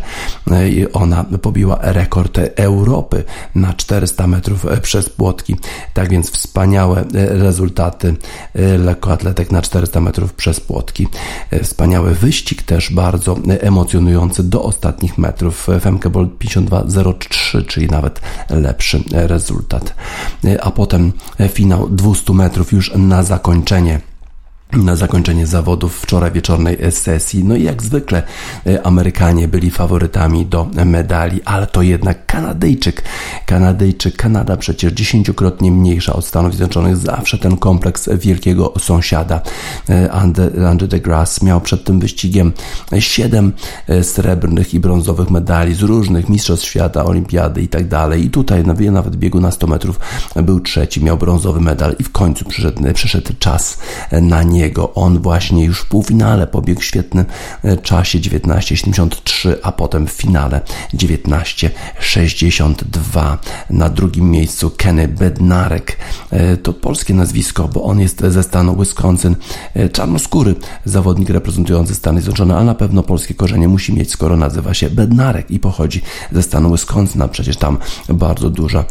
i 0.71 0.87
ona 0.93 1.25
pobiła 1.43 1.79
rekord 1.83 2.39
Europy 2.57 3.25
na 3.55 3.73
400 3.73 4.27
metrów 4.27 4.67
przez 4.83 5.09
płotki. 5.09 5.57
Tak 5.95 6.11
więc 6.11 6.31
wspaniałe 6.31 7.05
rezultaty 7.15 8.17
lekkoatletek 8.79 9.51
na 9.51 9.63
400 9.63 10.01
metrów 10.01 10.33
przez 10.33 10.61
płotki. 10.61 11.09
Wspaniały 11.63 12.15
wyścig 12.15 12.63
też 12.63 12.93
bardzo 12.93 13.37
emocjonujący 13.61 14.43
do 14.43 14.63
ostatnich 14.63 15.19
metrów. 15.19 15.67
Femke 15.81 16.11
Ball 16.11 16.29
52.03, 16.39 17.67
czyli 17.67 17.87
nawet 17.87 18.21
lepszy 18.51 19.03
rezultat. 19.11 19.95
A 20.63 20.71
potem 20.71 21.13
finał 21.49 21.89
200 21.89 22.33
metrów 22.33 22.73
już 22.73 22.93
na 22.97 23.23
zakończenie 23.23 24.01
na 24.83 24.97
zakończenie 24.97 25.47
zawodów 25.47 25.99
wczoraj 25.99 26.33
wieczornej 26.33 26.79
sesji. 26.91 27.45
No 27.45 27.57
i 27.57 27.63
jak 27.63 27.83
zwykle 27.83 28.23
e, 28.67 28.87
Amerykanie 28.87 29.49
byli 29.49 29.71
faworytami 29.71 30.47
do 30.47 30.69
medali, 30.85 31.41
ale 31.45 31.67
to 31.67 31.83
jednak 31.83 32.27
Kanadyjczyk. 32.27 33.03
Kanadyjczyk, 33.47 34.17
Kanada 34.17 34.57
przecież 34.57 34.93
dziesięciokrotnie 34.93 35.71
mniejsza 35.71 36.13
od 36.13 36.27
Stanów 36.27 36.55
Zjednoczonych, 36.55 36.97
zawsze 36.97 37.39
ten 37.39 37.57
kompleks 37.57 38.09
wielkiego 38.19 38.73
sąsiada. 38.79 39.41
E, 39.89 40.13
Andrew 40.13 40.91
deGrasse 40.91 41.47
miał 41.47 41.61
przed 41.61 41.85
tym 41.85 42.01
wyścigiem 42.01 42.53
siedem 42.99 43.53
e, 43.89 44.05
srebrnych 44.05 44.75
i 44.75 44.81
brązowych 44.81 45.31
medali 45.31 45.75
z 45.75 45.83
różnych 45.83 46.29
mistrzostw 46.29 46.67
świata, 46.67 47.05
olimpiady 47.05 47.63
i 47.63 47.69
tak 47.69 47.89
dalej. 47.89 48.25
I 48.25 48.31
tutaj 48.31 48.65
nawet 48.65 49.17
biegu 49.17 49.41
na 49.41 49.51
100 49.51 49.67
metrów 49.67 50.01
był 50.43 50.61
trzeci, 50.61 51.05
miał 51.05 51.17
brązowy 51.17 51.61
medal 51.61 51.97
i 51.99 52.05
w 52.05 52.13
końcu 52.13 52.45
przyszedł, 52.45 52.93
przyszedł 52.95 53.33
czas 53.39 53.79
na 54.13 54.43
nie 54.43 54.64
niego. 54.65 54.95
On 54.95 55.19
właśnie 55.19 55.65
już 55.65 55.81
w 55.81 55.87
półfinale 55.87 56.47
pobiegł 56.47 56.81
w 56.81 56.85
świetnym 56.85 57.25
e, 57.65 57.77
czasie 57.77 58.19
19,73, 58.19 59.55
a 59.63 59.73
potem 59.73 60.07
w 60.07 60.11
finale 60.11 60.61
19,62. 60.95 63.39
Na 63.71 63.89
drugim 63.89 64.31
miejscu 64.31 64.71
Kenny 64.71 65.09
Bednarek. 65.09 65.99
E, 66.31 66.57
to 66.57 66.73
polskie 66.73 67.15
nazwisko, 67.15 67.69
bo 67.69 67.85
on 67.85 68.01
jest 68.01 68.21
ze 68.29 68.43
stanu 68.43 68.77
Wisconsin. 68.77 69.37
E, 69.75 69.89
czarnoskóry 69.89 70.55
zawodnik 70.85 71.31
reprezentujący 71.31 71.95
Stany 71.95 72.21
Zjednoczone, 72.21 72.57
ale 72.57 72.65
na 72.65 72.75
pewno 72.75 73.03
polskie 73.03 73.35
korzenie 73.35 73.69
musi 73.69 73.93
mieć, 73.93 74.11
skoro 74.11 74.37
nazywa 74.37 74.75
się 74.75 74.91
Bednarek 74.91 75.51
i 75.51 75.59
pochodzi 75.59 76.03
ze 76.33 76.43
stanu 76.43 76.71
Wisconsin, 76.71 77.23
a 77.23 77.29
przecież 77.29 77.57
tam 77.57 77.79
bardzo 78.09 78.51
duża 78.51 78.85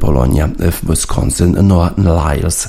Polonia 0.00 0.48
w 0.58 0.90
Wisconsin. 0.90 1.56
Noah 1.62 1.92
Lyles, 1.98 2.68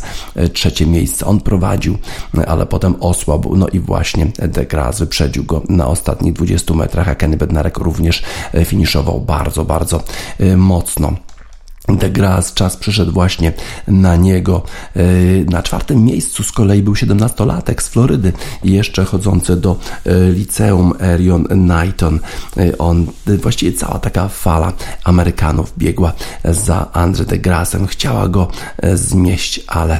trzecie 0.54 0.86
miejsce. 0.86 1.26
On 1.26 1.42
prowadził 1.42 1.98
ale 2.46 2.66
potem 2.66 2.96
osłabł. 3.00 3.56
No 3.56 3.68
i 3.68 3.80
właśnie 3.80 4.28
De 4.38 4.66
Gras 4.66 5.00
wyprzedził 5.00 5.44
go 5.44 5.62
na 5.70 5.88
ostatnich 5.88 6.34
20 6.34 6.74
metrach, 6.74 7.10
a 7.10 7.16
Kenny 7.16 7.38
Bednarek 7.38 7.78
również 7.78 8.24
e, 8.54 8.66
finiszował 8.66 9.20
bardzo, 9.22 9.66
bardzo 9.66 10.04
e, 10.40 10.58
mocno. 10.58 11.14
De 11.88 12.10
Gras, 12.10 12.54
czas 12.54 12.78
przyszedł 12.78 13.12
właśnie 13.12 13.54
na 13.88 14.16
niego. 14.16 14.64
E, 14.96 15.02
na 15.46 15.64
czwartym 15.64 16.04
miejscu 16.04 16.44
z 16.44 16.52
kolei 16.52 16.82
był 16.84 16.94
17-latek 16.94 17.82
z 17.82 17.88
Florydy, 17.88 18.34
jeszcze 18.64 19.06
chodzący 19.06 19.56
do 19.56 19.80
e, 20.06 20.32
liceum 20.32 20.94
Erion 21.02 21.46
Knighton. 21.46 22.20
E, 22.58 22.78
on, 22.78 23.08
właściwie 23.26 23.78
cała 23.78 24.00
taka 24.00 24.28
fala 24.28 24.74
Amerykanów 25.04 25.74
biegła 25.78 26.14
za 26.46 26.92
Andre 26.94 27.26
de 27.26 27.38
Grasem. 27.38 27.88
Chciała 27.88 28.28
go 28.28 28.48
zmieść, 28.94 29.62
ale 29.68 30.00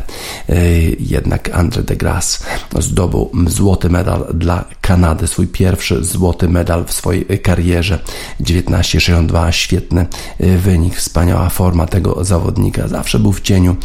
jednak 1.00 1.50
Andre 1.54 1.84
de 1.84 1.96
Gras 1.96 2.44
zdobył 2.80 3.32
złoty 3.48 3.90
medal 3.90 4.26
dla 4.34 4.66
Kanady, 4.82 5.28
swój 5.28 5.48
pierwszy 5.48 6.04
złoty 6.04 6.50
medal 6.50 6.86
w 6.86 6.94
swojej 6.94 7.40
karierze. 7.40 8.00
19,62, 8.42 9.52
świetny 9.52 10.06
wynik, 10.40 10.96
wspaniała 10.96 11.50
forma 11.50 11.75
forma 11.76 11.88
tego 11.88 12.24
zawodnika. 12.24 12.88
Zawsze 12.88 13.20
był 13.20 13.32
w 13.32 13.42
cieniu 13.42 13.76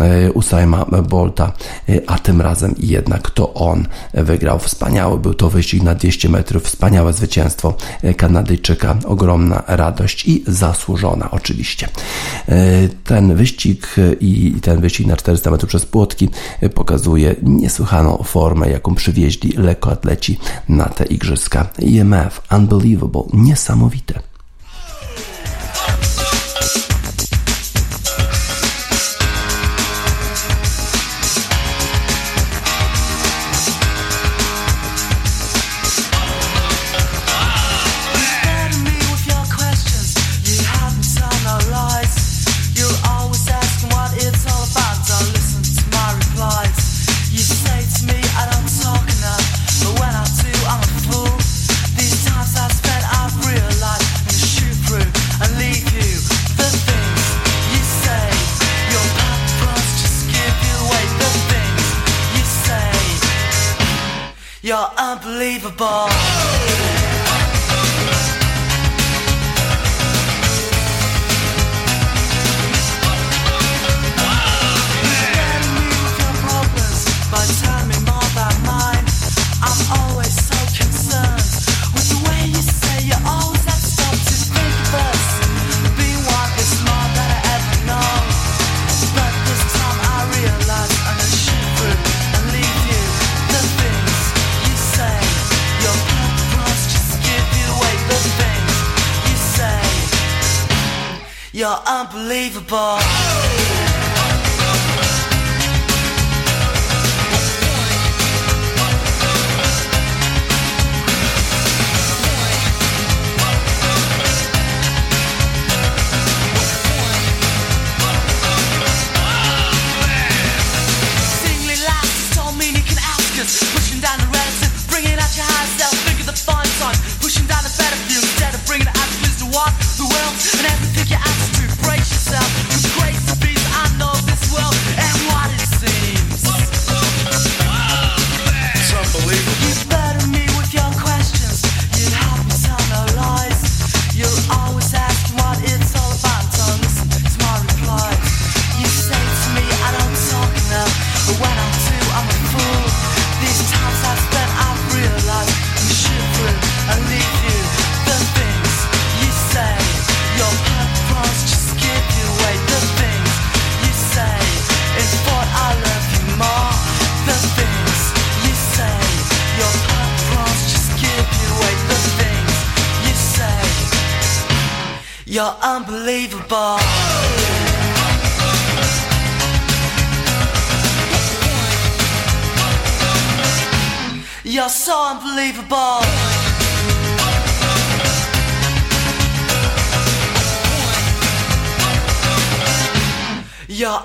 e, 0.00 0.32
Usaima 0.32 0.84
Bolta, 0.84 1.52
e, 1.88 2.00
a 2.06 2.18
tym 2.18 2.40
razem 2.40 2.74
jednak 2.78 3.30
to 3.30 3.54
on 3.54 3.86
wygrał. 4.14 4.58
Wspaniały 4.58 5.18
był 5.18 5.34
to 5.34 5.50
wyścig 5.50 5.82
na 5.82 5.94
200 5.94 6.28
metrów, 6.28 6.62
wspaniałe 6.62 7.12
zwycięstwo 7.12 7.74
e, 8.02 8.14
Kanadyjczyka, 8.14 8.96
ogromna 9.04 9.62
radość 9.66 10.28
i 10.28 10.44
zasłużona 10.46 11.30
oczywiście. 11.30 11.88
Ten 13.04 13.34
wyścig 13.34 13.96
i 14.20 14.54
ten 14.62 14.80
wyścig 14.80 15.06
na 15.06 15.16
400 15.16 15.50
metrów 15.50 15.68
przez 15.68 15.86
płotki 15.86 16.28
pokazuje 16.74 17.34
niesłychaną 17.42 18.22
formę, 18.24 18.70
jaką 18.70 18.94
przywieźli 18.94 19.52
lekkoatleci 19.56 20.38
na 20.68 20.84
te 20.84 21.04
igrzyska. 21.04 21.68
IMF, 21.78 22.40
unbelievable, 22.50 23.22
niesamowite. 23.32 24.29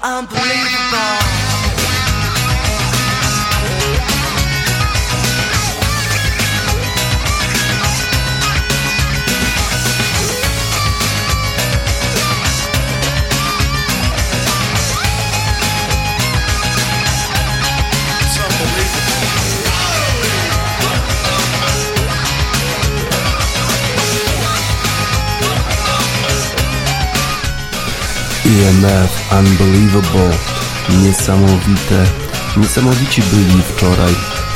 I'm. 0.08 0.45
Unbelievable, 29.40 30.32
niesamowite, 31.02 32.06
niesamowici 32.58 33.22
byli 33.22 33.62
wczoraj 33.62 34.14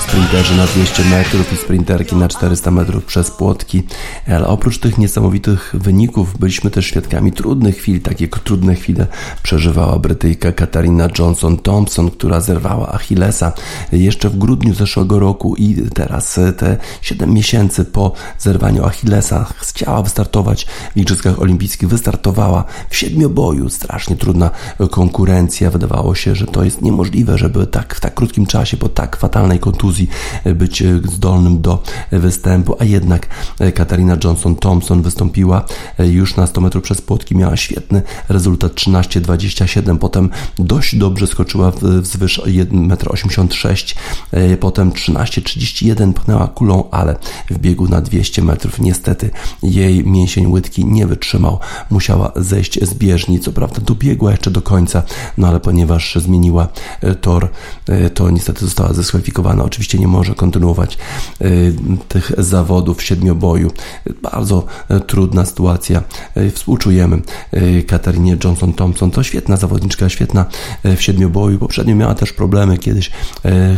sprinterzy 0.10 0.58
na 0.58 0.66
200 0.66 1.04
metrów 1.06 1.54
i 1.54 1.58
sprinterki 1.58 2.16
na 2.16 2.28
400 2.28 2.72
metrów 2.72 3.06
przez 3.06 3.32
płotki, 3.32 3.84
ale 4.28 4.48
oprócz 4.48 4.80
tych 4.80 4.98
niesamowitych 4.98 5.72
wyników 5.74 6.38
byliśmy 6.38 6.72
też 6.72 6.86
świadkami 6.86 7.32
trudnych 7.32 7.78
chwil. 7.78 8.02
Takie 8.02 8.28
trudne 8.28 8.76
chwile 8.76 9.08
przeżywała 9.44 10.00
Brytyjka 10.00 10.52
Katarina 10.52 11.08
Johnson-Thompson, 11.08 12.12
która 12.12 12.42
zerwała 12.42 12.92
Achillesa 12.94 13.52
jeszcze 13.92 14.30
w 14.30 14.38
grudniu 14.38 14.74
zeszłego 14.74 15.20
roku 15.20 15.56
i 15.56 15.76
teraz 15.94 16.40
te 16.58 16.78
7 17.02 17.34
miesięcy 17.34 17.86
po 17.86 18.14
zerwaniu 18.40 18.86
Achillesa 18.86 19.46
chciała 19.60 20.02
wystartować 20.02 20.66
w 20.96 20.98
Igrzyskach 20.98 21.42
Olimpijskich. 21.42 21.90
Wystartowała 21.90 22.64
w 22.90 22.98
siedmioboju. 22.98 23.70
Strasznie 23.70 24.16
trudna 24.16 24.52
konkurencja. 24.92 25.72
Wydawało 25.72 26.16
się, 26.16 26.36
że 26.36 26.46
to 26.46 26.64
jest 26.64 26.82
niemożliwe, 26.82 27.38
żeby 27.38 27.68
tak 27.68 27.96
w 27.96 28.00
tak 28.00 28.14
krótkim 28.14 28.46
czasie 28.46 28.78
po 28.78 28.90
tak 28.90 29.18
fatalnej 29.18 29.60
kontuzji 29.60 29.99
E, 30.44 30.56
być 30.56 30.82
e, 30.82 31.02
zdolnym 31.12 31.62
do 31.62 31.84
występu, 32.12 32.76
a 32.80 32.84
jednak 32.84 33.28
e, 33.60 33.72
Katarina 33.72 34.18
Johnson-Thompson 34.18 35.02
wystąpiła 35.02 35.66
już 36.00 36.36
na 36.36 36.48
100 36.48 36.62
metrów 36.62 36.84
przez 36.84 37.02
płotki, 37.02 37.36
miała 37.36 37.58
świetny 37.58 38.02
rezultat 38.30 38.74
13,27, 38.74 39.98
potem 39.98 40.30
dość 40.60 40.96
dobrze 40.96 41.28
skoczyła 41.28 41.72
wzwyż 42.02 42.42
1,86 42.46 43.96
m, 44.32 44.58
potem 44.58 44.92
13,31 44.92 46.14
pchnęła 46.14 46.48
kulą, 46.48 46.90
ale 46.92 47.16
w 47.50 47.58
biegu 47.58 47.88
na 47.88 48.02
200 48.02 48.42
metrów 48.42 48.80
niestety 48.80 49.30
jej 49.64 50.06
mięsień 50.06 50.48
łydki 50.48 50.86
nie 50.86 51.08
wytrzymał, 51.08 51.60
musiała 51.90 52.32
zejść 52.36 52.86
z 52.86 52.94
bieżni, 52.94 53.40
co 53.40 53.52
prawda 53.52 53.82
dobiegła 53.82 54.32
jeszcze 54.32 54.52
do 54.52 54.62
końca, 54.62 55.04
no 55.38 55.48
ale 55.48 55.60
ponieważ 55.60 56.16
zmieniła 56.16 56.68
tor, 57.22 57.50
to 58.14 58.30
niestety 58.30 58.66
została 58.66 58.94
zdyskwalifikowana. 58.94 59.64
Oczywiście 59.64 59.89
oczywiście 59.90 60.08
nie 60.08 60.18
może 60.18 60.36
kontynuować 60.36 60.98
y, 61.42 61.74
tych 62.08 62.32
zawodów 62.38 62.98
w 62.98 63.04
siedmioboju. 63.04 63.72
Bardzo 64.22 64.66
y, 64.92 65.00
trudna 65.00 65.46
sytuacja. 65.46 66.04
Y, 66.38 66.52
współczujemy 66.52 67.22
Katarinie 67.88 68.38
Johnson-Thompson. 68.38 69.12
To 69.12 69.24
świetna 69.24 69.58
zawodniczka, 69.58 70.10
świetna 70.10 70.46
w 70.84 71.02
siedmioboju. 71.02 71.60
Poprzednio 71.60 71.96
miała 71.96 72.16
też 72.16 72.34
problemy 72.34 72.78
kiedyś, 72.78 73.12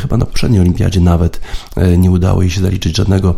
chyba 0.01 0.17
na 0.17 0.25
poprzedniej 0.25 0.61
olimpiadzie 0.61 0.99
nawet 0.99 1.41
nie 1.97 2.11
udało 2.11 2.41
jej 2.41 2.51
się 2.51 2.61
zaliczyć 2.61 2.97
żadnego, 2.97 3.35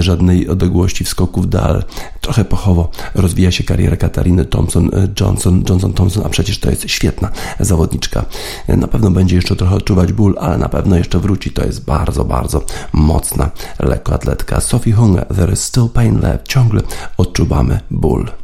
żadnej 0.00 0.48
odległości 0.48 1.04
w 1.04 1.08
skoku 1.08 1.40
w 1.40 1.46
dal. 1.46 1.84
Trochę 2.20 2.44
pochowo 2.44 2.90
rozwija 3.14 3.50
się 3.50 3.64
kariera 3.64 3.96
Katariny 3.96 4.44
Thompson, 4.44 4.90
Johnson, 5.20 5.64
Johnson 5.68 5.92
Thompson, 5.92 6.26
a 6.26 6.28
przecież 6.28 6.58
to 6.58 6.70
jest 6.70 6.90
świetna 6.90 7.30
zawodniczka. 7.60 8.24
Na 8.68 8.88
pewno 8.88 9.10
będzie 9.10 9.36
jeszcze 9.36 9.56
trochę 9.56 9.74
odczuwać 9.74 10.12
ból, 10.12 10.36
ale 10.40 10.58
na 10.58 10.68
pewno 10.68 10.96
jeszcze 10.96 11.18
wróci. 11.18 11.50
To 11.50 11.64
jest 11.64 11.84
bardzo 11.84 12.01
bardzo, 12.02 12.24
bardzo 12.24 12.60
mocna 12.92 13.50
lekkoatletka. 13.78 14.60
Sophie 14.60 14.92
Hunger, 14.92 15.26
There 15.26 15.52
is 15.52 15.64
still 15.64 15.88
pain 15.88 16.20
left. 16.20 16.48
Ciągle 16.48 16.82
odczuwamy 17.18 17.80
ból. 17.90 18.42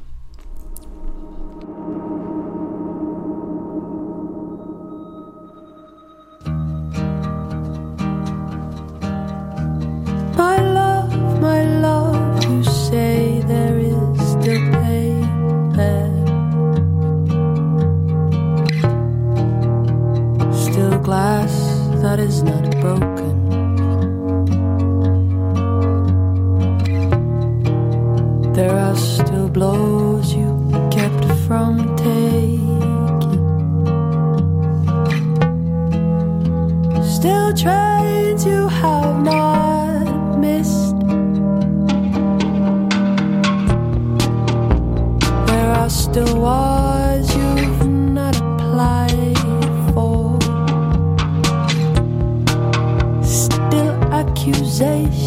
glass 21.09 21.53
that 22.03 22.21
is 22.21 22.43
not 22.43 22.71
broken. 22.83 23.48
Blows 29.49 30.35
you 30.35 30.51
kept 30.91 31.25
from 31.47 31.97
taking. 31.97 32.59
Still 37.03 37.53
trains 37.55 38.45
you 38.45 38.69
have 38.69 39.23
not 39.23 40.39
missed. 40.39 40.99
There 45.47 45.71
are 45.81 45.91
still 45.91 46.35
wars 46.41 47.35
you've 47.35 47.87
not 47.89 48.37
applied 48.37 49.39
for. 49.95 50.39
Still 53.23 53.95
accusations 54.13 55.18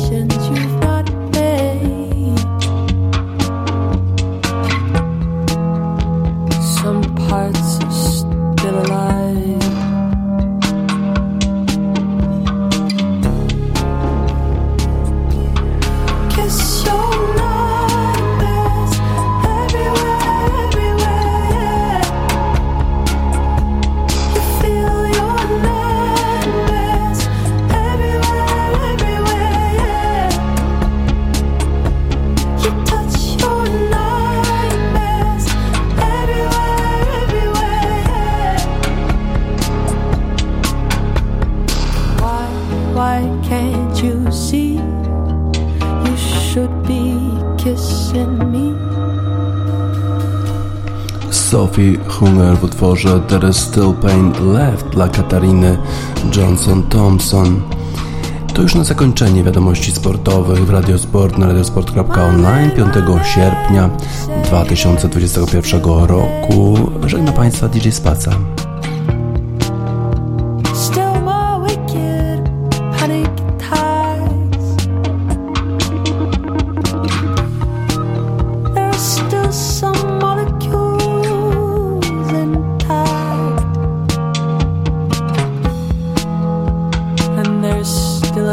Sophie 51.72 51.98
Hunger 52.08 52.58
w 52.58 52.64
utworze 52.64 53.20
There 53.28 53.50
is 53.50 53.58
Still 53.58 53.94
Pain 54.02 54.54
Left 54.54 54.90
dla 54.90 55.08
Katariny 55.08 55.78
Johnson-Thompson. 56.36 57.62
To 58.54 58.62
już 58.62 58.76
na 58.76 58.84
zakończenie 58.84 59.44
wiadomości 59.44 59.92
sportowych 59.92 60.66
w 60.66 60.70
Radiosport 60.70 61.38
na 61.38 61.48
radiosport.online 61.48 62.72
5 62.72 62.94
sierpnia 63.36 63.90
2021 64.44 65.82
roku. 65.84 66.78
Żegna 67.06 67.32
Państwa 67.32 67.68
DJ 67.68 67.90
Spaca. 67.90 68.32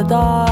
Still 0.09 0.48